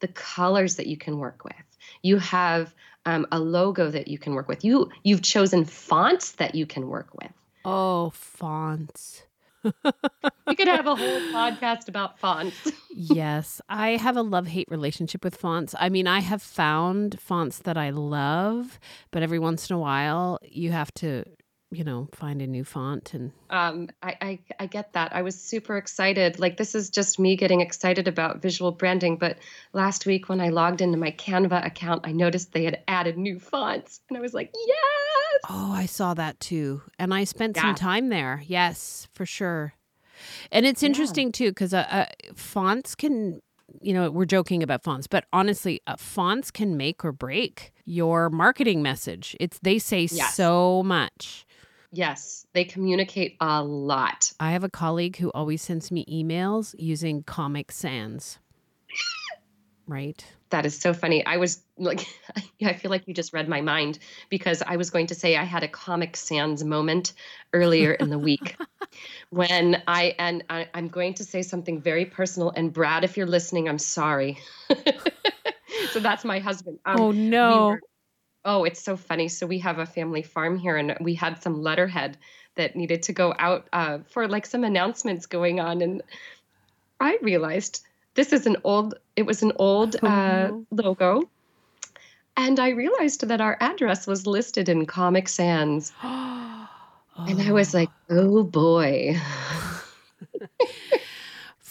the 0.00 0.08
colors 0.08 0.76
that 0.76 0.86
you 0.86 0.96
can 0.96 1.18
work 1.18 1.44
with. 1.44 1.54
You 2.02 2.18
have 2.18 2.74
um, 3.04 3.26
a 3.32 3.38
logo 3.38 3.90
that 3.90 4.08
you 4.08 4.18
can 4.18 4.34
work 4.34 4.48
with. 4.48 4.64
You 4.64 4.90
you've 5.02 5.22
chosen 5.22 5.64
fonts 5.64 6.32
that 6.32 6.54
you 6.54 6.66
can 6.66 6.88
work 6.88 7.14
with. 7.14 7.32
Oh, 7.64 8.10
fonts. 8.10 9.24
we 9.64 10.54
could 10.54 10.68
have 10.68 10.86
a 10.86 10.94
whole 10.94 11.20
podcast 11.32 11.88
about 11.88 12.18
fonts. 12.18 12.70
yes, 12.94 13.60
I 13.68 13.90
have 13.96 14.16
a 14.16 14.22
love 14.22 14.46
hate 14.46 14.68
relationship 14.70 15.24
with 15.24 15.36
fonts. 15.36 15.74
I 15.78 15.88
mean, 15.88 16.06
I 16.06 16.20
have 16.20 16.42
found 16.42 17.20
fonts 17.20 17.58
that 17.60 17.76
I 17.76 17.90
love, 17.90 18.78
but 19.10 19.22
every 19.22 19.38
once 19.38 19.68
in 19.68 19.76
a 19.76 19.78
while 19.78 20.38
you 20.42 20.70
have 20.72 20.92
to 20.94 21.24
you 21.70 21.84
know, 21.84 22.08
find 22.14 22.40
a 22.40 22.46
new 22.46 22.64
font 22.64 23.12
and 23.12 23.30
um 23.50 23.90
I, 24.02 24.16
I 24.22 24.38
I 24.58 24.66
get 24.66 24.94
that. 24.94 25.14
I 25.14 25.20
was 25.20 25.38
super 25.38 25.76
excited. 25.76 26.38
Like 26.38 26.56
this 26.56 26.74
is 26.74 26.88
just 26.88 27.18
me 27.18 27.36
getting 27.36 27.60
excited 27.60 28.08
about 28.08 28.40
visual 28.40 28.72
branding, 28.72 29.18
but 29.18 29.36
last 29.74 30.06
week 30.06 30.30
when 30.30 30.40
I 30.40 30.48
logged 30.48 30.80
into 30.80 30.96
my 30.96 31.10
Canva 31.10 31.66
account, 31.66 32.06
I 32.06 32.12
noticed 32.12 32.52
they 32.52 32.64
had 32.64 32.82
added 32.88 33.18
new 33.18 33.38
fonts 33.38 34.00
and 34.08 34.16
I 34.16 34.22
was 34.22 34.32
like, 34.32 34.50
"Yes!" 34.54 34.78
Oh, 35.48 35.72
I 35.72 35.86
saw 35.86 36.14
that 36.14 36.40
too. 36.40 36.82
And 36.98 37.12
I 37.12 37.24
spent 37.24 37.56
yeah. 37.56 37.62
some 37.62 37.74
time 37.74 38.08
there. 38.08 38.42
Yes, 38.46 39.08
for 39.12 39.26
sure. 39.26 39.74
And 40.50 40.66
it's 40.66 40.82
interesting 40.82 41.28
yeah. 41.28 41.32
too 41.32 41.52
cuz 41.52 41.72
uh, 41.72 41.86
uh, 41.90 42.06
fonts 42.34 42.94
can 42.94 43.40
you 43.82 43.92
know, 43.92 44.10
we're 44.10 44.24
joking 44.24 44.62
about 44.62 44.82
fonts, 44.82 45.06
but 45.06 45.26
honestly, 45.32 45.82
uh, 45.86 45.96
fonts 45.96 46.50
can 46.50 46.76
make 46.76 47.04
or 47.04 47.12
break 47.12 47.72
your 47.84 48.30
marketing 48.30 48.82
message. 48.82 49.36
It's 49.38 49.58
they 49.60 49.78
say 49.78 50.08
yes. 50.10 50.34
so 50.34 50.82
much. 50.82 51.46
Yes, 51.90 52.46
they 52.52 52.64
communicate 52.64 53.36
a 53.40 53.62
lot. 53.62 54.32
I 54.38 54.52
have 54.52 54.64
a 54.64 54.68
colleague 54.68 55.16
who 55.16 55.30
always 55.30 55.62
sends 55.62 55.90
me 55.90 56.04
emails 56.06 56.74
using 56.78 57.22
Comic 57.22 57.72
Sans. 57.72 58.38
right? 59.88 60.24
That 60.50 60.66
is 60.66 60.78
so 60.78 60.94
funny. 60.94 61.24
I 61.26 61.38
was 61.38 61.60
like, 61.76 62.06
I 62.62 62.74
feel 62.74 62.90
like 62.90 63.08
you 63.08 63.14
just 63.14 63.32
read 63.32 63.48
my 63.48 63.60
mind 63.60 63.98
because 64.28 64.62
I 64.62 64.76
was 64.76 64.90
going 64.90 65.08
to 65.08 65.14
say 65.14 65.36
I 65.36 65.44
had 65.44 65.64
a 65.64 65.68
Comic 65.68 66.16
Sans 66.16 66.62
moment 66.62 67.14
earlier 67.52 67.92
in 67.92 68.10
the 68.10 68.18
week 68.18 68.56
when 69.30 69.82
I, 69.88 70.14
and 70.18 70.44
I, 70.48 70.68
am 70.74 70.88
going 70.88 71.14
to 71.14 71.24
say 71.24 71.42
something 71.42 71.80
very 71.80 72.04
personal. 72.04 72.50
And 72.50 72.72
Brad, 72.72 73.04
if 73.04 73.16
you're 73.16 73.26
listening, 73.26 73.68
I'm 73.68 73.78
sorry. 73.78 74.38
so 75.90 76.00
that's 76.00 76.24
my 76.24 76.38
husband. 76.38 76.78
Um, 76.84 77.00
oh, 77.00 77.10
no. 77.10 77.70
We 77.72 77.78
Oh, 78.44 78.64
it's 78.64 78.80
so 78.80 78.96
funny. 78.96 79.28
So 79.28 79.46
we 79.46 79.58
have 79.58 79.78
a 79.78 79.84
family 79.84 80.22
farm 80.22 80.58
here, 80.58 80.76
and 80.76 80.96
we 81.00 81.14
had 81.14 81.42
some 81.42 81.60
letterhead 81.60 82.16
that 82.54 82.76
needed 82.76 83.02
to 83.02 83.12
go 83.12 83.34
out 83.38 83.68
uh, 83.74 83.98
for 84.08 84.26
like 84.26 84.46
some 84.46 84.64
announcements 84.64 85.26
going 85.26 85.60
on, 85.60 85.82
and 85.82 86.02
I 87.00 87.18
realized 87.20 87.84
this 88.18 88.32
is 88.32 88.46
an 88.46 88.56
old. 88.64 88.94
It 89.14 89.26
was 89.26 89.44
an 89.44 89.52
old 89.60 89.94
uh, 90.02 90.48
oh. 90.50 90.66
logo, 90.72 91.30
and 92.36 92.58
I 92.58 92.70
realized 92.70 93.28
that 93.28 93.40
our 93.40 93.56
address 93.60 94.08
was 94.08 94.26
listed 94.26 94.68
in 94.68 94.86
Comic 94.86 95.28
Sans, 95.28 95.92
oh. 96.02 96.68
and 97.28 97.40
I 97.40 97.52
was 97.52 97.74
like, 97.74 97.90
"Oh 98.10 98.42
boy." 98.42 99.16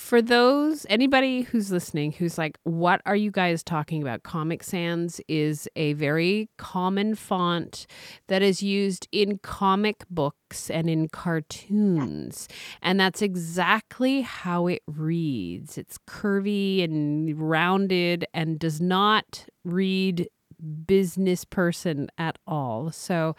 For 0.07 0.21
those 0.21 0.85
anybody 0.89 1.41
who's 1.41 1.69
listening 1.69 2.13
who's 2.13 2.37
like 2.37 2.57
what 2.63 3.01
are 3.05 3.15
you 3.15 3.29
guys 3.29 3.61
talking 3.61 4.01
about? 4.01 4.23
Comic 4.23 4.63
sans 4.63 5.19
is 5.27 5.67
a 5.75 5.91
very 5.93 6.47
common 6.57 7.13
font 7.13 7.85
that 8.27 8.41
is 8.41 8.63
used 8.63 9.05
in 9.11 9.37
comic 9.39 10.05
books 10.09 10.69
and 10.69 10.89
in 10.89 11.09
cartoons. 11.09 12.47
And 12.81 12.97
that's 12.97 13.21
exactly 13.21 14.21
how 14.21 14.67
it 14.67 14.81
reads. 14.87 15.77
It's 15.77 15.97
curvy 16.07 16.85
and 16.85 17.37
rounded 17.37 18.25
and 18.33 18.57
does 18.57 18.79
not 18.79 19.45
read 19.65 20.29
business 20.85 21.43
person 21.43 22.07
at 22.17 22.37
all. 22.47 22.93
So 22.93 23.35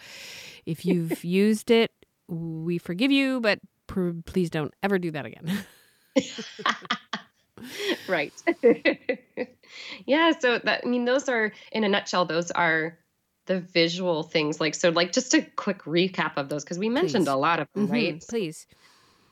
if 0.67 0.85
you've 0.85 1.25
used 1.43 1.71
it 1.71 1.93
we 2.29 2.77
forgive 2.77 3.11
you 3.11 3.41
but 3.41 3.59
pr- 3.87 4.11
please 4.27 4.51
don't 4.51 4.75
ever 4.83 4.99
do 4.99 5.11
that 5.11 5.25
again 5.25 5.65
right. 8.09 8.33
yeah. 10.07 10.33
So 10.39 10.59
that, 10.59 10.83
I 10.85 10.89
mean, 10.89 11.05
those 11.05 11.29
are, 11.29 11.53
in 11.73 11.85
a 11.85 11.89
nutshell, 11.89 12.25
those 12.25 12.51
are 12.51 12.99
the 13.47 13.61
visual 13.61 14.23
things. 14.23 14.61
Like, 14.61 14.75
so, 14.75 14.91
like, 14.91 15.13
just 15.13 15.35
a 15.35 15.43
quick 15.43 15.83
recap 15.85 16.33
of 16.37 16.49
those, 16.49 16.65
because 16.65 16.79
we 16.79 16.89
mentioned 16.89 17.27
please. 17.27 17.33
a 17.33 17.37
lot 17.37 17.61
of 17.61 17.69
them, 17.75 17.85
mm-hmm, 17.85 17.93
right? 17.93 18.25
Please. 18.29 18.67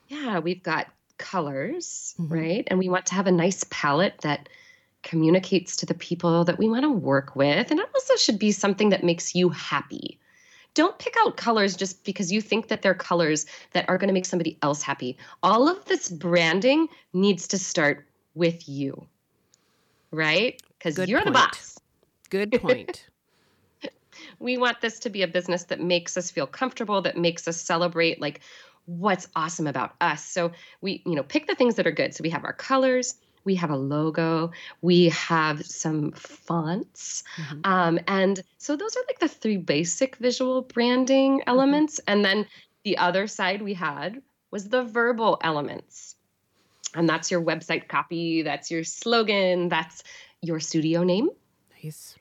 Yeah. 0.08 0.38
We've 0.38 0.62
got 0.62 0.86
colors, 1.18 2.14
mm-hmm. 2.18 2.32
right? 2.32 2.64
And 2.68 2.78
we 2.78 2.88
want 2.88 3.06
to 3.06 3.14
have 3.14 3.26
a 3.26 3.32
nice 3.32 3.64
palette 3.70 4.18
that 4.22 4.48
communicates 5.02 5.76
to 5.76 5.86
the 5.86 5.94
people 5.94 6.44
that 6.44 6.58
we 6.58 6.68
want 6.68 6.82
to 6.82 6.90
work 6.90 7.36
with. 7.36 7.70
And 7.70 7.78
it 7.78 7.88
also 7.94 8.16
should 8.16 8.38
be 8.38 8.52
something 8.52 8.90
that 8.90 9.04
makes 9.04 9.34
you 9.34 9.48
happy 9.50 10.18
don't 10.76 10.98
pick 10.98 11.14
out 11.24 11.38
colors 11.38 11.74
just 11.74 12.04
because 12.04 12.30
you 12.30 12.40
think 12.42 12.68
that 12.68 12.82
they're 12.82 12.94
colors 12.94 13.46
that 13.72 13.88
are 13.88 13.96
going 13.96 14.08
to 14.08 14.14
make 14.14 14.26
somebody 14.26 14.58
else 14.62 14.82
happy. 14.82 15.16
All 15.42 15.68
of 15.68 15.82
this 15.86 16.10
branding 16.10 16.86
needs 17.14 17.48
to 17.48 17.58
start 17.58 18.06
with 18.34 18.68
you, 18.68 19.06
right? 20.12 20.60
Because 20.78 21.08
you're 21.08 21.22
point. 21.22 21.26
the 21.26 21.32
boss. 21.32 21.78
Good 22.28 22.52
point. 22.60 23.06
we 24.38 24.58
want 24.58 24.82
this 24.82 24.98
to 25.00 25.10
be 25.10 25.22
a 25.22 25.28
business 25.28 25.64
that 25.64 25.80
makes 25.80 26.18
us 26.18 26.30
feel 26.30 26.46
comfortable, 26.46 27.00
that 27.02 27.16
makes 27.16 27.48
us 27.48 27.56
celebrate 27.56 28.20
like 28.20 28.40
what's 28.84 29.28
awesome 29.34 29.66
about 29.66 29.94
us. 30.02 30.24
So 30.24 30.52
we, 30.82 31.02
you 31.06 31.14
know, 31.14 31.22
pick 31.22 31.46
the 31.46 31.54
things 31.54 31.76
that 31.76 31.86
are 31.86 31.92
good. 31.92 32.14
So 32.14 32.20
we 32.22 32.30
have 32.30 32.44
our 32.44 32.52
colors, 32.52 33.14
we 33.46 33.54
have 33.54 33.70
a 33.70 33.76
logo, 33.76 34.50
we 34.82 35.08
have 35.10 35.64
some 35.64 36.12
fonts. 36.12 37.22
Mm-hmm. 37.36 37.60
Um, 37.64 37.98
and 38.06 38.42
so 38.58 38.76
those 38.76 38.96
are 38.96 39.04
like 39.06 39.20
the 39.20 39.28
three 39.28 39.56
basic 39.56 40.16
visual 40.16 40.62
branding 40.62 41.38
mm-hmm. 41.38 41.48
elements. 41.48 42.00
Mm-hmm. 42.00 42.12
And 42.12 42.24
then 42.24 42.46
the 42.84 42.98
other 42.98 43.26
side 43.26 43.62
we 43.62 43.72
had 43.72 44.20
was 44.50 44.68
the 44.68 44.82
verbal 44.84 45.38
elements. 45.42 46.16
And 46.94 47.08
that's 47.08 47.30
your 47.30 47.42
website 47.42 47.88
copy, 47.88 48.42
that's 48.42 48.70
your 48.70 48.84
slogan, 48.84 49.68
that's 49.68 50.02
your 50.42 50.60
studio 50.60 51.02
name. 51.02 51.30
Nice. 51.82 52.16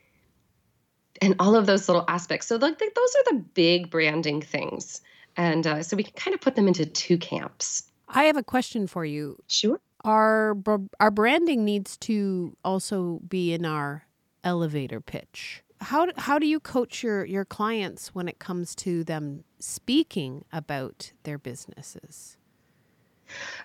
And 1.22 1.34
all 1.38 1.56
of 1.56 1.66
those 1.66 1.88
little 1.88 2.04
aspects. 2.08 2.46
So, 2.46 2.56
like, 2.56 2.78
those 2.78 2.88
are 2.88 3.32
the 3.32 3.44
big 3.54 3.90
branding 3.90 4.42
things. 4.42 5.00
And 5.34 5.66
uh, 5.66 5.82
so 5.82 5.96
we 5.96 6.02
can 6.02 6.12
kind 6.12 6.34
of 6.34 6.42
put 6.42 6.56
them 6.56 6.68
into 6.68 6.84
two 6.84 7.16
camps. 7.16 7.84
I 8.08 8.24
have 8.24 8.36
a 8.36 8.42
question 8.42 8.86
for 8.86 9.04
you. 9.04 9.38
Sure 9.46 9.80
our 10.06 10.56
our 11.00 11.10
branding 11.10 11.64
needs 11.64 11.96
to 11.98 12.56
also 12.64 13.20
be 13.28 13.52
in 13.52 13.66
our 13.66 14.06
elevator 14.44 15.00
pitch. 15.00 15.62
How 15.80 16.08
how 16.16 16.38
do 16.38 16.46
you 16.46 16.60
coach 16.60 17.02
your 17.02 17.24
your 17.24 17.44
clients 17.44 18.14
when 18.14 18.28
it 18.28 18.38
comes 18.38 18.74
to 18.76 19.04
them 19.04 19.44
speaking 19.58 20.44
about 20.52 21.12
their 21.24 21.38
businesses? 21.38 22.38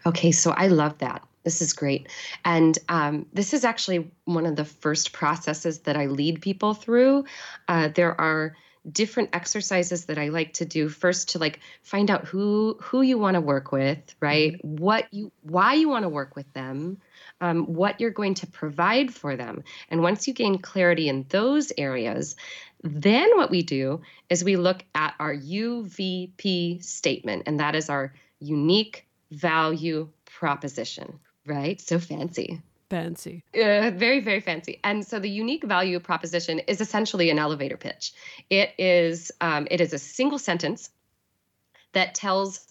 Okay, 0.06 0.32
so 0.32 0.52
I 0.52 0.68
love 0.68 0.98
that. 0.98 1.26
This 1.44 1.62
is 1.62 1.74
great. 1.74 2.08
And 2.46 2.78
um, 2.90 3.28
this 3.34 3.54
is 3.54 3.64
actually 3.64 4.12
one 4.26 4.46
of 4.46 4.56
the 4.56 4.66
first 4.66 5.14
processes 5.14 5.80
that 5.82 5.96
I 5.96 6.08
lead 6.08 6.42
people 6.42 6.74
through. 6.74 7.26
Uh, 7.68 7.90
there 7.90 8.20
are 8.20 8.56
different 8.90 9.30
exercises 9.34 10.06
that 10.06 10.18
I 10.18 10.30
like 10.30 10.54
to 10.54 10.66
do 10.66 10.90
first 10.90 11.30
to 11.30 11.40
like 11.40 11.60
find 11.84 12.10
out 12.10 12.26
who 12.26 12.78
who 12.82 13.02
you 13.02 13.18
want 13.18 13.36
to 13.36 13.42
work 13.42 13.72
with, 13.72 14.16
right? 14.20 14.54
Mm-hmm. 14.54 14.76
What 14.78 15.14
you 15.14 15.32
why 15.42 15.76
you 15.76 15.90
want 15.90 16.04
to 16.04 16.10
work 16.10 16.36
with 16.36 16.52
them, 16.54 16.98
um, 17.40 17.66
what 17.66 18.02
you're 18.02 18.12
going 18.12 18.36
to 18.36 18.48
provide 18.48 19.14
for 19.14 19.36
them, 19.36 19.64
and 19.90 20.02
once 20.02 20.28
you 20.28 20.34
gain 20.34 20.58
clarity 20.58 21.10
in 21.10 21.26
those 21.30 21.72
areas, 21.78 22.36
then 22.84 23.38
what 23.38 23.52
we 23.52 23.62
do 23.62 24.02
is 24.30 24.44
we 24.44 24.56
look 24.56 24.84
at 24.96 25.14
our 25.20 25.36
UVP 25.36 26.84
statement, 26.84 27.44
and 27.46 27.60
that 27.60 27.76
is 27.76 27.90
our 27.90 28.14
unique 28.40 29.08
value 29.30 30.10
proposition, 30.26 31.20
right? 31.46 31.80
So 31.80 32.00
fancy. 32.00 32.62
Fancy. 32.92 33.42
Uh, 33.56 33.90
very, 33.92 34.20
very 34.20 34.42
fancy. 34.42 34.82
And 34.84 35.08
so 35.08 35.18
the 35.18 35.30
unique 35.30 35.64
value 35.64 35.98
proposition 36.02 36.60
is 36.60 36.82
essentially 36.82 37.30
an 37.30 37.40
elevator 37.40 37.78
pitch. 37.78 38.12
It 38.50 38.74
is 38.78 39.32
um, 39.40 39.66
it 39.72 39.80
is 39.80 39.94
a 39.94 39.98
single 39.98 40.38
sentence 40.38 40.90
that 41.94 42.14
tells 42.16 42.68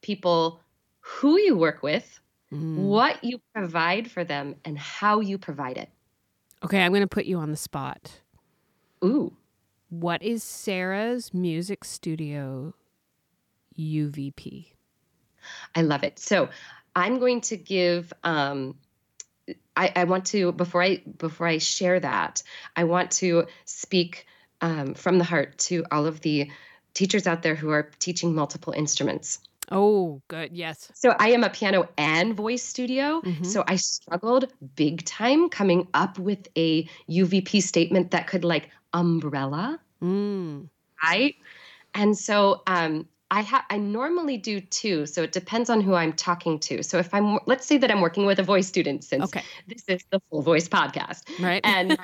people 0.00 0.60
who 1.00 1.40
you 1.40 1.56
work 1.56 1.82
with, 1.82 2.20
mm. 2.52 2.76
what 2.76 3.24
you 3.24 3.40
provide 3.52 4.08
for 4.08 4.22
them, 4.22 4.54
and 4.64 4.78
how 4.78 5.18
you 5.18 5.38
provide 5.38 5.76
it. 5.76 5.88
Okay, 6.64 6.80
I'm 6.80 6.92
going 6.92 7.00
to 7.00 7.08
put 7.08 7.24
you 7.24 7.38
on 7.38 7.50
the 7.50 7.56
spot. 7.56 8.20
Ooh. 9.04 9.36
What 9.88 10.22
is 10.22 10.44
Sara's 10.44 11.34
music 11.34 11.84
studio 11.84 12.74
UVP? 13.76 14.66
I 15.74 15.82
love 15.82 16.04
it. 16.04 16.20
So 16.20 16.48
I'm 16.94 17.18
going 17.18 17.40
to 17.42 17.56
give 17.56 18.12
um, 18.22 18.76
I, 19.76 19.92
I, 19.96 20.04
want 20.04 20.26
to 20.26 20.52
before 20.52 20.82
I 20.82 21.02
before 21.18 21.46
I 21.46 21.58
share 21.58 22.00
that, 22.00 22.42
I 22.76 22.84
want 22.84 23.10
to 23.12 23.46
speak 23.64 24.26
um, 24.60 24.94
from 24.94 25.18
the 25.18 25.24
heart 25.24 25.58
to 25.58 25.84
all 25.90 26.06
of 26.06 26.20
the 26.20 26.50
teachers 26.94 27.26
out 27.26 27.42
there 27.42 27.54
who 27.54 27.70
are 27.70 27.90
teaching 27.98 28.34
multiple 28.34 28.72
instruments. 28.72 29.40
Oh, 29.70 30.20
good. 30.28 30.52
Yes. 30.52 30.90
So 30.94 31.14
I 31.18 31.30
am 31.30 31.42
a 31.42 31.50
piano 31.50 31.88
and 31.96 32.34
voice 32.34 32.62
studio. 32.62 33.22
Mm-hmm. 33.22 33.44
So 33.44 33.64
I 33.66 33.76
struggled 33.76 34.52
big 34.76 35.04
time 35.04 35.48
coming 35.48 35.88
up 35.94 36.18
with 36.18 36.48
a 36.56 36.84
UVP 37.08 37.62
statement 37.62 38.10
that 38.10 38.26
could 38.26 38.44
like 38.44 38.70
umbrella. 38.92 39.80
Mm. 40.02 40.68
Right. 41.02 41.36
And 41.94 42.16
so 42.16 42.62
um, 42.66 43.08
I 43.30 43.40
have 43.40 43.64
I 43.70 43.78
normally 43.78 44.36
do 44.36 44.60
two, 44.60 45.06
so 45.06 45.22
it 45.22 45.32
depends 45.32 45.70
on 45.70 45.80
who 45.80 45.94
I'm 45.94 46.12
talking 46.12 46.58
to. 46.60 46.82
So 46.82 46.98
if 46.98 47.12
I'm 47.12 47.38
let's 47.46 47.66
say 47.66 47.78
that 47.78 47.90
I'm 47.90 48.00
working 48.00 48.26
with 48.26 48.38
a 48.38 48.42
voice 48.42 48.66
student 48.66 49.04
since 49.04 49.24
Okay. 49.24 49.42
this 49.66 49.84
is 49.88 50.04
the 50.10 50.20
full 50.30 50.42
voice 50.42 50.68
podcast. 50.68 51.22
Right. 51.40 51.60
And 51.64 51.98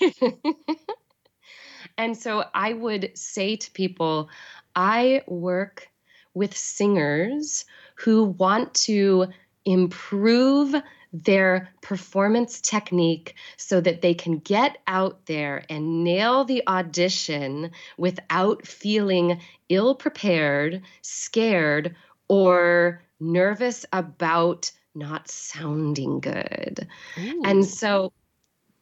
and 1.98 2.16
so 2.16 2.44
I 2.54 2.72
would 2.72 3.16
say 3.16 3.56
to 3.56 3.70
people, 3.70 4.28
I 4.74 5.22
work 5.26 5.88
with 6.34 6.56
singers 6.56 7.64
who 7.96 8.24
want 8.24 8.74
to 8.74 9.28
improve 9.64 10.74
their 11.12 11.68
performance 11.82 12.60
technique 12.60 13.34
so 13.56 13.80
that 13.80 14.00
they 14.00 14.14
can 14.14 14.38
get 14.38 14.78
out 14.86 15.26
there 15.26 15.64
and 15.68 16.04
nail 16.04 16.44
the 16.44 16.62
audition 16.66 17.70
without 17.98 18.66
feeling 18.66 19.40
ill 19.68 19.94
prepared, 19.94 20.82
scared, 21.02 21.94
or 22.28 23.02
nervous 23.20 23.84
about 23.92 24.70
not 24.94 25.28
sounding 25.28 26.20
good. 26.20 26.88
Ooh. 27.18 27.42
And 27.44 27.64
so 27.64 28.12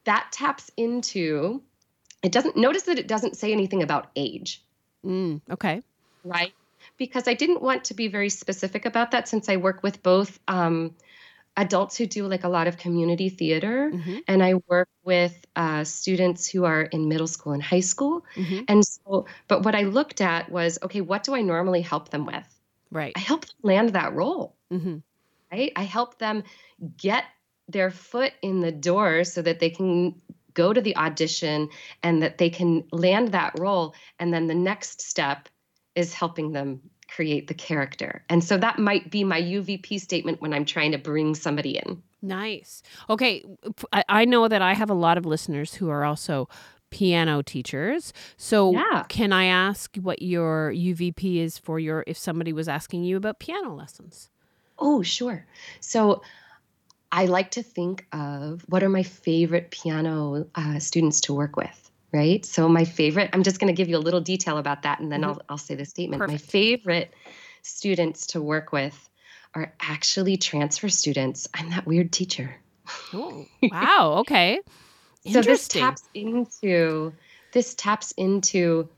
that 0.05 0.29
taps 0.33 0.71
into 0.77 1.63
it 2.23 2.33
doesn't 2.33 2.57
notice 2.57 2.83
that 2.83 2.99
it 2.99 3.09
doesn't 3.09 3.37
say 3.37 3.53
anything 3.53 3.83
about 3.83 4.11
age, 4.15 4.63
Mm, 5.05 5.41
okay. 5.51 5.83
right? 6.23 6.53
Because 6.99 7.27
I 7.27 7.35
didn't 7.35 7.63
want 7.63 7.85
to 7.85 7.95
be 7.95 8.09
very 8.09 8.29
specific 8.29 8.85
about 8.85 9.13
that 9.13 9.29
since 9.29 9.49
I 9.49 9.57
work 9.57 9.83
with 9.83 10.03
both 10.03 10.39
um, 10.47 10.95
adults 11.57 11.97
who 11.97 12.07
do 12.07 12.27
like 12.27 12.45
a 12.45 12.49
lot 12.49 12.67
of 12.69 12.77
community 12.79 13.29
theater 13.29 13.91
hmm 13.91 14.19
and 14.29 14.43
I 14.43 14.55
work 14.69 14.89
with 15.05 15.35
uh, 15.57 15.85
students 15.85 16.47
who 16.49 16.65
are 16.65 16.83
in 16.83 17.09
middle 17.09 17.27
school 17.27 17.53
and 17.53 17.63
high 17.63 17.81
school. 17.81 18.25
hmm 18.35 18.61
And 18.69 18.85
so, 18.85 19.27
but 19.49 19.65
what 19.65 19.75
I 19.75 19.83
looked 19.83 20.21
at 20.21 20.51
was 20.51 20.79
okay, 20.83 21.01
what 21.01 21.25
do 21.25 21.35
I 21.35 21.43
normally 21.43 21.83
help 21.83 22.11
them 22.11 22.27
with? 22.27 22.47
Right. 22.91 23.13
I 23.17 23.21
help 23.21 23.47
them 23.47 23.57
land 23.63 23.91
that 23.91 24.15
role. 24.15 24.57
hmm 24.71 24.99
right? 25.53 25.73
I 25.77 25.83
help 25.83 26.19
them 26.19 26.45
get 26.97 27.25
their 27.69 27.91
foot 27.91 28.33
in 28.43 28.61
the 28.61 28.73
door 28.73 29.25
so 29.25 29.43
that 29.43 29.59
they 29.61 29.71
can 29.71 30.21
go 30.55 30.73
to 30.73 30.81
the 30.81 30.97
audition 30.97 31.69
and 32.03 32.23
that 32.23 32.39
they 32.39 32.51
can 32.51 32.85
land 32.93 33.33
that 33.33 33.59
role. 33.59 33.95
And 34.19 34.33
then 34.33 34.47
the 34.47 34.55
next 34.55 35.03
step 35.03 35.49
is 35.95 36.15
helping 36.15 36.53
them 36.53 36.81
create 37.15 37.49
the 37.49 37.55
character. 37.55 38.23
And 38.29 38.43
so 38.43 38.57
that 38.59 38.79
might 38.79 39.11
be 39.11 39.25
my 39.25 39.41
UVP 39.41 40.01
statement 40.01 40.41
when 40.41 40.53
I'm 40.53 40.65
trying 40.65 40.93
to 40.93 40.99
bring 40.99 41.35
somebody 41.35 41.77
in. 41.77 42.03
Nice. 42.23 42.83
Okay. 43.09 43.45
I 44.09 44.25
know 44.25 44.47
that 44.49 44.63
I 44.63 44.75
have 44.75 44.91
a 44.91 44.95
lot 44.95 45.19
of 45.19 45.27
listeners 45.27 45.75
who 45.75 45.89
are 45.89 46.05
also 46.05 46.49
piano 46.91 47.43
teachers. 47.43 48.13
So 48.37 48.73
Yeah. 48.73 49.05
can 49.09 49.33
I 49.33 49.45
ask 49.47 49.97
what 49.97 50.23
your 50.23 50.73
UVP 50.73 51.37
is 51.37 51.57
for 51.57 51.79
your 51.79 52.05
if 52.07 52.19
somebody 52.19 52.53
was 52.53 52.69
asking 52.69 53.05
you 53.05 53.17
about 53.17 53.39
piano 53.39 53.75
lessons? 53.75 54.29
Oh, 54.79 55.03
sure. 55.03 55.47
So 55.81 56.23
I 57.13 57.27
like 57.27 57.51
to 57.53 57.63
think 57.63 58.07
of 58.13 58.63
what 58.69 58.83
are 58.83 58.89
my 58.89 59.03
favorite 59.03 59.71
piano 59.71 60.47
uh, 60.55 60.79
students 60.79 61.21
to 61.23 61.35
work 61.35 61.57
with, 61.57 61.90
right? 62.13 62.45
So 62.45 62.69
my 62.69 62.85
favorite, 62.85 63.31
I'm 63.33 63.43
just 63.43 63.59
going 63.61 63.75
to 63.75 63.77
give 63.77 63.89
you 63.89 63.97
a 63.97 64.01
little 64.07 64.21
detail 64.21 64.59
about 64.59 64.83
that, 64.83 65.01
and 65.01 65.11
then 65.11 65.23
Mhm. 65.23 65.27
I'll 65.29 65.43
I'll 65.51 65.59
say 65.59 65.75
the 65.75 65.85
statement. 65.85 66.21
Perfect. 66.21 66.43
My 66.43 66.51
favorite 66.51 67.15
students 67.63 68.27
to 68.29 68.41
work 68.43 68.73
with 68.73 69.09
are 69.55 69.75
actually 69.81 70.37
transfer 70.37 70.89
students. 70.89 71.49
I'm 71.55 71.71
that 71.71 71.87
weird 71.87 72.13
teacher. 72.13 72.55
Oh, 73.13 73.47
wow. 73.63 74.17
Okay. 74.21 74.61
So 75.31 75.43
this 75.43 75.69
taps 75.69 76.03
into 76.15 77.13
this 77.53 77.75
taps 77.75 78.13
into 78.13 78.89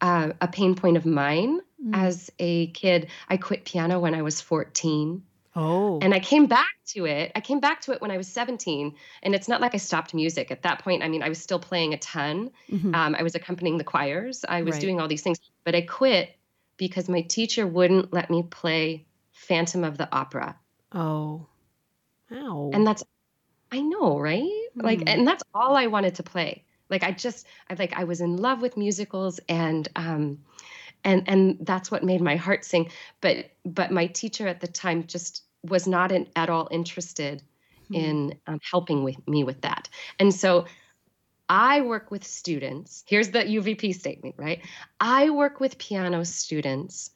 uh, 0.00 0.32
a 0.40 0.48
pain 0.48 0.74
point 0.74 0.96
of 0.96 1.06
mine 1.06 1.60
Mm. 1.80 1.94
as 1.94 2.28
a 2.40 2.66
kid. 2.72 3.06
I 3.28 3.36
quit 3.36 3.64
piano 3.64 4.00
when 4.00 4.12
I 4.12 4.22
was 4.22 4.40
14. 4.40 5.22
Oh. 5.56 5.98
And 6.00 6.14
I 6.14 6.20
came 6.20 6.46
back 6.46 6.66
to 6.88 7.06
it. 7.06 7.32
I 7.34 7.40
came 7.40 7.60
back 7.60 7.80
to 7.82 7.92
it 7.92 8.00
when 8.00 8.10
I 8.10 8.16
was 8.16 8.28
17. 8.28 8.94
And 9.22 9.34
it's 9.34 9.48
not 9.48 9.60
like 9.60 9.74
I 9.74 9.78
stopped 9.78 10.14
music. 10.14 10.50
At 10.50 10.62
that 10.62 10.80
point, 10.80 11.02
I 11.02 11.08
mean, 11.08 11.22
I 11.22 11.28
was 11.28 11.40
still 11.40 11.58
playing 11.58 11.94
a 11.94 11.98
ton. 11.98 12.50
Mhm. 12.70 12.94
Um, 12.94 13.14
I 13.14 13.22
was 13.22 13.34
accompanying 13.34 13.78
the 13.78 13.84
choirs, 13.84 14.44
I 14.48 14.62
was 14.62 14.74
Right. 14.74 14.80
doing 14.80 15.00
all 15.00 15.08
these 15.08 15.22
things. 15.22 15.38
But 15.64 15.74
I 15.74 15.82
quit 15.82 16.34
because 16.76 17.08
my 17.08 17.22
teacher 17.22 17.66
wouldn't 17.66 18.12
let 18.12 18.30
me 18.30 18.42
play 18.42 19.06
Phantom 19.32 19.84
of 19.84 19.98
the 19.98 20.08
Opera. 20.14 20.56
oh. 20.92 21.46
Ow. 22.30 22.70
And 22.74 22.86
that's, 22.86 23.02
I 23.72 23.80
know, 23.80 24.18
right? 24.18 24.50
Like, 24.74 25.00
Hmm. 25.00 25.08
and 25.08 25.26
that's 25.26 25.42
all 25.54 25.76
I 25.76 25.86
wanted 25.86 26.16
to 26.16 26.22
play. 26.22 26.64
Like, 26.90 27.02
I 27.02 27.12
just, 27.12 27.46
I 27.70 27.74
like, 27.74 27.94
I 27.98 28.04
was 28.04 28.20
in 28.20 28.36
love 28.36 28.60
with 28.62 28.76
musicals 28.76 29.40
and, 29.48 29.88
um, 29.96 30.38
and 31.08 31.28
and 31.28 31.58
that's 31.62 31.90
what 31.90 32.04
made 32.04 32.20
my 32.20 32.36
heart 32.36 32.64
sing 32.64 32.90
but 33.20 33.50
but 33.64 33.90
my 33.90 34.06
teacher 34.06 34.46
at 34.46 34.60
the 34.60 34.68
time 34.68 35.06
just 35.06 35.42
was 35.62 35.86
not 35.86 36.12
in, 36.12 36.28
at 36.36 36.50
all 36.50 36.68
interested 36.70 37.42
Hmm. 37.88 37.94
in 37.94 38.38
um, 38.46 38.60
helping 38.70 39.02
with 39.02 39.16
me 39.26 39.44
with 39.44 39.62
that. 39.62 39.88
And 40.18 40.32
so 40.32 40.66
I 41.48 41.80
work 41.80 42.10
with 42.10 42.24
students. 42.24 43.04
Here's 43.06 43.30
the 43.30 43.40
UVP 43.40 43.94
statement, 43.94 44.34
right? 44.38 44.60
I 45.00 45.30
work 45.30 45.60
with 45.60 45.78
piano 45.78 46.24
students 46.24 47.10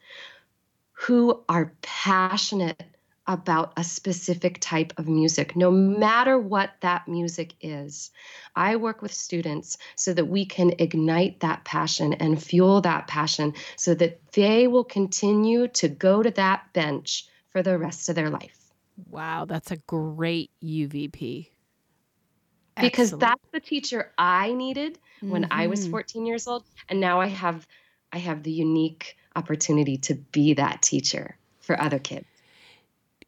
who 0.92 1.42
are 1.48 1.74
passionate 1.82 2.82
about 3.26 3.72
a 3.76 3.84
specific 3.84 4.58
type 4.60 4.92
of 4.98 5.08
music, 5.08 5.54
no 5.54 5.70
matter 5.70 6.38
what 6.38 6.72
that 6.80 7.06
music 7.06 7.54
is. 7.60 8.10
I 8.56 8.76
work 8.76 9.00
with 9.02 9.12
students 9.12 9.78
so 9.96 10.12
that 10.14 10.26
we 10.26 10.44
can 10.44 10.72
ignite 10.78 11.40
that 11.40 11.64
passion 11.64 12.14
and 12.14 12.42
fuel 12.42 12.80
that 12.82 13.06
passion 13.06 13.54
so 13.76 13.94
that 13.94 14.20
they 14.32 14.66
will 14.66 14.84
continue 14.84 15.68
to 15.68 15.88
go 15.88 16.22
to 16.22 16.30
that 16.32 16.72
bench 16.72 17.26
for 17.50 17.62
the 17.62 17.78
rest 17.78 18.08
of 18.08 18.14
their 18.14 18.30
life. 18.30 18.58
Wow, 19.10 19.44
that's 19.44 19.70
a 19.70 19.76
great 19.76 20.50
UVP. 20.62 21.48
because 22.80 23.12
that's 23.12 23.44
the 23.52 23.60
teacher 23.60 24.12
I 24.18 24.52
needed 24.54 24.98
when 25.20 25.46
I 25.50 25.66
was 25.66 25.86
Mhm. 25.86 25.90
14 25.90 26.26
years 26.26 26.46
old 26.46 26.64
and 26.88 27.00
now 27.00 27.20
I 27.20 27.26
have 27.28 27.66
I 28.12 28.18
have 28.18 28.42
the 28.42 28.52
unique 28.52 29.16
opportunity 29.36 29.96
to 29.98 30.14
be 30.14 30.54
that 30.54 30.82
teacher 30.82 31.36
for 31.60 31.80
other 31.80 31.98
kids. 31.98 32.26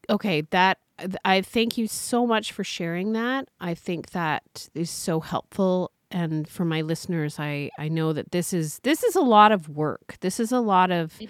Okay 0.08 0.42
that 0.50 0.78
i 1.24 1.40
thank 1.40 1.76
you 1.76 1.86
so 1.86 2.26
much 2.26 2.52
for 2.52 2.62
sharing 2.64 3.12
that. 3.12 3.48
I 3.60 3.74
think 3.74 4.10
that 4.10 4.68
is 4.74 4.90
so 4.90 5.20
helpful. 5.20 5.90
And 6.10 6.48
for 6.48 6.64
my 6.64 6.80
listeners 6.82 7.38
i 7.38 7.70
i 7.78 7.88
know 7.88 8.12
that 8.12 8.30
this 8.30 8.52
is 8.52 8.78
this 8.80 9.02
is 9.02 9.16
a 9.16 9.20
lot 9.20 9.52
of 9.52 9.68
work. 9.68 10.16
This 10.20 10.38
is 10.38 10.52
a 10.52 10.60
lot 10.60 10.90
of 10.90 11.20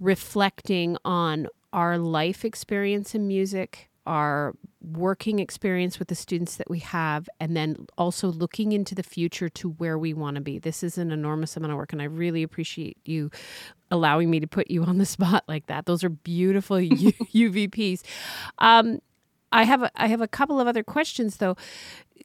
reflecting 0.00 0.96
on 1.04 1.48
our 1.72 1.98
life 1.98 2.44
experience 2.44 3.14
in 3.14 3.26
music 3.26 3.88
our 4.06 4.54
working 4.80 5.38
experience 5.38 5.98
with 5.98 6.08
the 6.08 6.14
students 6.14 6.56
that 6.56 6.68
we 6.68 6.80
have 6.80 7.28
and 7.38 7.56
then 7.56 7.86
also 7.96 8.28
looking 8.28 8.72
into 8.72 8.94
the 8.94 9.02
future 9.02 9.48
to 9.48 9.70
where 9.70 9.96
we 9.96 10.12
want 10.12 10.34
to 10.34 10.40
be. 10.40 10.58
This 10.58 10.82
is 10.82 10.98
an 10.98 11.12
enormous 11.12 11.56
amount 11.56 11.72
of 11.72 11.76
work 11.76 11.92
and 11.92 12.02
i 12.02 12.06
really 12.06 12.42
appreciate 12.42 12.98
you 13.04 13.30
allowing 13.90 14.30
me 14.30 14.40
to 14.40 14.46
put 14.46 14.70
you 14.70 14.82
on 14.84 14.98
the 14.98 15.06
spot 15.16 15.44
like 15.46 15.66
that. 15.66 15.86
Those 15.86 16.02
are 16.02 16.08
beautiful 16.08 16.80
U- 16.80 17.12
uvps 17.34 18.02
um, 18.58 19.00
i 19.52 19.64
have 19.64 19.82
a, 19.82 19.90
i 19.94 20.06
have 20.08 20.20
a 20.20 20.28
couple 20.28 20.60
of 20.60 20.66
other 20.66 20.82
questions 20.82 21.36
though. 21.36 21.56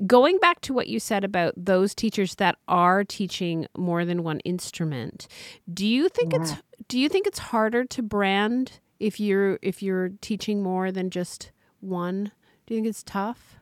Going 0.05 0.37
back 0.37 0.61
to 0.61 0.73
what 0.73 0.87
you 0.87 0.99
said 0.99 1.23
about 1.23 1.53
those 1.57 1.95
teachers 1.95 2.35
that 2.35 2.57
are 2.67 3.03
teaching 3.03 3.65
more 3.75 4.05
than 4.05 4.23
one 4.23 4.39
instrument 4.41 5.27
do 5.71 5.85
you 5.85 6.09
think 6.09 6.33
it's 6.33 6.53
do 6.87 6.99
you 6.99 7.09
think 7.09 7.27
it's 7.27 7.39
harder 7.39 7.83
to 7.85 8.01
brand 8.01 8.79
if 8.99 9.19
you're 9.19 9.59
if 9.61 9.81
you're 9.83 10.09
teaching 10.21 10.61
more 10.63 10.91
than 10.91 11.09
just 11.09 11.51
one 11.81 12.31
do 12.65 12.73
you 12.73 12.79
think 12.79 12.87
it's 12.87 13.03
tough 13.03 13.55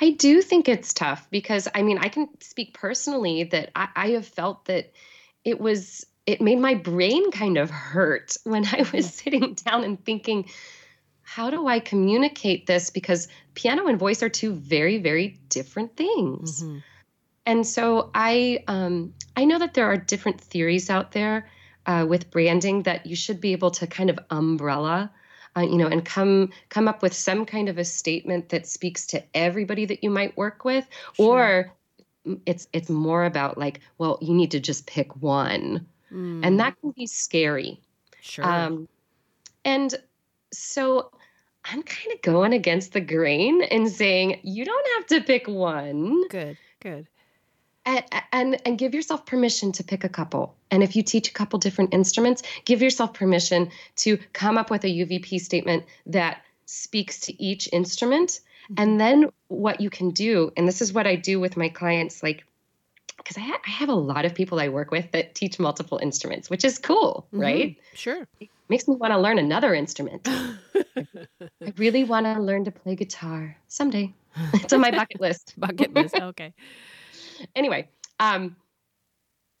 I 0.00 0.10
do 0.10 0.42
think 0.42 0.68
it's 0.68 0.92
tough 0.92 1.28
because 1.30 1.68
I 1.74 1.82
mean 1.82 1.98
I 1.98 2.08
can 2.08 2.28
speak 2.40 2.74
personally 2.74 3.44
that 3.44 3.70
I, 3.76 3.88
I 3.94 4.08
have 4.10 4.26
felt 4.26 4.64
that 4.66 4.92
it 5.44 5.60
was 5.60 6.04
it 6.26 6.40
made 6.40 6.58
my 6.58 6.74
brain 6.74 7.30
kind 7.30 7.58
of 7.58 7.70
hurt 7.70 8.36
when 8.44 8.66
I 8.66 8.86
was 8.92 9.12
sitting 9.12 9.54
down 9.54 9.84
and 9.84 10.02
thinking, 10.04 10.48
how 11.22 11.50
do 11.50 11.66
I 11.66 11.80
communicate 11.80 12.66
this? 12.66 12.90
Because 12.90 13.28
piano 13.54 13.86
and 13.86 13.98
voice 13.98 14.22
are 14.22 14.28
two 14.28 14.52
very, 14.52 14.98
very 14.98 15.38
different 15.48 15.96
things. 15.96 16.62
Mhm. 16.62 16.82
And 17.46 17.66
so 17.66 18.10
I 18.14 18.64
um, 18.68 19.14
I 19.36 19.44
know 19.44 19.58
that 19.58 19.74
there 19.74 19.86
are 19.86 19.96
different 19.96 20.40
theories 20.40 20.88
out 20.88 21.12
there 21.12 21.48
uh, 21.86 22.06
with 22.08 22.30
branding 22.30 22.84
that 22.84 23.04
you 23.06 23.16
should 23.16 23.40
be 23.40 23.52
able 23.52 23.70
to 23.72 23.86
kind 23.86 24.08
of 24.08 24.18
umbrella, 24.30 25.12
uh, 25.56 25.60
you 25.60 25.76
know, 25.76 25.86
and 25.86 26.04
come 26.04 26.50
come 26.68 26.88
up 26.88 27.02
with 27.02 27.14
some 27.14 27.44
kind 27.46 27.68
of 27.68 27.78
a 27.78 27.84
statement 27.84 28.48
that 28.48 28.66
speaks 28.66 29.06
to 29.08 29.22
everybody 29.34 29.84
that 29.86 30.02
you 30.02 30.10
might 30.10 30.36
work 30.36 30.64
with, 30.64 30.86
Sure. 31.14 31.26
or 31.26 31.72
it's 32.46 32.68
it's 32.72 32.88
more 32.90 33.24
about 33.24 33.58
like, 33.58 33.80
well, 33.98 34.18
you 34.20 34.34
need 34.34 34.50
to 34.52 34.60
just 34.60 34.86
pick 34.86 35.14
one, 35.22 35.86
Mm, 36.12 36.40
and 36.44 36.60
that 36.60 36.78
can 36.80 36.90
be 36.92 37.06
scary. 37.06 37.80
sure 38.20 38.44
Um, 38.44 38.88
and 39.64 39.94
so 40.52 41.10
I'm 41.64 41.82
kind 41.82 42.12
of 42.12 42.22
going 42.22 42.52
against 42.52 42.92
the 42.92 43.00
grain 43.00 43.62
and 43.62 43.88
saying 43.88 44.40
you 44.42 44.64
don't 44.64 44.86
have 44.96 45.06
to 45.08 45.20
pick 45.22 45.48
one. 45.48 46.28
good 46.28 46.56
good 46.80 47.06
and, 47.86 48.04
and 48.32 48.62
and 48.66 48.78
give 48.78 48.94
yourself 48.94 49.26
permission 49.26 49.72
to 49.72 49.84
pick 49.84 50.04
a 50.04 50.08
couple 50.08 50.54
and 50.70 50.82
if 50.82 50.96
you 50.96 51.02
teach 51.02 51.28
a 51.28 51.32
couple 51.32 51.58
different 51.58 51.92
instruments 51.94 52.42
give 52.64 52.82
yourself 52.82 53.14
permission 53.14 53.70
to 53.96 54.18
come 54.32 54.58
up 54.58 54.70
with 54.70 54.84
a 54.84 54.88
uvp 54.88 55.40
statement 55.40 55.84
that 56.06 56.42
speaks 56.66 57.20
to 57.20 57.42
each 57.42 57.68
instrument 57.72 58.30
mm-hmm. 58.30 58.74
and 58.78 59.00
then 59.00 59.30
what 59.48 59.80
you 59.80 59.90
can 59.90 60.10
do 60.10 60.52
and 60.56 60.66
this 60.66 60.80
is 60.80 60.92
what 60.92 61.06
i 61.06 61.14
do 61.14 61.38
with 61.38 61.56
my 61.56 61.68
clients 61.68 62.22
like 62.22 62.44
because 63.18 63.38
I, 63.38 63.40
ha- 63.40 63.60
I 63.66 63.70
have 63.70 63.88
a 63.88 63.94
lot 63.94 64.24
of 64.24 64.34
people 64.34 64.60
I 64.60 64.68
work 64.68 64.90
with 64.90 65.10
that 65.12 65.34
teach 65.34 65.58
multiple 65.58 65.98
instruments, 66.02 66.50
which 66.50 66.64
is 66.64 66.78
cool, 66.78 67.26
mm-hmm. 67.28 67.40
right? 67.40 67.76
Sure. 67.94 68.26
It 68.40 68.50
makes 68.68 68.86
me 68.86 68.96
want 68.96 69.12
to 69.12 69.18
learn 69.18 69.38
another 69.38 69.72
instrument. 69.72 70.28
I 70.28 71.72
really 71.76 72.04
want 72.04 72.26
to 72.26 72.40
learn 72.40 72.64
to 72.64 72.70
play 72.70 72.96
guitar 72.96 73.56
someday. 73.68 74.12
It's 74.54 74.72
on 74.72 74.80
my 74.80 74.90
bucket 74.90 75.20
list. 75.20 75.54
bucket 75.56 75.94
list. 75.94 76.16
Okay 76.16 76.52
anyway, 77.54 77.88
um, 78.20 78.56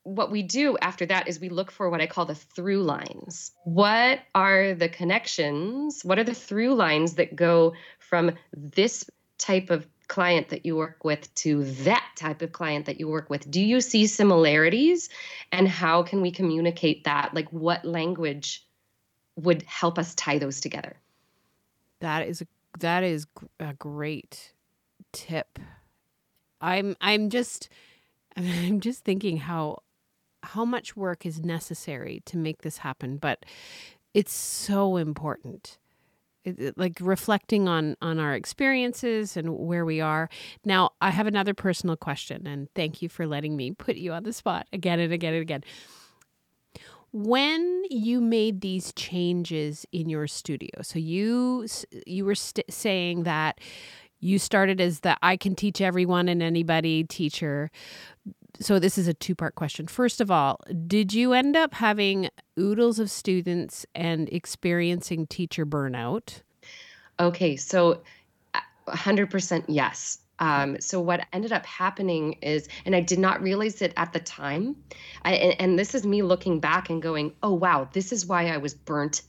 what 0.04 0.30
we 0.30 0.42
do 0.42 0.76
after 0.80 1.06
that 1.06 1.28
is 1.28 1.40
we 1.40 1.48
look 1.48 1.70
for 1.70 1.88
what 1.88 2.00
I 2.00 2.06
call 2.06 2.26
the 2.26 2.34
through 2.34 2.82
lines. 2.82 3.52
What 3.64 4.20
are 4.34 4.74
the 4.74 4.88
connections? 4.88 6.02
What 6.04 6.18
are 6.18 6.24
the 6.24 6.34
through 6.34 6.74
lines 6.74 7.14
that 7.14 7.34
go 7.34 7.72
from 7.98 8.32
this 8.52 9.08
type 9.38 9.70
of 9.70 9.86
client 10.06 10.50
that 10.50 10.66
you 10.66 10.76
work 10.76 11.02
with 11.04 11.34
to 11.34 11.64
that 11.64 12.06
type 12.16 12.42
of 12.42 12.52
client 12.52 12.86
that 12.86 13.00
you 13.00 13.08
work 13.08 13.30
with? 13.30 13.50
Do 13.50 13.62
you 13.62 13.80
see 13.80 14.06
similarities? 14.06 15.08
And 15.50 15.66
how 15.66 16.02
can 16.02 16.20
we 16.20 16.30
communicate 16.30 17.04
that? 17.04 17.32
Like, 17.34 17.50
what 17.50 17.86
language 17.86 18.66
would 19.36 19.62
help 19.62 19.98
us 19.98 20.14
tie 20.14 20.38
those 20.38 20.60
together? 20.60 20.96
That 22.00 22.28
is 22.28 22.42
a, 22.42 22.46
that 22.80 23.02
is 23.02 23.26
a 23.58 23.72
great 23.72 24.52
tip 25.12 25.58
I'm 26.64 26.96
I'm 27.00 27.30
just 27.30 27.68
I'm 28.36 28.80
just 28.80 29.04
thinking 29.04 29.36
how 29.36 29.82
how 30.42 30.64
much 30.64 30.96
work 30.96 31.24
is 31.24 31.40
necessary 31.40 32.22
to 32.26 32.36
make 32.36 32.62
this 32.62 32.78
happen, 32.78 33.16
but 33.16 33.44
it's 34.12 34.32
so 34.32 34.96
important. 34.96 35.78
It, 36.44 36.60
it, 36.60 36.78
like 36.78 36.98
reflecting 37.00 37.68
on 37.68 37.96
on 38.02 38.18
our 38.18 38.34
experiences 38.34 39.36
and 39.36 39.56
where 39.56 39.84
we 39.84 40.00
are. 40.00 40.28
Now, 40.64 40.90
I 41.00 41.10
have 41.10 41.26
another 41.26 41.54
personal 41.54 41.96
question 41.96 42.46
and 42.46 42.68
thank 42.74 43.00
you 43.00 43.08
for 43.08 43.26
letting 43.26 43.56
me 43.56 43.70
put 43.72 43.96
you 43.96 44.12
on 44.12 44.24
the 44.24 44.32
spot 44.32 44.66
again 44.72 45.00
and 45.00 45.12
again 45.12 45.32
and 45.34 45.42
again. 45.42 45.64
When 47.12 47.84
you 47.90 48.20
made 48.20 48.60
these 48.60 48.92
changes 48.94 49.86
in 49.92 50.08
your 50.08 50.26
studio, 50.26 50.82
so 50.82 50.98
you 50.98 51.66
you 52.06 52.24
were 52.24 52.34
st- 52.34 52.70
saying 52.72 53.22
that 53.22 53.60
you 54.24 54.38
started 54.38 54.80
as 54.80 55.00
the 55.00 55.16
I 55.22 55.36
can 55.36 55.54
teach 55.54 55.80
everyone 55.80 56.28
and 56.28 56.42
anybody 56.42 57.04
teacher. 57.04 57.70
So 58.58 58.78
this 58.78 58.96
is 58.96 59.06
a 59.06 59.14
two-part 59.14 59.54
question. 59.54 59.86
First 59.86 60.20
of 60.20 60.30
all, 60.30 60.60
did 60.86 61.12
you 61.12 61.32
end 61.32 61.56
up 61.56 61.74
having 61.74 62.30
oodles 62.58 62.98
of 62.98 63.10
students 63.10 63.84
and 63.94 64.28
experiencing 64.32 65.26
teacher 65.26 65.66
burnout? 65.66 66.40
Okay, 67.20 67.56
so 67.56 68.02
100% 68.88 69.58
uh, 69.60 69.64
yes. 69.68 70.18
Um, 70.38 70.80
so 70.80 71.00
what 71.00 71.26
ended 71.32 71.52
up 71.52 71.66
happening 71.66 72.34
is, 72.42 72.68
and 72.86 72.96
I 72.96 73.00
did 73.00 73.18
not 73.18 73.42
realize 73.42 73.82
it 73.82 73.92
at 73.96 74.12
the 74.12 74.20
time, 74.20 74.76
I, 75.24 75.34
and, 75.34 75.60
and, 75.60 75.78
this 75.78 75.94
is 75.94 76.04
me 76.04 76.22
looking 76.22 76.58
back 76.58 76.90
and 76.90 77.00
going, 77.00 77.32
oh 77.42 77.54
wow, 77.54 77.88
this 77.92 78.10
is 78.10 78.26
why 78.26 78.48
I 78.48 78.56
was 78.56 78.74
burnt 78.74 79.22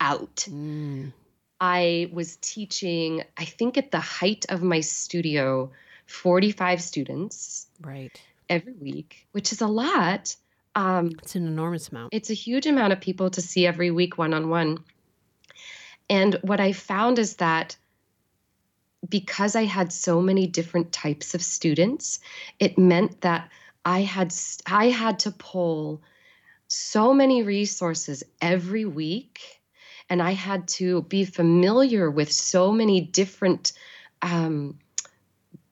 out. 0.00 0.46
Mm. 0.48 1.12
I 1.60 2.10
was 2.12 2.36
teaching, 2.36 3.22
I 3.36 3.44
think 3.44 3.78
at 3.78 3.90
the 3.90 4.00
height 4.00 4.46
of 4.48 4.62
my 4.62 4.80
studio, 4.80 5.70
45 6.06 6.82
students. 6.82 7.66
Right. 7.80 8.12
Every 8.48 8.74
week, 8.74 9.26
which 9.32 9.52
is 9.52 9.60
a 9.60 9.66
lot. 9.66 10.36
Um, 10.74 11.12
it's 11.22 11.34
an 11.34 11.46
enormous 11.46 11.88
amount. 11.88 12.12
It's 12.12 12.30
a 12.30 12.34
huge 12.34 12.66
amount 12.66 12.92
of 12.92 13.00
people 13.00 13.30
to 13.30 13.40
see 13.40 13.66
every 13.66 13.90
week 13.90 14.18
one 14.18 14.34
on 14.34 14.50
one. 14.50 14.78
And 16.08 16.38
what 16.42 16.60
I 16.60 16.72
found 16.72 17.18
is 17.18 17.36
that 17.36 17.76
because 19.08 19.56
I 19.56 19.64
had 19.64 19.92
so 19.92 20.20
many 20.20 20.46
different 20.46 20.92
types 20.92 21.34
of 21.34 21.42
students, 21.42 22.20
it 22.58 22.78
meant 22.78 23.22
that 23.22 23.50
I 23.84 24.00
had 24.00 24.34
I 24.66 24.86
had 24.88 25.20
to 25.20 25.30
pull 25.30 26.02
so 26.68 27.14
many 27.14 27.42
resources 27.42 28.24
every 28.40 28.84
week 28.84 29.55
and 30.08 30.22
I 30.22 30.32
had 30.32 30.68
to 30.68 31.02
be 31.02 31.24
familiar 31.24 32.10
with 32.10 32.30
so 32.30 32.72
many 32.72 33.00
different 33.00 33.72
um, 34.22 34.78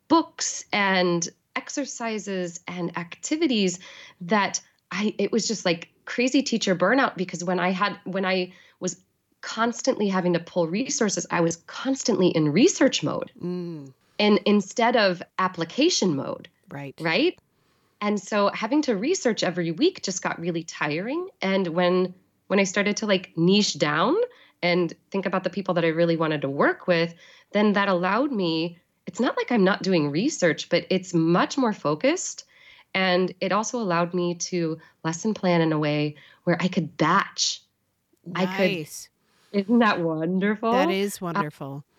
books 0.08 0.64
and 0.72 1.26
exercises 1.56 2.60
and 2.66 2.96
activities 2.98 3.78
that 4.22 4.60
I 4.90 5.14
it 5.18 5.32
was 5.32 5.46
just 5.46 5.64
like 5.64 5.88
crazy 6.04 6.42
teacher 6.42 6.74
burnout 6.74 7.16
because 7.16 7.44
when 7.44 7.58
I 7.58 7.70
had 7.70 7.98
when 8.04 8.24
I 8.24 8.52
was 8.80 8.96
constantly 9.40 10.08
having 10.08 10.32
to 10.32 10.40
pull 10.40 10.66
resources, 10.66 11.26
I 11.30 11.40
was 11.40 11.56
constantly 11.66 12.28
in 12.28 12.52
research 12.52 13.02
mode. 13.02 13.30
Mm. 13.42 13.92
And 14.18 14.40
instead 14.46 14.96
of 14.96 15.22
application 15.38 16.16
mode. 16.16 16.48
Right. 16.70 16.94
Right? 17.00 17.38
And 18.00 18.20
so 18.20 18.50
having 18.52 18.82
to 18.82 18.96
research 18.96 19.42
every 19.42 19.70
week 19.70 20.02
just 20.02 20.22
got 20.22 20.40
really 20.40 20.62
tiring 20.62 21.28
and 21.40 21.68
when 21.68 22.14
when 22.46 22.58
I 22.58 22.64
started 22.64 22.96
to 22.98 23.06
like 23.06 23.32
niche 23.36 23.78
down 23.78 24.14
and 24.62 24.92
think 25.10 25.26
about 25.26 25.44
the 25.44 25.50
people 25.50 25.74
that 25.74 25.84
I 25.84 25.88
really 25.88 26.16
wanted 26.16 26.42
to 26.42 26.48
work 26.48 26.86
with, 26.86 27.14
then 27.52 27.72
that 27.74 27.88
allowed 27.88 28.32
me, 28.32 28.78
it's 29.06 29.20
not 29.20 29.36
like 29.36 29.52
I'm 29.52 29.64
not 29.64 29.82
doing 29.82 30.10
research, 30.10 30.68
but 30.68 30.86
it's 30.90 31.14
much 31.14 31.58
more 31.58 31.72
focused. 31.72 32.44
And 32.94 33.34
it 33.40 33.52
also 33.52 33.78
allowed 33.78 34.14
me 34.14 34.36
to 34.36 34.78
lesson 35.04 35.34
plan 35.34 35.60
in 35.60 35.72
a 35.72 35.78
way 35.78 36.16
where 36.44 36.56
I 36.60 36.68
could 36.68 36.96
batch. 36.96 37.60
Nice. 38.24 38.48
I 38.48 38.56
could. 38.56 39.60
Isn't 39.60 39.78
that 39.80 40.00
wonderful? 40.00 40.72
That 40.72 40.90
is 40.90 41.16
uh, 41.16 41.26
wonderful. 41.26 41.84
Uh, 41.86 41.90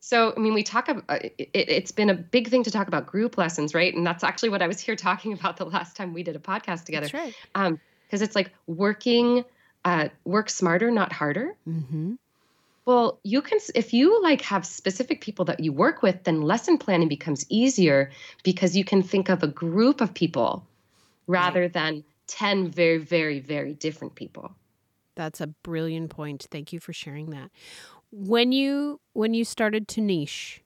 so, 0.00 0.32
I 0.34 0.40
mean, 0.40 0.54
we 0.54 0.62
talk 0.62 0.88
about 0.88 1.04
uh, 1.08 1.18
it, 1.38 1.70
has 1.82 1.92
been 1.92 2.08
a 2.08 2.14
big 2.14 2.48
thing 2.48 2.62
to 2.64 2.70
talk 2.70 2.88
about 2.88 3.06
group 3.06 3.36
lessons, 3.36 3.74
right? 3.74 3.94
And 3.94 4.06
that's 4.06 4.24
actually 4.24 4.48
what 4.48 4.62
I 4.62 4.66
was 4.66 4.80
here 4.80 4.96
talking 4.96 5.32
about 5.32 5.56
the 5.56 5.66
last 5.66 5.96
time 5.96 6.14
we 6.14 6.22
did 6.22 6.36
a 6.36 6.40
podcast 6.40 6.84
together. 6.84 7.06
That's 7.06 7.14
right. 7.14 7.34
Um, 7.54 7.80
because 8.06 8.22
it's 8.22 8.34
like 8.34 8.50
working 8.66 9.44
uh, 9.84 10.08
work 10.24 10.50
smarter, 10.50 10.90
not 10.90 11.12
harder. 11.12 11.56
Mm-hmm. 11.68 12.14
Well, 12.86 13.20
you 13.22 13.42
can 13.42 13.58
if 13.74 13.92
you 13.92 14.20
like 14.22 14.42
have 14.42 14.66
specific 14.66 15.20
people 15.20 15.44
that 15.46 15.60
you 15.60 15.72
work 15.72 16.02
with, 16.02 16.24
then 16.24 16.42
lesson 16.42 16.78
planning 16.78 17.08
becomes 17.08 17.44
easier 17.48 18.10
because 18.42 18.76
you 18.76 18.84
can 18.84 19.02
think 19.02 19.28
of 19.28 19.42
a 19.42 19.46
group 19.46 20.00
of 20.00 20.14
people 20.14 20.66
rather 21.26 21.62
right. 21.62 21.72
than 21.72 22.04
10 22.26 22.68
very 22.68 22.98
very 22.98 23.40
very 23.40 23.74
different 23.74 24.14
people. 24.14 24.52
That's 25.14 25.40
a 25.40 25.48
brilliant 25.48 26.10
point. 26.10 26.46
Thank 26.50 26.72
you 26.72 26.80
for 26.80 26.92
sharing 26.92 27.30
that. 27.30 27.50
When 28.10 28.52
you 28.52 29.00
when 29.12 29.34
you 29.34 29.44
started 29.44 29.86
to 29.88 30.00
niche, 30.00 30.62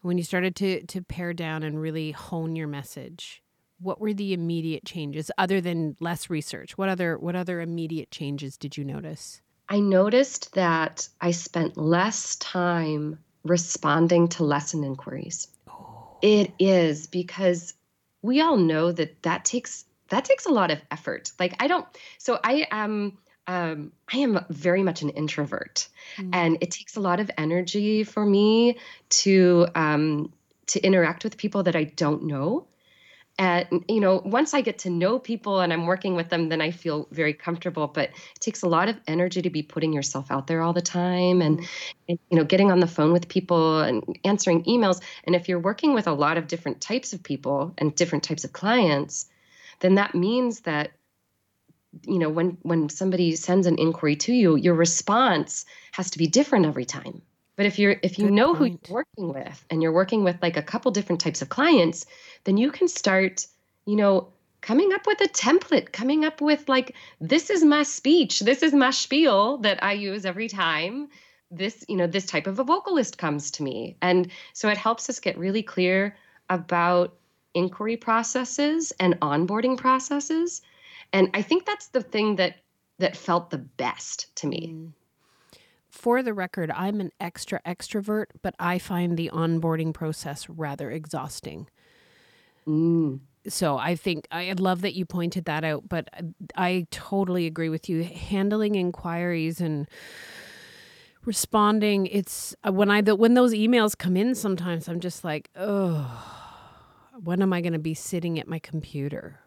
when 0.00 0.18
you 0.18 0.24
started 0.24 0.56
to 0.56 0.84
to 0.86 1.02
pare 1.02 1.32
down 1.32 1.62
and 1.62 1.80
really 1.80 2.12
hone 2.12 2.56
your 2.56 2.68
message, 2.68 3.42
what 3.78 4.00
were 4.00 4.14
the 4.14 4.32
immediate 4.32 4.84
changes 4.84 5.30
other 5.38 5.60
than 5.60 5.96
less 6.00 6.30
research? 6.30 6.78
What 6.78 6.88
other 6.88 7.18
what 7.18 7.36
other 7.36 7.60
immediate 7.60 8.10
changes 8.10 8.56
did 8.56 8.76
you 8.76 8.84
notice? 8.84 9.42
I 9.68 9.80
noticed 9.80 10.54
that 10.54 11.08
I 11.20 11.32
spent 11.32 11.76
less 11.76 12.36
time 12.36 13.18
responding 13.44 14.28
to 14.28 14.44
lesson 14.44 14.84
inquiries. 14.84 15.48
Oh. 15.68 16.18
It 16.22 16.52
is 16.58 17.06
because 17.06 17.74
we 18.22 18.40
all 18.40 18.56
know 18.56 18.92
that 18.92 19.22
that 19.22 19.44
takes 19.44 19.84
that 20.08 20.24
takes 20.24 20.46
a 20.46 20.52
lot 20.52 20.70
of 20.70 20.80
effort. 20.90 21.32
Like 21.38 21.54
I 21.60 21.66
don't 21.66 21.86
so 22.18 22.38
I 22.42 22.66
am 22.70 23.18
um, 23.48 23.92
I 24.12 24.18
am 24.18 24.44
very 24.50 24.82
much 24.82 25.02
an 25.02 25.10
introvert, 25.10 25.86
mm. 26.16 26.30
and 26.32 26.58
it 26.60 26.72
takes 26.72 26.96
a 26.96 27.00
lot 27.00 27.20
of 27.20 27.30
energy 27.38 28.02
for 28.02 28.24
me 28.26 28.78
to 29.10 29.68
um, 29.76 30.32
to 30.68 30.80
interact 30.80 31.22
with 31.22 31.36
people 31.36 31.62
that 31.64 31.76
I 31.76 31.84
don't 31.84 32.24
know 32.24 32.66
and 33.38 33.84
you 33.88 34.00
know 34.00 34.22
once 34.24 34.54
i 34.54 34.60
get 34.60 34.78
to 34.78 34.90
know 34.90 35.18
people 35.18 35.60
and 35.60 35.72
i'm 35.72 35.86
working 35.86 36.14
with 36.14 36.28
them 36.30 36.48
then 36.48 36.60
i 36.60 36.70
feel 36.70 37.06
very 37.10 37.34
comfortable. 37.34 37.86
But 37.86 38.10
it 38.10 38.40
takes 38.40 38.62
a 38.62 38.68
lot 38.68 38.88
of 38.88 38.96
energy 39.06 39.42
to 39.42 39.50
be 39.50 39.62
putting 39.62 39.92
yourself 39.92 40.30
out 40.30 40.46
there 40.46 40.62
all 40.62 40.72
the 40.72 40.82
time 40.82 41.42
and, 41.42 41.58
mm-hmm. 41.58 41.92
and, 42.08 42.18
you 42.30 42.38
know 42.38 42.44
getting 42.44 42.70
on 42.70 42.80
the 42.80 42.86
phone 42.86 43.12
with 43.12 43.28
people 43.28 43.80
and 43.80 44.04
answering 44.24 44.64
emails. 44.64 45.00
And 45.24 45.34
if 45.34 45.48
you're 45.48 45.58
working 45.58 45.94
with 45.94 46.06
a 46.06 46.12
lot 46.12 46.38
of 46.38 46.46
different 46.46 46.80
types 46.80 47.12
of 47.12 47.22
people 47.22 47.74
and 47.78 47.94
different 47.94 48.24
types 48.24 48.44
of 48.44 48.52
clients 48.52 49.26
then 49.80 49.96
that 49.96 50.14
means 50.14 50.60
that 50.60 50.92
you 52.02 52.18
know 52.18 52.28
when 52.28 52.58
when 52.62 52.88
somebody 52.88 53.36
sends 53.36 53.66
an 53.66 53.78
inquiry 53.78 54.16
to 54.16 54.32
you 54.32 54.56
your 54.56 54.74
response 54.74 55.64
has 55.92 56.10
to 56.10 56.18
be 56.18 56.26
different 56.26 56.66
every 56.66 56.84
time 56.84 57.22
but 57.56 57.66
if 57.66 57.78
you're 57.78 57.96
if 58.02 58.18
you 58.18 58.26
Good 58.26 58.34
know 58.34 58.54
point. 58.54 58.58
who 58.86 58.92
you're 58.92 59.04
working 59.04 59.34
with 59.34 59.64
and 59.70 59.82
you're 59.82 59.92
working 59.92 60.24
with 60.24 60.36
like 60.42 60.56
a 60.56 60.62
couple 60.62 60.90
different 60.90 61.20
types 61.20 61.42
of 61.42 61.48
clients, 61.48 62.06
then 62.44 62.56
you 62.56 62.70
can 62.70 62.86
start, 62.86 63.46
you 63.86 63.96
know, 63.96 64.28
coming 64.60 64.92
up 64.92 65.06
with 65.06 65.20
a 65.20 65.28
template, 65.28 65.92
coming 65.92 66.24
up 66.24 66.40
with 66.40 66.68
like 66.68 66.94
this 67.20 67.50
is 67.50 67.64
my 67.64 67.82
speech, 67.82 68.40
this 68.40 68.62
is 68.62 68.74
my 68.74 68.90
spiel 68.90 69.58
that 69.58 69.82
I 69.82 69.92
use 69.92 70.24
every 70.24 70.48
time 70.48 71.08
this, 71.50 71.84
you 71.88 71.96
know, 71.96 72.06
this 72.06 72.26
type 72.26 72.46
of 72.46 72.58
a 72.58 72.64
vocalist 72.64 73.18
comes 73.18 73.50
to 73.52 73.62
me. 73.62 73.96
And 74.02 74.30
so 74.52 74.68
it 74.68 74.76
helps 74.76 75.08
us 75.08 75.20
get 75.20 75.38
really 75.38 75.62
clear 75.62 76.16
about 76.50 77.14
inquiry 77.54 77.96
processes 77.96 78.92
and 79.00 79.18
onboarding 79.20 79.78
processes. 79.78 80.62
And 81.12 81.30
I 81.32 81.42
think 81.42 81.64
that's 81.64 81.88
the 81.88 82.02
thing 82.02 82.36
that 82.36 82.56
that 82.98 83.16
felt 83.16 83.50
the 83.50 83.58
best 83.58 84.34
to 84.36 84.46
me. 84.46 84.72
Mm. 84.74 84.92
For 85.96 86.22
the 86.22 86.34
record, 86.34 86.70
I'm 86.72 87.00
an 87.00 87.10
extra 87.18 87.58
extrovert, 87.66 88.26
but 88.42 88.54
I 88.58 88.78
find 88.78 89.16
the 89.16 89.30
onboarding 89.32 89.94
process 89.94 90.46
rather 90.46 90.90
exhausting. 90.90 91.68
Mm. 92.68 93.20
So 93.48 93.78
I 93.78 93.96
think 93.96 94.28
I 94.30 94.52
love 94.58 94.82
that 94.82 94.94
you 94.94 95.06
pointed 95.06 95.46
that 95.46 95.64
out, 95.64 95.88
but 95.88 96.10
I 96.54 96.86
totally 96.90 97.46
agree 97.46 97.70
with 97.70 97.88
you. 97.88 98.04
Handling 98.04 98.74
inquiries 98.74 99.58
and 99.58 99.88
responding, 101.24 102.06
it's 102.08 102.54
uh, 102.62 102.72
when 102.72 102.90
I 102.90 103.00
when 103.00 103.32
those 103.32 103.54
emails 103.54 103.96
come 103.96 104.18
in. 104.18 104.34
Sometimes 104.34 104.88
I'm 104.88 105.00
just 105.00 105.24
like, 105.24 105.48
oh, 105.56 106.22
when 107.24 107.40
am 107.40 107.54
I 107.54 107.62
going 107.62 107.72
to 107.72 107.78
be 107.78 107.94
sitting 107.94 108.38
at 108.38 108.46
my 108.46 108.58
computer? 108.58 109.40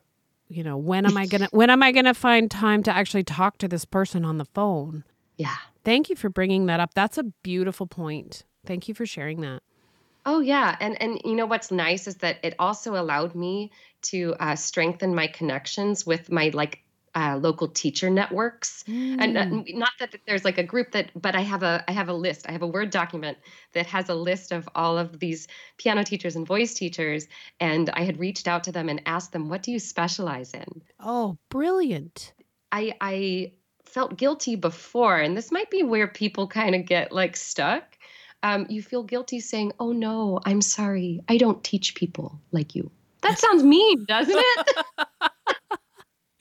You 0.48 0.64
know, 0.64 0.78
when 0.78 1.06
am 1.06 1.16
I 1.16 1.28
gonna 1.28 1.48
when 1.52 1.70
am 1.70 1.84
I 1.84 1.92
gonna 1.92 2.16
find 2.16 2.50
time 2.50 2.82
to 2.84 2.92
actually 2.92 3.24
talk 3.24 3.60
to 3.60 3.68
this 3.68 3.86
person 3.86 4.26
on 4.26 4.40
the 4.40 4.46
phone? 4.46 5.04
Yeah. 5.38 5.56
Thank 5.90 6.12
you 6.12 6.16
for 6.16 6.30
bringing 6.30 6.68
that 6.68 6.80
up. 6.80 6.94
That's 6.94 7.18
a 7.18 7.24
beautiful 7.42 7.88
point. 7.88 8.44
Thank 8.64 8.88
you 8.88 8.94
for 8.94 9.08
sharing 9.08 9.42
that. 9.42 9.64
Oh 10.24 10.40
yeah, 10.40 10.76
and 10.80 11.02
and 11.02 11.20
you 11.26 11.34
know 11.34 11.48
what's 11.48 11.72
nice 11.72 12.06
is 12.06 12.18
that 12.18 12.38
it 12.44 12.54
also 12.60 12.94
allowed 12.94 13.34
me 13.34 13.72
to 14.04 14.36
uh, 14.40 14.56
strengthen 14.56 15.16
my 15.16 15.26
connections 15.26 16.06
with 16.06 16.32
my 16.32 16.52
like 16.54 16.84
uh, 17.16 17.40
local 17.42 17.70
teacher 17.70 18.12
networks 18.12 18.84
mm. 18.88 19.18
and 19.20 19.36
uh, 19.36 19.46
not 19.76 19.90
that 20.00 20.16
there's 20.28 20.46
like 20.46 20.60
a 20.60 20.64
group 20.64 20.92
that 20.92 21.10
but 21.20 21.34
i 21.34 21.42
have 21.42 21.64
a 21.64 21.84
i 21.88 21.92
have 21.92 22.08
a 22.08 22.14
list 22.14 22.46
i 22.48 22.52
have 22.52 22.62
a 22.62 22.68
word 22.68 22.92
document 22.92 23.36
that 23.74 23.88
has 23.88 24.10
a 24.10 24.14
list 24.14 24.52
of 24.52 24.70
all 24.76 24.96
of 24.96 25.20
these 25.20 25.48
piano 25.80 26.04
teachers 26.04 26.36
and 26.36 26.46
voice 26.46 26.76
teachers 26.76 27.28
and 27.60 27.90
i 27.90 28.04
had 28.04 28.20
reached 28.20 28.48
out 28.48 28.66
to 28.66 28.72
them 28.72 28.90
and 28.90 29.02
asked 29.08 29.34
them 29.34 29.50
what 29.50 29.64
do 29.64 29.72
you 29.72 29.80
specialize 29.80 30.54
in 30.54 30.84
oh 31.00 31.36
brilliant 31.50 32.34
i 32.72 32.94
i 33.02 33.52
felt 33.90 34.18
guilty 34.18 34.56
before 34.56 35.18
and 35.18 35.36
this 35.36 35.52
might 35.52 35.70
be 35.70 35.84
where 35.84 36.08
people 36.08 36.48
kind 36.48 36.76
of 36.76 36.86
get 36.86 37.12
like 37.12 37.36
stuck 37.36 37.84
um, 38.42 38.66
you 38.70 38.82
feel 38.82 39.04
guilty 39.04 39.40
saying 39.40 39.72
oh 39.80 39.92
no 39.92 40.40
i'm 40.46 40.62
sorry 40.62 41.22
i 41.28 41.38
don't 41.38 41.64
teach 41.64 41.96
people 41.96 42.40
like 42.52 42.76
you 42.76 42.90
that 43.22 43.40
sounds 43.40 43.64
mean, 43.64 44.06
doesn't 44.06 44.36
it? 44.38 44.68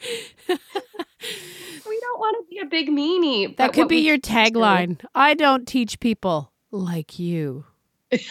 we 0.48 2.00
don't 2.00 2.20
want 2.20 2.36
to 2.36 2.44
be 2.50 2.58
a 2.60 2.66
big 2.66 2.88
meanie. 2.88 3.56
That 3.56 3.72
could 3.72 3.88
be 3.88 3.98
your 3.98 4.18
tagline. 4.18 5.00
I 5.14 5.34
don't 5.34 5.66
teach 5.66 5.98
people 6.00 6.52
like 6.70 7.18
you. 7.18 7.64
it's 8.10 8.28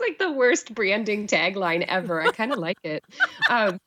like 0.00 0.18
the 0.18 0.30
worst 0.32 0.74
branding 0.74 1.26
tagline 1.26 1.84
ever. 1.88 2.22
I 2.22 2.30
kind 2.30 2.52
of 2.52 2.58
like 2.58 2.78
it. 2.84 3.04
Um, 3.48 3.80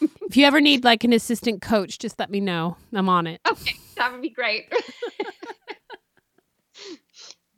if 0.26 0.36
you 0.36 0.46
ever 0.46 0.60
need 0.60 0.84
like 0.84 1.04
an 1.04 1.12
assistant 1.12 1.62
coach, 1.62 1.98
just 1.98 2.18
let 2.18 2.30
me 2.30 2.40
know. 2.40 2.76
I'm 2.92 3.08
on 3.08 3.26
it. 3.26 3.40
Okay, 3.48 3.74
that 3.96 4.12
would 4.12 4.22
be 4.22 4.30
great 4.30 4.72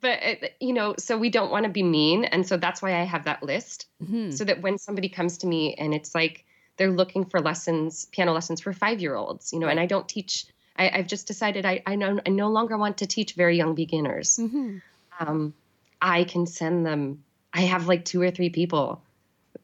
but 0.00 0.18
uh, 0.22 0.46
you 0.60 0.72
know 0.72 0.94
so 0.98 1.18
we 1.18 1.30
don't 1.30 1.50
want 1.50 1.64
to 1.64 1.70
be 1.70 1.82
mean 1.82 2.24
and 2.24 2.46
so 2.46 2.56
that's 2.56 2.80
why 2.82 2.94
i 2.94 3.02
have 3.02 3.24
that 3.24 3.42
list 3.42 3.86
mm-hmm. 4.02 4.30
so 4.30 4.44
that 4.44 4.62
when 4.62 4.78
somebody 4.78 5.08
comes 5.08 5.38
to 5.38 5.46
me 5.46 5.74
and 5.74 5.94
it's 5.94 6.14
like 6.14 6.44
they're 6.76 6.90
looking 6.90 7.24
for 7.24 7.40
lessons 7.40 8.06
piano 8.12 8.32
lessons 8.32 8.60
for 8.60 8.72
five 8.72 9.00
year 9.00 9.14
olds 9.14 9.52
you 9.52 9.58
know 9.58 9.68
and 9.68 9.80
i 9.80 9.86
don't 9.86 10.08
teach 10.08 10.46
I, 10.78 10.98
have 10.98 11.06
just 11.06 11.26
decided 11.26 11.64
I, 11.64 11.82
I, 11.86 11.96
no, 11.96 12.20
I 12.26 12.28
no 12.28 12.50
longer 12.50 12.76
want 12.76 12.98
to 12.98 13.06
teach 13.06 13.32
very 13.32 13.56
young 13.56 13.74
beginners 13.74 14.36
mm-hmm. 14.36 14.78
um, 15.18 15.54
i 16.00 16.24
can 16.24 16.46
send 16.46 16.84
them 16.84 17.24
i 17.52 17.62
have 17.62 17.88
like 17.88 18.04
two 18.04 18.20
or 18.20 18.30
three 18.30 18.50
people 18.50 19.02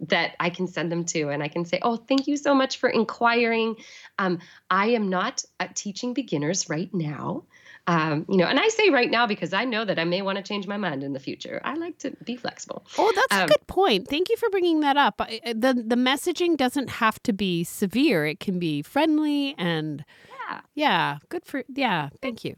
that 0.01 0.33
I 0.41 0.51
can 0.51 0.67
send 0.67 0.91
them 0.91 1.05
to, 1.07 1.29
and 1.29 1.43
I 1.43 1.49
can 1.49 1.65
say, 1.65 1.79
"Oh, 1.83 1.97
thank 1.97 2.27
you 2.27 2.37
so 2.37 2.55
much 2.55 2.79
for 2.79 2.89
inquiring. 2.89 3.77
Um, 4.19 4.41
I 4.71 4.89
am 4.89 5.09
not 5.09 5.45
uh, 5.61 5.69
teaching 5.75 6.15
beginners 6.15 6.69
right 6.69 6.93
now, 6.93 7.45
um, 7.89 8.27
you 8.29 8.37
know, 8.37 8.45
and 8.45 8.61
I 8.61 8.69
say 8.69 8.91
right 8.91 9.11
now 9.11 9.27
because 9.27 9.53
I 9.53 9.65
know 9.65 9.85
that 9.85 9.99
I 9.99 10.05
may 10.05 10.23
want 10.23 10.37
to 10.37 10.43
change 10.43 10.69
my 10.69 10.77
mind 10.77 11.03
in 11.03 11.13
the 11.13 11.19
future. 11.19 11.61
I 11.65 11.75
like 11.75 11.99
to 11.99 12.13
be 12.25 12.37
flexible. 12.37 12.85
Oh, 12.97 13.13
that's 13.15 13.43
um, 13.43 13.45
a 13.45 13.47
good 13.49 13.67
point. 13.67 14.09
Thank 14.09 14.29
you 14.29 14.37
for 14.37 14.49
bringing 14.51 14.81
that 14.81 14.97
up. 14.97 15.19
the 15.19 15.85
The 15.87 15.97
messaging 15.97 16.57
doesn't 16.57 16.91
have 16.91 17.21
to 17.25 17.33
be 17.33 17.65
severe; 17.65 18.25
it 18.25 18.39
can 18.39 18.61
be 18.61 18.83
friendly 18.83 19.57
and 19.59 20.05
yeah, 20.49 20.61
yeah, 20.75 21.19
good 21.29 21.45
for 21.45 21.65
yeah. 21.69 22.11
Thank 22.21 22.45
you. 22.45 22.55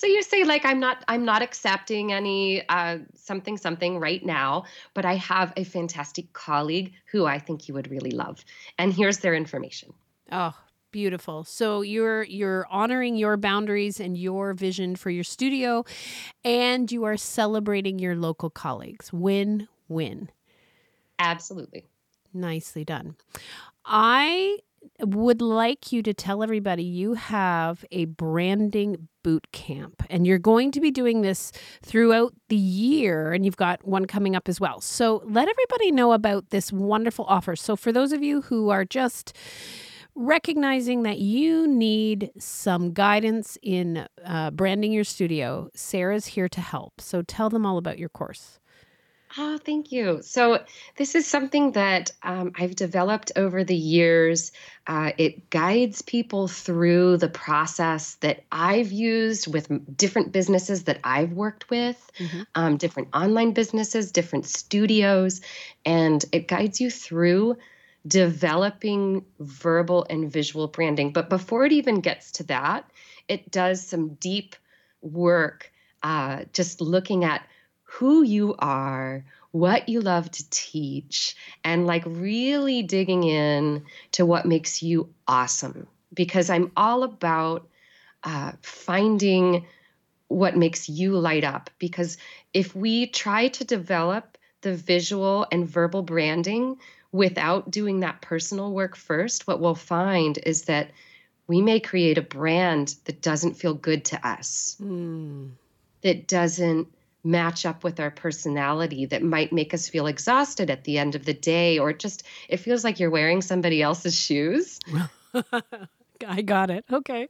So 0.00 0.06
you 0.06 0.22
say 0.22 0.44
like 0.44 0.64
I'm 0.64 0.80
not 0.80 1.04
I'm 1.08 1.26
not 1.26 1.42
accepting 1.42 2.10
any 2.10 2.66
uh, 2.70 3.00
something 3.14 3.58
something 3.58 3.98
right 3.98 4.24
now, 4.24 4.64
but 4.94 5.04
I 5.04 5.16
have 5.16 5.52
a 5.58 5.64
fantastic 5.64 6.32
colleague 6.32 6.94
who 7.12 7.26
I 7.26 7.38
think 7.38 7.68
you 7.68 7.74
would 7.74 7.90
really 7.90 8.10
love, 8.10 8.42
and 8.78 8.94
here's 8.94 9.18
their 9.18 9.34
information. 9.34 9.92
Oh, 10.32 10.56
Beautiful. 10.90 11.44
So 11.44 11.82
you're 11.82 12.22
you're 12.22 12.66
honoring 12.70 13.14
your 13.14 13.36
boundaries 13.36 14.00
and 14.00 14.16
your 14.16 14.54
vision 14.54 14.96
for 14.96 15.10
your 15.10 15.22
studio 15.22 15.84
and 16.42 16.90
you 16.90 17.04
are 17.04 17.18
celebrating 17.18 17.98
your 17.98 18.16
local 18.16 18.48
colleagues. 18.48 19.12
Win 19.12 19.68
win. 19.86 20.30
Absolutely. 21.18 21.84
Nicely 22.32 22.84
done. 22.84 23.16
I 23.84 24.60
would 25.00 25.40
like 25.40 25.92
you 25.92 26.02
to 26.02 26.14
tell 26.14 26.42
everybody 26.42 26.82
you 26.82 27.14
have 27.14 27.84
a 27.90 28.04
branding 28.06 29.08
boot 29.22 29.46
camp 29.52 30.02
and 30.08 30.26
you're 30.26 30.38
going 30.38 30.70
to 30.72 30.80
be 30.80 30.90
doing 30.90 31.22
this 31.22 31.52
throughout 31.82 32.34
the 32.48 32.56
year 32.56 33.32
and 33.32 33.44
you've 33.44 33.56
got 33.56 33.86
one 33.86 34.06
coming 34.06 34.34
up 34.34 34.48
as 34.48 34.60
well. 34.60 34.80
So 34.80 35.22
let 35.26 35.48
everybody 35.48 35.92
know 35.92 36.12
about 36.12 36.50
this 36.50 36.72
wonderful 36.72 37.24
offer. 37.26 37.56
So 37.56 37.76
for 37.76 37.92
those 37.92 38.12
of 38.12 38.22
you 38.22 38.42
who 38.42 38.70
are 38.70 38.84
just 38.84 39.36
recognizing 40.14 41.02
that 41.04 41.18
you 41.18 41.66
need 41.66 42.30
some 42.38 42.92
guidance 42.92 43.56
in 43.62 44.06
uh, 44.24 44.50
branding 44.50 44.92
your 44.92 45.04
studio, 45.04 45.68
Sara's 45.74 46.26
here 46.26 46.48
to 46.48 46.60
help. 46.60 47.00
So 47.00 47.22
tell 47.22 47.50
them 47.50 47.64
all 47.64 47.78
about 47.78 47.98
your 47.98 48.08
course. 48.08 48.59
Oh, 49.38 49.58
thank 49.58 49.92
you. 49.92 50.22
So, 50.22 50.64
this 50.96 51.14
is 51.14 51.24
something 51.24 51.72
that 51.72 52.10
um, 52.22 52.52
I've 52.58 52.74
developed 52.74 53.30
over 53.36 53.62
the 53.62 53.76
years. 53.76 54.50
Uh, 54.88 55.12
it 55.18 55.50
guides 55.50 56.02
people 56.02 56.48
through 56.48 57.16
the 57.16 57.28
process 57.28 58.14
that 58.16 58.42
I've 58.50 58.90
used 58.90 59.52
with 59.52 59.96
different 59.96 60.32
businesses 60.32 60.84
that 60.84 60.98
I've 61.04 61.32
worked 61.32 61.70
with, 61.70 62.10
mm-hmm. 62.18 62.42
um, 62.56 62.76
different 62.76 63.08
online 63.14 63.52
businesses, 63.52 64.10
different 64.10 64.46
studios, 64.46 65.40
and 65.84 66.24
it 66.32 66.48
guides 66.48 66.80
you 66.80 66.90
through 66.90 67.56
developing 68.06 69.24
verbal 69.38 70.06
and 70.10 70.32
visual 70.32 70.66
branding. 70.66 71.12
But 71.12 71.28
before 71.28 71.64
it 71.66 71.72
even 71.72 72.00
gets 72.00 72.32
to 72.32 72.44
that, 72.44 72.90
it 73.28 73.50
does 73.50 73.86
some 73.86 74.14
deep 74.14 74.56
work, 75.02 75.70
uh, 76.02 76.44
just 76.52 76.80
looking 76.80 77.24
at 77.24 77.46
who 77.90 78.22
you 78.22 78.54
are, 78.58 79.24
what 79.50 79.88
you 79.88 80.00
love 80.00 80.30
to 80.30 80.48
teach, 80.50 81.34
and 81.64 81.86
like 81.86 82.04
really 82.06 82.82
digging 82.82 83.24
in 83.24 83.82
to 84.12 84.24
what 84.24 84.46
makes 84.46 84.82
you 84.82 85.12
awesome. 85.26 85.88
Because 86.14 86.50
I'm 86.50 86.70
all 86.76 87.02
about 87.02 87.68
uh, 88.22 88.52
finding 88.62 89.66
what 90.28 90.56
makes 90.56 90.88
you 90.88 91.18
light 91.18 91.42
up. 91.42 91.70
Because 91.78 92.16
if 92.54 92.76
we 92.76 93.06
try 93.08 93.48
to 93.48 93.64
develop 93.64 94.38
the 94.60 94.74
visual 94.74 95.46
and 95.50 95.68
verbal 95.68 96.02
branding, 96.02 96.78
without 97.12 97.72
doing 97.72 98.00
that 98.00 98.22
personal 98.22 98.72
work 98.72 98.94
first, 98.94 99.48
what 99.48 99.58
we'll 99.58 99.74
find 99.74 100.38
is 100.46 100.62
that 100.62 100.90
we 101.48 101.60
may 101.60 101.80
create 101.80 102.18
a 102.18 102.22
brand 102.22 102.94
that 103.06 103.20
doesn't 103.20 103.54
feel 103.54 103.74
good 103.74 104.04
to 104.04 104.26
us, 104.26 104.76
mm. 104.80 105.50
that 106.02 106.28
doesn't 106.28 106.86
match 107.24 107.66
up 107.66 107.84
with 107.84 108.00
our 108.00 108.10
personality, 108.10 109.06
that 109.06 109.22
might 109.22 109.52
make 109.52 109.74
us 109.74 109.88
feel 109.88 110.06
exhausted 110.06 110.70
at 110.70 110.84
the 110.84 110.98
end 110.98 111.14
of 111.14 111.24
the 111.24 111.34
day, 111.34 111.78
or 111.78 111.92
just 111.92 112.24
it 112.48 112.58
feels 112.58 112.84
like 112.84 113.00
you're 113.00 113.10
wearing 113.10 113.42
somebody 113.42 113.82
else's 113.82 114.18
shoes. 114.18 114.78
I 116.26 116.42
got 116.42 116.70
it. 116.70 116.84
Okay. 116.92 117.28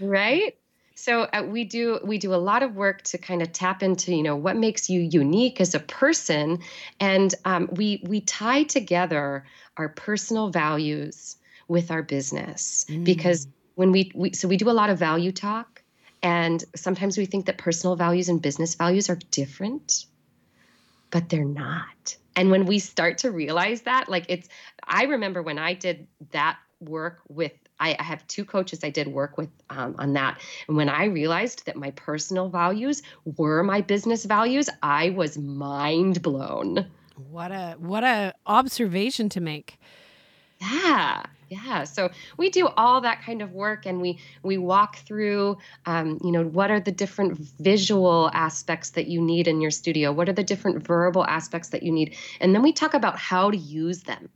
Right? 0.00 0.56
So 0.94 1.22
uh, 1.22 1.44
we 1.48 1.64
do 1.64 1.98
we 2.04 2.18
do 2.18 2.34
a 2.34 2.36
lot 2.36 2.62
of 2.62 2.76
work 2.76 3.02
to 3.04 3.18
kind 3.18 3.40
of 3.40 3.52
tap 3.52 3.82
into 3.82 4.14
you 4.14 4.22
know 4.22 4.36
what 4.36 4.56
makes 4.56 4.90
you 4.90 5.00
unique 5.00 5.60
as 5.60 5.74
a 5.74 5.80
person, 5.80 6.60
and 7.00 7.34
um, 7.44 7.70
we 7.72 8.02
we 8.06 8.20
tie 8.20 8.64
together 8.64 9.46
our 9.76 9.88
personal 9.88 10.50
values 10.50 11.36
with 11.68 11.90
our 11.90 12.02
business 12.02 12.84
mm. 12.88 13.04
because 13.04 13.46
when 13.76 13.92
we, 13.92 14.12
we 14.14 14.32
so 14.34 14.46
we 14.46 14.58
do 14.58 14.68
a 14.68 14.72
lot 14.72 14.90
of 14.90 14.98
value 14.98 15.32
talk, 15.32 15.79
and 16.22 16.62
sometimes 16.76 17.16
we 17.16 17.26
think 17.26 17.46
that 17.46 17.58
personal 17.58 17.96
values 17.96 18.28
and 18.28 18.40
business 18.40 18.74
values 18.74 19.08
are 19.08 19.18
different, 19.30 20.06
but 21.10 21.28
they're 21.28 21.44
not. 21.44 22.16
And 22.36 22.50
when 22.50 22.66
we 22.66 22.78
start 22.78 23.18
to 23.18 23.30
realize 23.30 23.82
that, 23.82 24.08
like 24.08 24.26
it's, 24.28 24.48
I 24.84 25.04
remember 25.04 25.42
when 25.42 25.58
I 25.58 25.74
did 25.74 26.06
that 26.30 26.58
work 26.80 27.20
with 27.28 27.52
I, 27.80 27.96
I 27.98 28.02
have 28.02 28.26
two 28.26 28.44
coaches 28.44 28.84
I 28.84 28.90
did 28.90 29.08
work 29.08 29.38
with 29.38 29.48
um, 29.70 29.96
on 29.98 30.12
that. 30.12 30.38
And 30.68 30.76
when 30.76 30.88
I 30.88 31.06
realized 31.06 31.66
that 31.66 31.76
my 31.76 31.90
personal 31.92 32.48
values 32.48 33.02
were 33.24 33.62
my 33.62 33.80
business 33.80 34.24
values, 34.26 34.68
I 34.82 35.10
was 35.10 35.38
mind 35.38 36.22
blown. 36.22 36.86
What 37.16 37.50
a 37.50 37.76
what 37.78 38.04
a 38.04 38.34
observation 38.46 39.28
to 39.30 39.40
make. 39.40 39.78
Yeah, 40.60 41.24
yeah. 41.50 41.82
So 41.82 42.10
we 42.36 42.48
do 42.48 42.68
all 42.68 43.00
that 43.00 43.22
kind 43.22 43.42
of 43.42 43.52
work, 43.52 43.84
and 43.84 44.00
we 44.00 44.20
we 44.42 44.56
walk 44.56 44.98
through, 44.98 45.58
um, 45.84 46.20
you 46.22 46.30
know, 46.30 46.44
what 46.44 46.70
are 46.70 46.78
the 46.78 46.92
different 46.92 47.38
visual 47.38 48.30
aspects 48.32 48.90
that 48.90 49.08
you 49.08 49.20
need 49.20 49.48
in 49.48 49.60
your 49.60 49.72
studio? 49.72 50.12
What 50.12 50.28
are 50.28 50.32
the 50.32 50.44
different 50.44 50.86
verbal 50.86 51.26
aspects 51.26 51.70
that 51.70 51.82
you 51.82 51.90
need? 51.90 52.14
And 52.40 52.54
then 52.54 52.62
we 52.62 52.72
talk 52.72 52.94
about 52.94 53.18
how 53.18 53.50
to 53.50 53.56
use 53.56 54.04
them. 54.04 54.28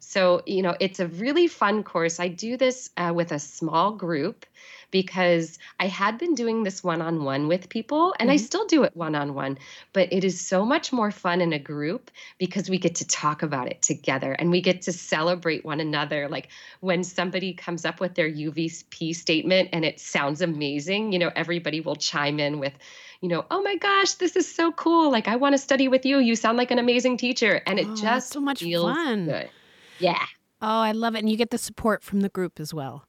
So, 0.00 0.42
you 0.46 0.62
know, 0.62 0.76
it's 0.80 1.00
a 1.00 1.08
really 1.08 1.48
fun 1.48 1.82
course. 1.82 2.20
I 2.20 2.28
do 2.28 2.56
this 2.56 2.90
uh, 2.96 3.12
with 3.14 3.32
a 3.32 3.38
small 3.38 3.92
group 3.92 4.46
because 4.90 5.58
I 5.78 5.86
had 5.86 6.18
been 6.18 6.34
doing 6.34 6.62
this 6.62 6.82
one 6.82 7.02
on 7.02 7.24
one 7.24 7.48
with 7.48 7.68
people 7.68 8.14
and 8.18 8.28
mm-hmm. 8.28 8.34
I 8.34 8.36
still 8.36 8.66
do 8.66 8.84
it 8.84 8.96
one 8.96 9.14
on 9.14 9.34
one, 9.34 9.58
but 9.92 10.12
it 10.12 10.24
is 10.24 10.40
so 10.40 10.64
much 10.64 10.92
more 10.92 11.10
fun 11.10 11.40
in 11.40 11.52
a 11.52 11.58
group 11.58 12.10
because 12.38 12.70
we 12.70 12.78
get 12.78 12.94
to 12.96 13.06
talk 13.06 13.42
about 13.42 13.68
it 13.68 13.82
together 13.82 14.32
and 14.32 14.50
we 14.50 14.60
get 14.60 14.82
to 14.82 14.92
celebrate 14.92 15.64
one 15.64 15.80
another. 15.80 16.28
Like 16.28 16.48
when 16.80 17.04
somebody 17.04 17.52
comes 17.52 17.84
up 17.84 18.00
with 18.00 18.14
their 18.14 18.30
UVP 18.30 19.14
statement 19.14 19.70
and 19.72 19.84
it 19.84 20.00
sounds 20.00 20.40
amazing, 20.40 21.12
you 21.12 21.18
know, 21.18 21.30
everybody 21.36 21.80
will 21.80 21.96
chime 21.96 22.40
in 22.40 22.58
with, 22.58 22.72
you 23.20 23.28
know, 23.28 23.44
oh 23.50 23.62
my 23.62 23.76
gosh, 23.76 24.14
this 24.14 24.36
is 24.36 24.52
so 24.52 24.72
cool. 24.72 25.10
Like 25.10 25.28
I 25.28 25.36
want 25.36 25.54
to 25.54 25.58
study 25.58 25.88
with 25.88 26.06
you. 26.06 26.18
You 26.18 26.34
sound 26.34 26.56
like 26.56 26.70
an 26.70 26.78
amazing 26.78 27.18
teacher. 27.18 27.60
And 27.66 27.78
it 27.78 27.86
oh, 27.88 27.96
just 27.96 28.32
so 28.32 28.40
much 28.40 28.62
fun. 28.62 29.26
Good. 29.26 29.50
Yeah. 29.98 30.24
Oh, 30.60 30.80
I 30.80 30.92
love 30.92 31.14
it. 31.14 31.20
And 31.20 31.30
you 31.30 31.36
get 31.36 31.50
the 31.50 31.58
support 31.58 32.02
from 32.02 32.20
the 32.20 32.28
group 32.28 32.58
as 32.58 32.74
well. 32.74 33.04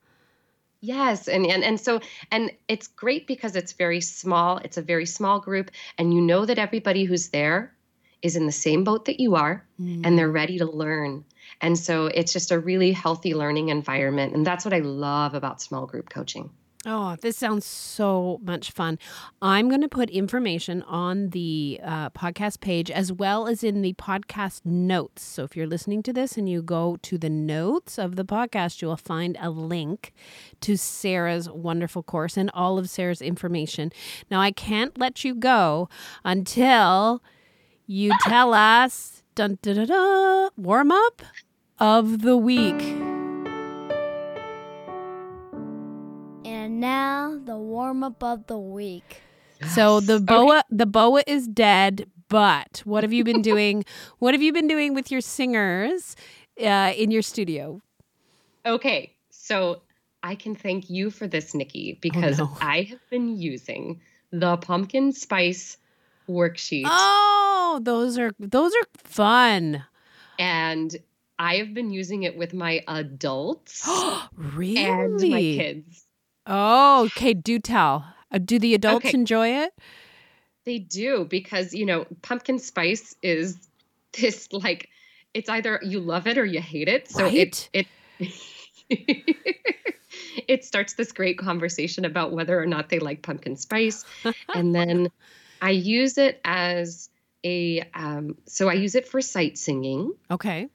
Yes, 0.82 1.28
and, 1.28 1.46
and 1.46 1.62
and 1.62 1.80
so 1.80 2.00
and 2.32 2.52
it's 2.70 2.88
great 2.88 3.28
because 3.28 3.56
it's 3.58 3.74
very 3.74 4.00
small. 4.00 4.60
It's 4.60 4.78
a 4.78 4.82
very 4.82 5.06
small 5.06 5.42
group 5.42 5.72
and 5.98 6.14
you 6.14 6.22
know 6.22 6.46
that 6.46 6.58
everybody 6.58 7.04
who's 7.04 7.30
there 7.30 7.76
is 8.22 8.38
in 8.38 8.46
the 8.46 8.52
same 8.52 8.86
boat 8.86 9.06
that 9.06 9.20
you 9.20 9.36
are 9.36 9.66
mm. 9.80 10.02
and 10.06 10.18
they're 10.18 10.32
ready 10.32 10.58
to 10.60 10.66
learn. 10.66 11.26
And 11.60 11.78
so 11.78 12.06
it's 12.08 12.32
just 12.32 12.52
a 12.52 12.60
really 12.60 12.94
healthy 12.94 13.34
learning 13.34 13.70
environment 13.70 14.34
and 14.34 14.48
that's 14.48 14.64
what 14.64 14.74
I 14.74 14.80
love 14.80 15.34
about 15.34 15.62
small 15.62 15.86
group 15.86 16.10
coaching. 16.10 16.50
Oh, 16.86 17.18
this 17.20 17.36
sounds 17.36 17.66
so 17.66 18.40
much 18.42 18.72
fun. 18.72 19.00
I'm 19.42 19.68
going 19.68 19.82
to 19.82 19.90
put 19.90 20.10
information 20.10 20.82
on 20.84 21.32
the 21.32 21.78
uh, 21.84 22.10
podcast 22.12 22.62
page 22.62 22.90
as 22.90 23.12
well 23.12 23.48
as 23.48 23.66
in 23.66 23.82
the 23.82 23.94
podcast 23.96 24.66
notes. 24.66 25.22
So 25.22 25.44
if 25.44 25.58
you're 25.58 25.68
listening 25.68 26.04
to 26.04 26.14
this 26.14 26.38
and 26.38 26.48
you 26.48 26.62
go 26.62 26.98
to 27.02 27.18
the 27.18 27.30
notes 27.30 28.00
of 28.00 28.16
the 28.16 28.24
podcast, 28.24 28.82
you 28.82 28.88
will 28.88 28.96
find 28.96 29.38
a 29.42 29.50
link 29.50 30.14
to 30.62 30.78
Sara's 30.78 31.50
wonderful 31.50 32.02
course 32.02 32.38
and 32.38 32.50
all 32.54 32.80
of 32.80 32.90
Sara's 32.90 33.22
information. 33.22 33.92
Now, 34.32 34.40
I 34.40 34.52
can't 34.52 34.98
let 34.98 35.26
you 35.26 35.36
go 35.36 35.90
until 36.24 37.22
you 37.88 38.14
tell 38.22 38.54
us 38.54 39.22
dun, 39.36 39.60
dun, 39.62 39.76
dun, 39.76 39.88
dun, 39.88 40.50
warm 40.56 40.94
up 40.94 41.24
of 41.78 42.22
the 42.22 42.38
week. 42.38 43.09
And 46.50 46.80
now 46.80 47.40
the 47.46 47.58
warm 47.58 48.04
up 48.04 48.24
of 48.24 48.48
the 48.48 48.58
week. 48.58 49.22
So 49.76 50.00
the 50.00 50.20
boa 50.20 50.64
the 50.72 50.88
boa 50.88 51.22
is 51.28 51.48
dead, 51.48 52.10
but 52.28 52.82
what 52.86 53.04
have 53.04 53.14
you 53.14 53.24
been 53.24 53.42
doing? 53.52 53.86
what 54.18 54.34
have 54.34 54.42
you 54.42 54.52
been 54.52 54.68
doing 54.68 54.96
with 54.96 55.12
your 55.12 55.22
singers 55.22 56.16
uh, 56.60 56.92
in 56.98 57.12
your 57.12 57.22
studio? 57.22 57.82
Okay, 58.66 59.14
so 59.30 59.84
I 60.24 60.34
can 60.34 60.56
thank 60.56 60.90
you 60.90 61.12
for 61.12 61.28
this, 61.28 61.54
Nikki, 61.54 62.00
because 62.02 62.40
oh, 62.40 62.46
no. 62.46 62.58
I 62.62 62.82
have 62.82 63.10
been 63.12 63.38
using 63.38 64.02
the 64.32 64.58
pumpkin 64.58 65.12
spice 65.14 65.78
worksheet. 66.28 66.86
Oh, 66.88 67.80
those 67.84 68.18
are 68.18 68.32
those 68.40 68.74
are 68.74 68.88
fun. 68.98 69.84
And 70.40 70.96
I 71.38 71.58
have 71.58 71.76
been 71.76 71.92
using 71.92 72.24
it 72.24 72.36
with 72.36 72.56
my 72.56 72.84
adults 72.88 73.88
really? 74.36 74.78
and 74.84 75.22
my 75.22 75.42
kids. 75.42 76.06
Oh, 76.50 77.06
okay. 77.06 77.36
Do 77.36 77.60
tell. 77.60 78.06
Uh, 78.32 78.40
do 78.40 78.60
the 78.60 78.74
adults 78.74 79.06
okay. 79.06 79.18
enjoy 79.18 79.50
it? 79.50 79.74
They 80.66 80.80
do 80.80 81.26
because, 81.26 81.74
you 81.74 81.86
know, 81.86 82.06
pumpkin 82.24 82.60
spice 82.60 83.16
is 83.22 83.58
this 84.20 84.52
like, 84.52 84.90
it's 85.34 85.48
either 85.48 85.80
you 85.84 86.00
love 86.00 86.26
it 86.28 86.38
or 86.38 86.46
you 86.46 86.60
hate 86.60 86.88
it. 86.88 87.10
So 87.10 87.24
right? 87.24 87.70
it, 87.72 87.88
it, 88.20 88.34
it 90.48 90.66
starts 90.66 90.94
this 90.94 91.12
great 91.12 91.38
conversation 91.38 92.04
about 92.04 92.32
whether 92.32 92.60
or 92.60 92.66
not 92.66 92.90
they 92.90 92.98
like 92.98 93.22
pumpkin 93.22 93.56
spice. 93.56 94.04
and 94.54 94.74
then 94.74 95.12
I 95.62 95.70
use 95.70 96.18
it 96.18 96.42
as 96.44 97.10
a, 97.44 97.88
um, 97.94 98.38
so 98.46 98.70
I 98.70 98.74
use 98.74 98.96
it 98.96 99.08
for 99.08 99.22
sight 99.22 99.60
singing. 99.60 100.14
Okay. 100.32 100.68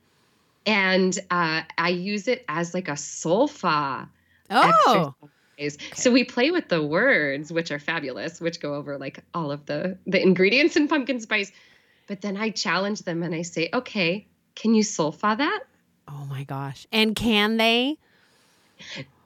And 0.67 1.19
uh, 1.31 1.63
I 1.77 1.89
use 1.89 2.29
it 2.29 2.45
as 2.49 2.75
like 2.75 2.89
a 2.89 2.93
solfa. 2.93 4.09
Oh. 4.51 4.69
Exercise 4.69 5.31
Okay. 5.59 5.71
So 5.95 6.11
we 6.11 6.25
play 6.25 6.51
with 6.51 6.69
the 6.69 6.83
words, 6.83 7.53
which 7.53 7.71
are 7.71 7.79
fabulous, 7.79 8.41
which 8.41 8.61
go 8.61 8.75
over 8.75 8.99
like 8.99 9.21
all 9.33 9.51
of 9.51 9.67
the 9.67 9.97
the 10.07 10.21
ingredients 10.21 10.77
in 10.77 10.89
pumpkin 10.89 11.21
spice. 11.21 11.53
But 12.07 12.21
then 12.21 12.37
I 12.37 12.51
challenge 12.51 13.03
them 13.03 13.23
and 13.23 13.35
I 13.35 13.43
say, 13.43 13.71
"Okay, 13.73 14.27
can 14.55 14.75
you 14.75 14.83
solfa 14.83 15.39
that?" 15.39 15.61
Oh 16.09 16.27
my 16.29 16.45
gosh! 16.45 16.87
And 16.93 17.15
can 17.15 17.57
they? 17.57 17.99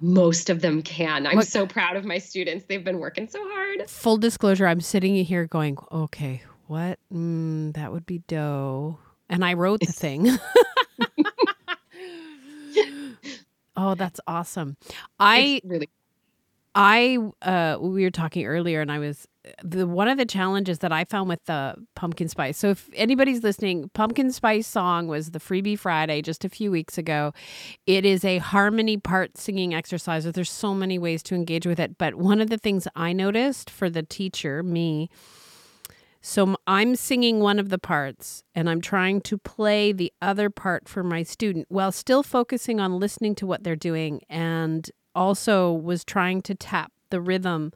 Most 0.01 0.51
of 0.51 0.61
them 0.61 0.83
can. 0.83 1.26
I'm 1.26 1.37
what? 1.37 1.49
so 1.49 1.66
proud 1.66 1.97
of 1.97 2.05
my 2.05 2.18
students. 2.18 2.66
They've 2.66 2.85
been 2.85 2.99
working 2.99 3.29
so 3.29 3.41
hard. 3.43 3.89
Full 3.89 4.18
disclosure: 4.18 4.66
I'm 4.66 4.81
sitting 4.81 5.14
here 5.24 5.47
going, 5.47 5.79
"Okay, 5.91 6.43
what? 6.66 6.99
Mm, 7.12 7.74
that 7.74 7.93
would 7.93 8.07
be 8.07 8.18
dough." 8.29 8.99
And 9.31 9.45
I 9.45 9.55
wrote 9.55 9.81
the 9.81 9.87
thing. 9.87 10.29
oh, 13.76 13.95
that's 13.95 14.20
awesome. 14.26 14.76
I 15.18 15.61
it's 15.62 15.66
really 15.66 15.89
I 16.81 17.18
uh 17.43 17.76
we 17.81 18.05
were 18.05 18.11
talking 18.11 18.47
earlier 18.47 18.81
and 18.81 18.93
I 18.93 19.01
was 19.01 19.26
the 19.64 19.85
one 19.85 20.07
of 20.07 20.16
the 20.16 20.24
challenges 20.24 20.79
that 20.79 20.93
I 20.93 21.05
found 21.05 21.29
with 21.29 21.45
the 21.47 21.74
pumpkin 21.97 22.29
spice. 22.29 22.57
So 22.57 22.70
if 22.70 22.89
anybody's 22.95 23.43
listening, 23.43 23.91
pumpkin 23.95 24.31
spice 24.31 24.68
song 24.68 25.09
was 25.09 25.33
the 25.33 25.41
freebie 25.41 25.76
Friday 25.76 26.22
just 26.22 26.45
a 26.45 26.49
few 26.49 26.70
weeks 26.70 26.97
ago. 26.97 27.33
It 27.87 28.05
is 28.05 28.24
a 28.24 28.39
harmony 28.39 28.97
part 28.97 29.37
singing 29.37 29.74
exercise. 29.74 30.24
There's 30.24 30.53
so 30.53 30.72
many 30.72 31.01
ways 31.01 31.24
to 31.24 31.35
engage 31.35 31.66
with 31.66 31.81
it, 31.81 31.99
but 31.99 32.14
one 32.14 32.41
of 32.41 32.49
the 32.49 32.59
things 32.59 32.87
I 32.95 33.12
noticed 33.12 33.70
for 33.70 33.91
the 33.91 34.05
teacher, 34.05 34.62
me, 34.62 35.11
so 36.20 36.57
I'm 36.66 36.95
singing 36.95 37.41
one 37.41 37.59
of 37.59 37.70
the 37.70 37.79
parts 37.79 38.45
and 38.55 38.70
I'm 38.70 38.81
trying 38.81 39.20
to 39.22 39.39
play 39.39 39.93
the 39.93 40.12
other 40.22 40.49
part 40.49 40.89
for 40.89 41.03
my 41.03 41.24
student 41.24 41.66
while 41.68 41.91
still 41.91 42.22
focusing 42.22 42.79
on 42.79 43.01
listening 43.01 43.35
to 43.37 43.47
what 43.47 43.64
they're 43.64 43.76
doing 43.76 44.20
and 44.29 44.89
also 45.19 45.73
was 45.73 46.05
trying 46.05 46.43
to 46.43 46.55
tap 46.55 46.93
the 47.11 47.21
rhythm 47.21 47.73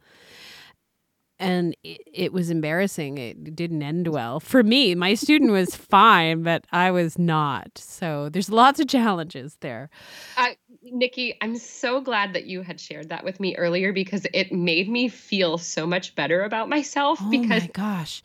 and 1.39 1.75
it, 1.83 2.01
it, 2.13 2.33
was 2.33 2.49
embarrassing. 2.49 3.17
It 3.17 3.53
didn't 3.53 3.83
end 3.83 4.07
well 4.07 4.39
for 4.39 4.63
me. 4.63 4.95
My 4.95 5.13
student 5.13 5.51
was 5.51 5.75
fine, 5.95 6.43
but 6.43 6.65
I 6.71 6.89
was 6.91 7.19
not. 7.19 7.77
So 7.77 8.29
there's 8.29 8.49
lots 8.49 8.79
of 8.79 8.87
challenges 8.87 9.57
there. 9.59 9.89
Uh, 10.37 10.51
Nikki, 10.83 11.35
I'm 11.41 11.57
so 11.57 11.99
glad 11.99 12.33
that 12.33 12.45
you 12.45 12.61
had 12.61 12.79
shared 12.79 13.09
that 13.09 13.25
with 13.25 13.39
me 13.39 13.57
earlier 13.57 13.91
because 13.91 14.25
it 14.33 14.53
made 14.53 14.89
me 14.89 15.09
feel 15.09 15.57
so 15.57 15.85
much 15.85 16.15
better 16.15 16.43
about 16.43 16.69
myself. 16.69 17.19
Oh 17.21 17.29
because 17.29 17.63
my 17.63 17.69
gosh, 17.73 18.23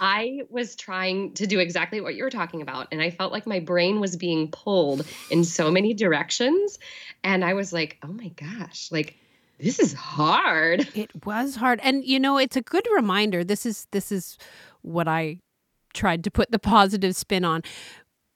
I 0.00 0.40
was 0.48 0.74
trying 0.76 1.34
to 1.34 1.46
do 1.46 1.58
exactly 1.58 2.00
what 2.00 2.14
you 2.14 2.24
were 2.24 2.30
talking 2.30 2.62
about, 2.62 2.88
and 2.92 3.02
I 3.02 3.10
felt 3.10 3.32
like 3.32 3.46
my 3.46 3.60
brain 3.60 4.00
was 4.00 4.16
being 4.16 4.50
pulled 4.50 5.06
in 5.30 5.44
so 5.44 5.70
many 5.70 5.92
directions, 5.92 6.78
and 7.24 7.44
I 7.44 7.54
was 7.54 7.72
like, 7.72 7.98
oh 8.04 8.12
my 8.12 8.28
gosh, 8.28 8.92
like 8.92 9.16
this 9.58 9.78
is 9.80 9.92
hard. 9.94 10.86
It 10.94 11.10
was 11.24 11.56
hard, 11.56 11.80
and 11.82 12.04
you 12.04 12.20
know, 12.20 12.38
it's 12.38 12.56
a 12.56 12.62
good 12.62 12.86
reminder. 12.94 13.42
This 13.42 13.66
is 13.66 13.86
this 13.90 14.12
is 14.12 14.38
what 14.82 15.08
I 15.08 15.38
tried 15.94 16.22
to 16.24 16.30
put 16.30 16.50
the 16.50 16.58
positive 16.58 17.16
spin 17.16 17.44
on 17.44 17.62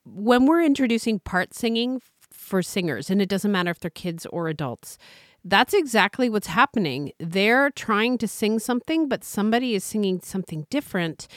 when 0.05 0.47
we're 0.47 0.63
introducing 0.63 1.21
part 1.21 1.55
singing 1.55 2.01
for 2.33 2.63
singers, 2.63 3.11
and 3.11 3.21
it 3.21 3.29
doesn't 3.29 3.53
matter 3.53 3.71
if 3.71 3.79
they're 3.79 3.91
kids 3.91 4.27
or 4.27 4.49
adults. 4.49 4.97
That's 5.45 5.75
exactly 5.75 6.29
what's 6.29 6.49
happening. 6.49 7.13
They're 7.19 7.71
trying 7.71 8.19
to 8.19 8.29
sing 8.29 8.59
something, 8.59 9.09
but 9.09 9.23
somebody 9.23 9.75
is 9.75 9.85
singing 9.85 10.21
something 10.21 10.67
different. 10.69 11.29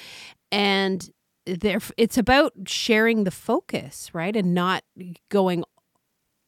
And 0.51 1.09
it's 1.45 2.17
about 2.17 2.53
sharing 2.65 3.23
the 3.23 3.31
focus, 3.31 4.09
right? 4.13 4.35
And 4.35 4.53
not 4.53 4.83
going 5.29 5.63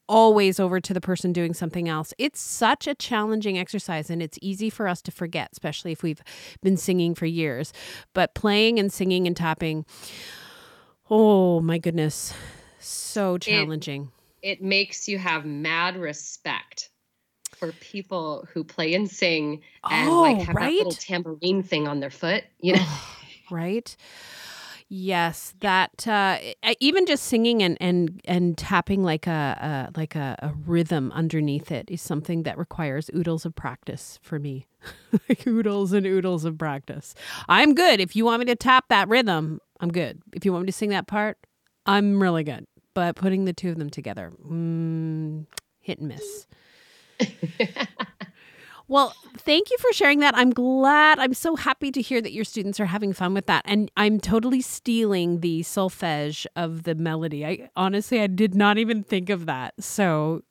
always 0.08 0.60
over 0.60 0.80
to 0.80 0.94
the 0.94 1.02
person 1.02 1.34
doing 1.34 1.54
something 1.54 1.88
else. 1.90 2.14
It's 2.18 2.40
such 2.40 2.88
a 2.88 2.96
challenging 2.96 3.58
exercise 3.58 4.10
and 4.10 4.22
it's 4.22 4.38
easy 4.42 4.70
for 4.70 4.88
us 4.88 5.02
to 5.04 5.12
forget, 5.12 5.50
especially 5.52 5.92
if 5.92 6.04
we've 6.04 6.22
been 6.62 6.78
singing 6.78 7.16
for 7.16 7.26
years. 7.26 7.74
But 8.14 8.34
playing 8.36 8.80
and 8.80 8.92
singing 8.92 9.28
and 9.28 9.36
tapping, 9.36 9.86
oh 11.10 11.60
my 11.62 11.78
goodness, 11.78 12.34
so 12.80 13.38
challenging. 13.38 14.04
It- 14.04 14.10
it 14.44 14.62
makes 14.62 15.08
you 15.08 15.18
have 15.18 15.46
mad 15.46 15.96
respect 15.96 16.90
for 17.56 17.72
people 17.72 18.46
who 18.54 18.66
play 18.66 18.94
and 18.94 19.10
sing 19.10 19.62
and 19.90 20.10
oh, 20.10 20.20
like 20.20 20.38
have 20.40 20.56
right? 20.58 20.66
that 20.66 20.78
little 20.78 20.92
tambourine 20.92 21.64
thing 21.64 21.88
on 21.88 22.02
their 22.02 22.10
foot, 22.10 22.44
you 22.60 22.74
know. 22.74 22.86
right? 23.50 23.96
Yes, 24.90 25.54
that 25.62 26.08
uh, 26.08 26.38
even 26.80 27.06
just 27.06 27.24
singing 27.24 27.64
and 27.64 27.78
and 27.82 28.22
and 28.26 28.58
tapping 28.58 29.04
like 29.04 29.28
a, 29.28 29.90
a 29.92 29.98
like 29.98 30.16
a, 30.16 30.38
a, 30.40 30.54
rhythm 30.66 31.12
underneath 31.14 31.72
it 31.72 31.90
is 31.90 32.02
something 32.02 32.44
that 32.44 32.58
requires 32.58 33.10
oodles 33.16 33.46
of 33.46 33.56
practice 33.56 34.20
for 34.22 34.40
me. 34.40 34.68
like 35.30 35.48
oodles 35.48 35.94
and 35.94 36.06
oodles 36.06 36.46
of 36.46 36.58
practice. 36.58 37.16
I'm 37.50 37.74
good. 37.74 38.00
If 38.00 38.16
you 38.16 38.26
want 38.26 38.40
me 38.40 38.46
to 38.48 38.56
tap 38.56 38.86
that 38.90 39.08
rhythm, 39.08 39.60
I'm 39.80 39.92
good. 39.92 40.22
If 40.34 40.46
you 40.46 40.52
want 40.52 40.64
me 40.64 40.68
to 40.68 40.74
sing 40.74 40.90
that 40.90 41.08
part, 41.08 41.38
I'm 41.86 42.22
really 42.22 42.44
good. 42.44 42.68
But 42.94 43.16
putting 43.16 43.46
the 43.46 43.54
two 43.54 43.70
of 43.70 43.78
them 43.78 43.90
together, 43.90 44.32
mm, 44.48 45.46
hit 45.80 46.00
and 46.00 46.10
miss. 46.10 46.48
Well, 48.88 49.16
thank 49.38 49.72
you 49.72 49.78
for 49.78 49.94
sharing 49.94 50.20
that. 50.20 50.36
I'm 50.36 50.50
glad. 50.50 51.20
I'm 51.20 51.34
so 51.34 51.56
happy 51.56 51.92
to 51.92 52.02
hear 52.02 52.22
that 52.22 52.34
your 52.34 52.44
students 52.44 52.80
are 52.80 52.86
having 52.86 53.14
fun 53.14 53.34
with 53.34 53.46
that. 53.46 53.64
And 53.66 53.90
I'm 53.96 54.20
totally 54.20 54.62
stealing 54.62 55.40
the 55.40 55.62
solfege 55.62 56.46
of 56.56 56.84
the 56.84 56.96
melody. 56.96 57.46
I 57.46 57.70
honestly, 57.76 58.20
I 58.20 58.28
did 58.28 58.56
not 58.56 58.78
even 58.78 59.04
think 59.04 59.30
of 59.30 59.46
that. 59.46 59.74
So, 59.80 60.44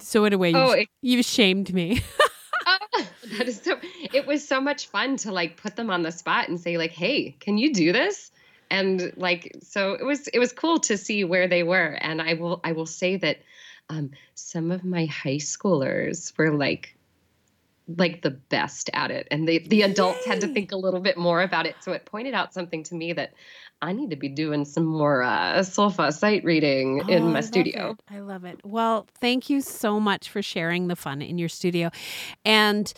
so 0.00 0.24
in 0.24 0.32
a 0.32 0.38
way, 0.38 0.52
oh, 0.54 0.70
you've, 0.70 0.78
it, 0.78 0.88
you've 1.02 1.26
shamed 1.26 1.74
me. 1.74 2.02
oh, 2.66 3.06
that 3.38 3.48
is 3.48 3.60
so. 3.60 3.78
It 4.12 4.26
was 4.26 4.46
so 4.46 4.60
much 4.60 4.86
fun 4.86 5.16
to 5.18 5.32
like 5.32 5.60
put 5.60 5.76
them 5.76 5.90
on 5.90 6.02
the 6.02 6.12
spot 6.12 6.48
and 6.48 6.60
say 6.60 6.78
like, 6.78 6.92
"Hey, 6.92 7.36
can 7.40 7.58
you 7.58 7.72
do 7.72 7.92
this?" 7.92 8.30
And 8.70 9.12
like, 9.16 9.56
so 9.62 9.92
it 9.94 10.04
was. 10.04 10.28
It 10.28 10.38
was 10.38 10.52
cool 10.52 10.78
to 10.80 10.96
see 10.96 11.24
where 11.24 11.48
they 11.48 11.62
were. 11.62 11.98
And 12.00 12.22
I 12.22 12.34
will. 12.34 12.60
I 12.64 12.72
will 12.72 12.86
say 12.86 13.16
that 13.16 13.38
um, 13.88 14.10
some 14.34 14.70
of 14.70 14.84
my 14.84 15.06
high 15.06 15.36
schoolers 15.36 16.36
were 16.36 16.52
like 16.52 16.95
like 17.88 18.22
the 18.22 18.30
best 18.30 18.90
at 18.94 19.10
it 19.10 19.28
and 19.30 19.48
the 19.48 19.58
the 19.68 19.82
adults 19.82 20.26
Yay. 20.26 20.32
had 20.32 20.40
to 20.40 20.48
think 20.48 20.72
a 20.72 20.76
little 20.76 21.00
bit 21.00 21.16
more 21.16 21.40
about 21.42 21.66
it 21.66 21.76
so 21.80 21.92
it 21.92 22.04
pointed 22.04 22.34
out 22.34 22.52
something 22.52 22.82
to 22.82 22.94
me 22.96 23.12
that 23.12 23.32
I 23.82 23.92
need 23.92 24.10
to 24.10 24.16
be 24.16 24.28
doing 24.28 24.64
some 24.64 24.86
more 24.86 25.22
uh, 25.22 25.58
solfa 25.58 26.12
sight 26.12 26.42
reading 26.44 27.02
oh, 27.04 27.12
in 27.12 27.32
my 27.32 27.38
I 27.38 27.42
studio. 27.42 27.88
Love 27.88 27.98
I 28.10 28.20
love 28.20 28.44
it. 28.44 28.60
Well, 28.64 29.06
thank 29.20 29.50
you 29.50 29.60
so 29.60 30.00
much 30.00 30.30
for 30.30 30.40
sharing 30.40 30.88
the 30.88 30.96
fun 30.96 31.20
in 31.20 31.36
your 31.36 31.50
studio. 31.50 31.90
And 32.44 32.90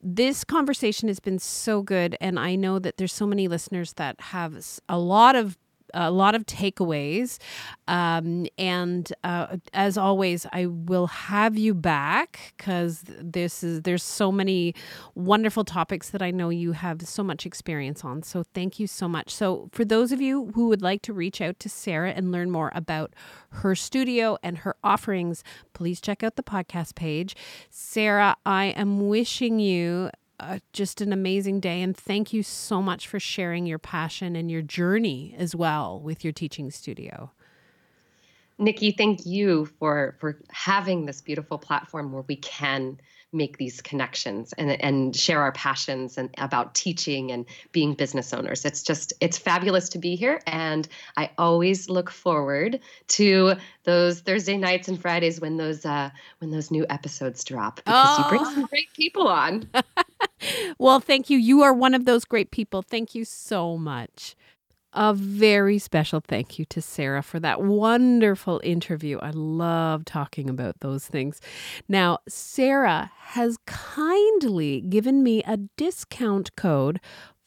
this 0.00 0.42
conversation 0.42 1.08
has 1.08 1.20
been 1.20 1.38
so 1.38 1.82
good. 1.82 2.16
And 2.20 2.38
I 2.38 2.54
know 2.54 2.78
that 2.78 2.96
there's 2.96 3.12
so 3.12 3.26
many 3.26 3.46
listeners 3.46 3.92
that 3.94 4.18
have 4.20 4.56
a 4.88 4.98
lot 4.98 5.36
of 5.36 5.58
a 5.94 6.10
lot 6.10 6.34
of 6.34 6.46
takeaways. 6.46 7.38
Um, 7.88 8.46
and 8.58 9.12
uh, 9.24 9.56
as 9.72 9.96
always, 9.98 10.46
I 10.52 10.66
will 10.66 11.06
have 11.08 11.56
you 11.56 11.74
back 11.74 12.54
because 12.56 13.04
this 13.06 13.62
is 13.62 13.82
there's 13.82 14.02
so 14.02 14.32
many 14.32 14.74
wonderful 15.14 15.64
topics 15.64 16.10
that 16.10 16.22
I 16.22 16.30
know 16.30 16.48
you 16.48 16.72
have 16.72 17.02
so 17.02 17.22
much 17.22 17.46
experience 17.46 18.04
on. 18.04 18.22
So 18.22 18.44
thank 18.54 18.78
you 18.78 18.86
so 18.86 19.08
much. 19.08 19.34
So 19.34 19.68
for 19.72 19.84
those 19.84 20.12
of 20.12 20.20
you 20.20 20.52
who 20.54 20.68
would 20.68 20.82
like 20.82 21.02
to 21.02 21.12
reach 21.12 21.40
out 21.40 21.58
to 21.60 21.68
Sara 21.68 22.10
and 22.12 22.32
learn 22.32 22.50
more 22.50 22.72
about 22.74 23.14
her 23.50 23.74
studio 23.74 24.38
and 24.42 24.58
her 24.58 24.76
offerings, 24.82 25.44
please 25.72 26.00
check 26.00 26.22
out 26.22 26.36
the 26.36 26.42
podcast 26.42 26.94
page. 26.94 27.36
Sara, 27.70 28.36
I 28.46 28.66
am 28.66 29.08
wishing 29.08 29.58
you 29.58 30.10
uh, 30.42 30.58
just 30.72 31.00
an 31.00 31.12
amazing 31.12 31.60
day. 31.60 31.80
And 31.82 31.96
thank 31.96 32.32
you 32.32 32.42
so 32.42 32.82
much 32.82 33.06
for 33.06 33.20
sharing 33.20 33.66
your 33.66 33.78
passion 33.78 34.34
and 34.36 34.50
your 34.50 34.62
journey 34.62 35.34
as 35.38 35.54
well 35.54 36.00
with 36.00 36.24
your 36.24 36.32
teaching 36.32 36.70
studio. 36.70 37.30
Nikki, 38.58 38.92
thank 38.92 39.24
you 39.24 39.66
for 39.78 40.16
for 40.20 40.38
having 40.50 41.06
this 41.06 41.20
beautiful 41.20 41.58
platform 41.58 42.12
where 42.12 42.24
we 42.28 42.36
can 42.36 42.98
make 43.32 43.56
these 43.56 43.80
connections 43.80 44.52
and 44.58 44.70
and 44.82 45.16
share 45.16 45.40
our 45.40 45.52
passions 45.52 46.18
and 46.18 46.30
about 46.38 46.74
teaching 46.74 47.30
and 47.30 47.46
being 47.72 47.94
business 47.94 48.32
owners. 48.32 48.64
It's 48.64 48.82
just 48.82 49.12
it's 49.20 49.38
fabulous 49.38 49.88
to 49.90 49.98
be 49.98 50.16
here 50.16 50.40
and 50.46 50.86
I 51.16 51.30
always 51.38 51.88
look 51.88 52.10
forward 52.10 52.80
to 53.08 53.54
those 53.84 54.20
Thursday 54.20 54.56
nights 54.56 54.88
and 54.88 55.00
Fridays 55.00 55.40
when 55.40 55.56
those 55.56 55.84
uh 55.86 56.10
when 56.38 56.50
those 56.50 56.70
new 56.70 56.86
episodes 56.90 57.42
drop 57.44 57.76
because 57.76 58.18
oh. 58.18 58.22
you 58.22 58.28
bring 58.28 58.44
some 58.44 58.66
great 58.66 58.92
people 58.94 59.28
on. 59.28 59.68
well, 60.78 61.00
thank 61.00 61.30
you. 61.30 61.38
You 61.38 61.62
are 61.62 61.72
one 61.72 61.94
of 61.94 62.04
those 62.04 62.24
great 62.24 62.50
people. 62.50 62.82
Thank 62.82 63.14
you 63.14 63.24
so 63.24 63.76
much. 63.76 64.36
A 64.94 65.14
very 65.14 65.78
special 65.78 66.20
thank 66.20 66.58
you 66.58 66.66
to 66.66 66.82
Sara 66.82 67.22
for 67.22 67.40
that 67.40 67.62
wonderful 67.62 68.60
interview. 68.62 69.18
I 69.20 69.30
love 69.30 70.04
talking 70.04 70.50
about 70.50 70.80
those 70.80 71.06
things. 71.06 71.40
Now, 71.88 72.18
Sara 72.28 73.10
has 73.18 73.56
kindly 73.64 74.82
given 74.82 75.22
me 75.22 75.42
a 75.44 75.56
discount 75.78 76.54
code 76.56 77.00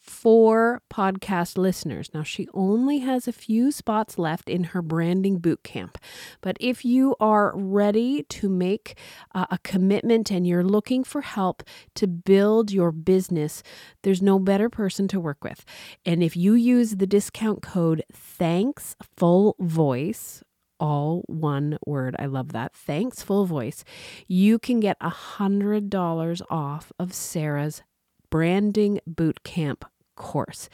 for 0.06 0.82
podcast 0.92 1.58
listeners. 1.58 2.10
Now, 2.14 2.22
she 2.22 2.48
only 2.54 2.98
has 3.00 3.26
a 3.26 3.32
few 3.32 3.70
spots 3.70 4.18
left 4.18 4.48
in 4.48 4.64
her 4.64 4.82
branding 4.82 5.38
boot 5.38 5.62
camp. 5.62 5.98
But 6.40 6.56
if 6.60 6.84
you 6.84 7.16
are 7.20 7.52
ready 7.56 8.22
to 8.24 8.48
make 8.48 8.98
uh, 9.34 9.46
a 9.50 9.58
commitment 9.58 10.30
and 10.30 10.46
you're 10.46 10.64
looking 10.64 11.04
for 11.04 11.20
help 11.20 11.62
to 11.96 12.06
build 12.06 12.70
your 12.70 12.92
business, 12.92 13.62
there's 14.02 14.22
no 14.22 14.38
better 14.38 14.68
person 14.68 15.08
to 15.08 15.20
work 15.20 15.42
with. 15.42 15.64
And 16.04 16.22
if 16.22 16.36
you 16.36 16.54
use 16.54 16.96
the 16.96 17.06
discount 17.06 17.62
code 17.62 18.02
Thanks 18.12 18.96
Full 19.16 19.56
Voice, 19.58 20.42
all 20.78 21.22
one 21.26 21.78
word. 21.86 22.16
I 22.18 22.26
love 22.26 22.52
that. 22.52 22.74
Thanks, 22.74 23.22
full 23.22 23.46
voice. 23.46 23.84
You 24.28 24.58
can 24.58 24.80
get 24.80 24.96
a 25.00 25.08
hundred 25.08 25.90
dollars 25.90 26.42
off 26.50 26.92
of 26.98 27.14
Sara's 27.14 27.82
branding 28.30 29.00
boot 29.06 29.42
camp 29.42 29.84
course. 30.16 30.68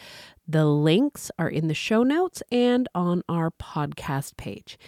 The 0.48 0.64
links 0.64 1.30
are 1.38 1.48
in 1.48 1.68
the 1.68 1.74
show 1.74 2.02
notes 2.02 2.42
and 2.50 2.88
on 2.94 3.22
our 3.28 3.50
podcast 3.50 4.36
page. 4.36 4.78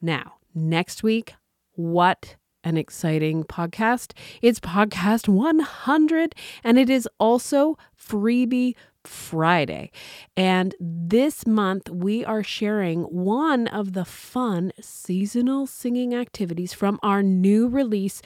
Now, 0.00 0.34
next 0.54 1.02
week, 1.02 1.34
what 1.72 2.36
an 2.62 2.76
exciting 2.76 3.44
podcast. 3.44 4.12
It's 4.42 4.60
podcast 4.60 5.28
100, 5.28 6.34
and 6.62 6.78
it 6.78 6.90
is 6.90 7.08
also 7.18 7.76
Freebie 7.98 8.74
Friday. 9.04 9.90
And 10.36 10.74
this 10.78 11.46
month, 11.46 11.88
we 11.88 12.24
are 12.24 12.42
sharing 12.42 13.02
one 13.04 13.66
of 13.66 13.94
the 13.94 14.04
fun 14.04 14.72
seasonal 14.80 15.66
singing 15.66 16.14
activities 16.14 16.74
from 16.74 16.98
our 17.02 17.22
new 17.22 17.66
release 17.66 18.20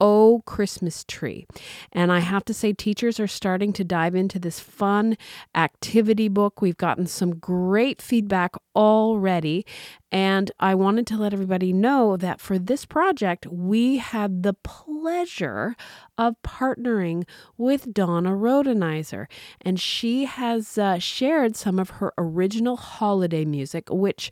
Oh 0.00 0.42
Christmas 0.46 1.04
Tree. 1.04 1.46
And 1.92 2.12
I 2.12 2.20
have 2.20 2.44
to 2.46 2.54
say, 2.54 2.72
teachers 2.72 3.20
are 3.20 3.26
starting 3.26 3.72
to 3.74 3.84
dive 3.84 4.14
into 4.14 4.38
this 4.38 4.60
fun 4.60 5.16
activity 5.54 6.28
book. 6.28 6.60
We've 6.60 6.76
gotten 6.76 7.06
some 7.06 7.36
great 7.36 8.02
feedback 8.02 8.54
already. 8.74 9.64
And 10.10 10.50
I 10.60 10.74
wanted 10.74 11.06
to 11.08 11.16
let 11.16 11.32
everybody 11.32 11.72
know 11.72 12.16
that 12.16 12.40
for 12.40 12.58
this 12.58 12.84
project, 12.84 13.46
we 13.46 13.98
had 13.98 14.42
the 14.42 14.54
pleasure 14.54 15.74
of 16.16 16.36
partnering 16.42 17.24
with 17.56 17.92
Donna 17.92 18.30
Rodenizer. 18.30 19.26
And 19.60 19.80
she 19.80 20.24
has 20.24 20.78
uh, 20.78 20.98
shared 20.98 21.56
some 21.56 21.78
of 21.78 21.90
her 21.90 22.12
original 22.16 22.76
holiday 22.76 23.44
music, 23.44 23.88
which 23.90 24.30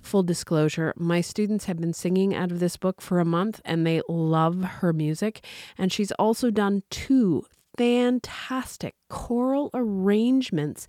Full 0.00 0.22
disclosure, 0.22 0.92
my 0.96 1.20
students 1.20 1.66
have 1.66 1.78
been 1.78 1.92
singing 1.92 2.34
out 2.34 2.50
of 2.50 2.60
this 2.60 2.76
book 2.76 3.00
for 3.00 3.20
a 3.20 3.24
month 3.24 3.60
and 3.64 3.86
they 3.86 4.02
love 4.08 4.62
her 4.62 4.92
music. 4.92 5.44
And 5.76 5.92
she's 5.92 6.12
also 6.12 6.50
done 6.50 6.82
two 6.90 7.44
fantastic 7.76 8.94
choral 9.08 9.70
arrangements 9.74 10.86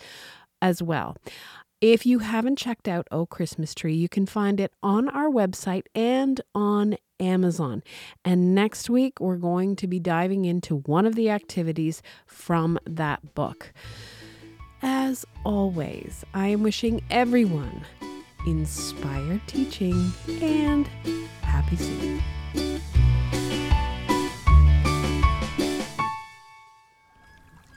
as 0.62 0.82
well. 0.82 1.16
If 1.82 2.06
you 2.06 2.20
haven't 2.20 2.58
checked 2.58 2.88
out 2.88 3.08
Oh 3.12 3.26
Christmas 3.26 3.74
Tree, 3.74 3.96
you 3.96 4.08
can 4.08 4.28
find 4.28 4.60
it 4.60 4.72
on 4.84 5.10
our 5.10 5.30
website 5.30 5.86
and 5.96 6.40
on 6.54 6.96
Amazon. 7.20 7.82
And 8.24 8.54
next 8.54 8.90
week, 8.90 9.20
we're 9.20 9.38
going 9.38 9.76
to 9.78 9.88
be 9.88 10.00
diving 10.00 10.46
into 10.46 10.78
one 10.78 11.06
of 11.06 11.16
the 11.16 11.32
activities 11.32 12.04
from 12.28 12.78
that 12.86 13.34
book. 13.34 13.74
As 14.84 15.26
always, 15.44 16.24
I 16.34 16.48
am 16.48 16.62
wishing 16.62 17.02
everyone 17.10 17.86
inspired 18.46 19.42
teaching, 19.48 20.12
and 20.42 20.88
happy 21.42 21.76
singing. 21.76 22.22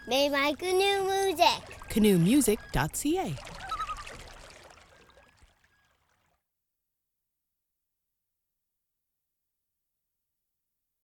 May 0.06 0.28
my 0.28 0.54
canoe 0.58 1.04
music. 1.04 1.78
Canoemusic.ca 1.88 3.34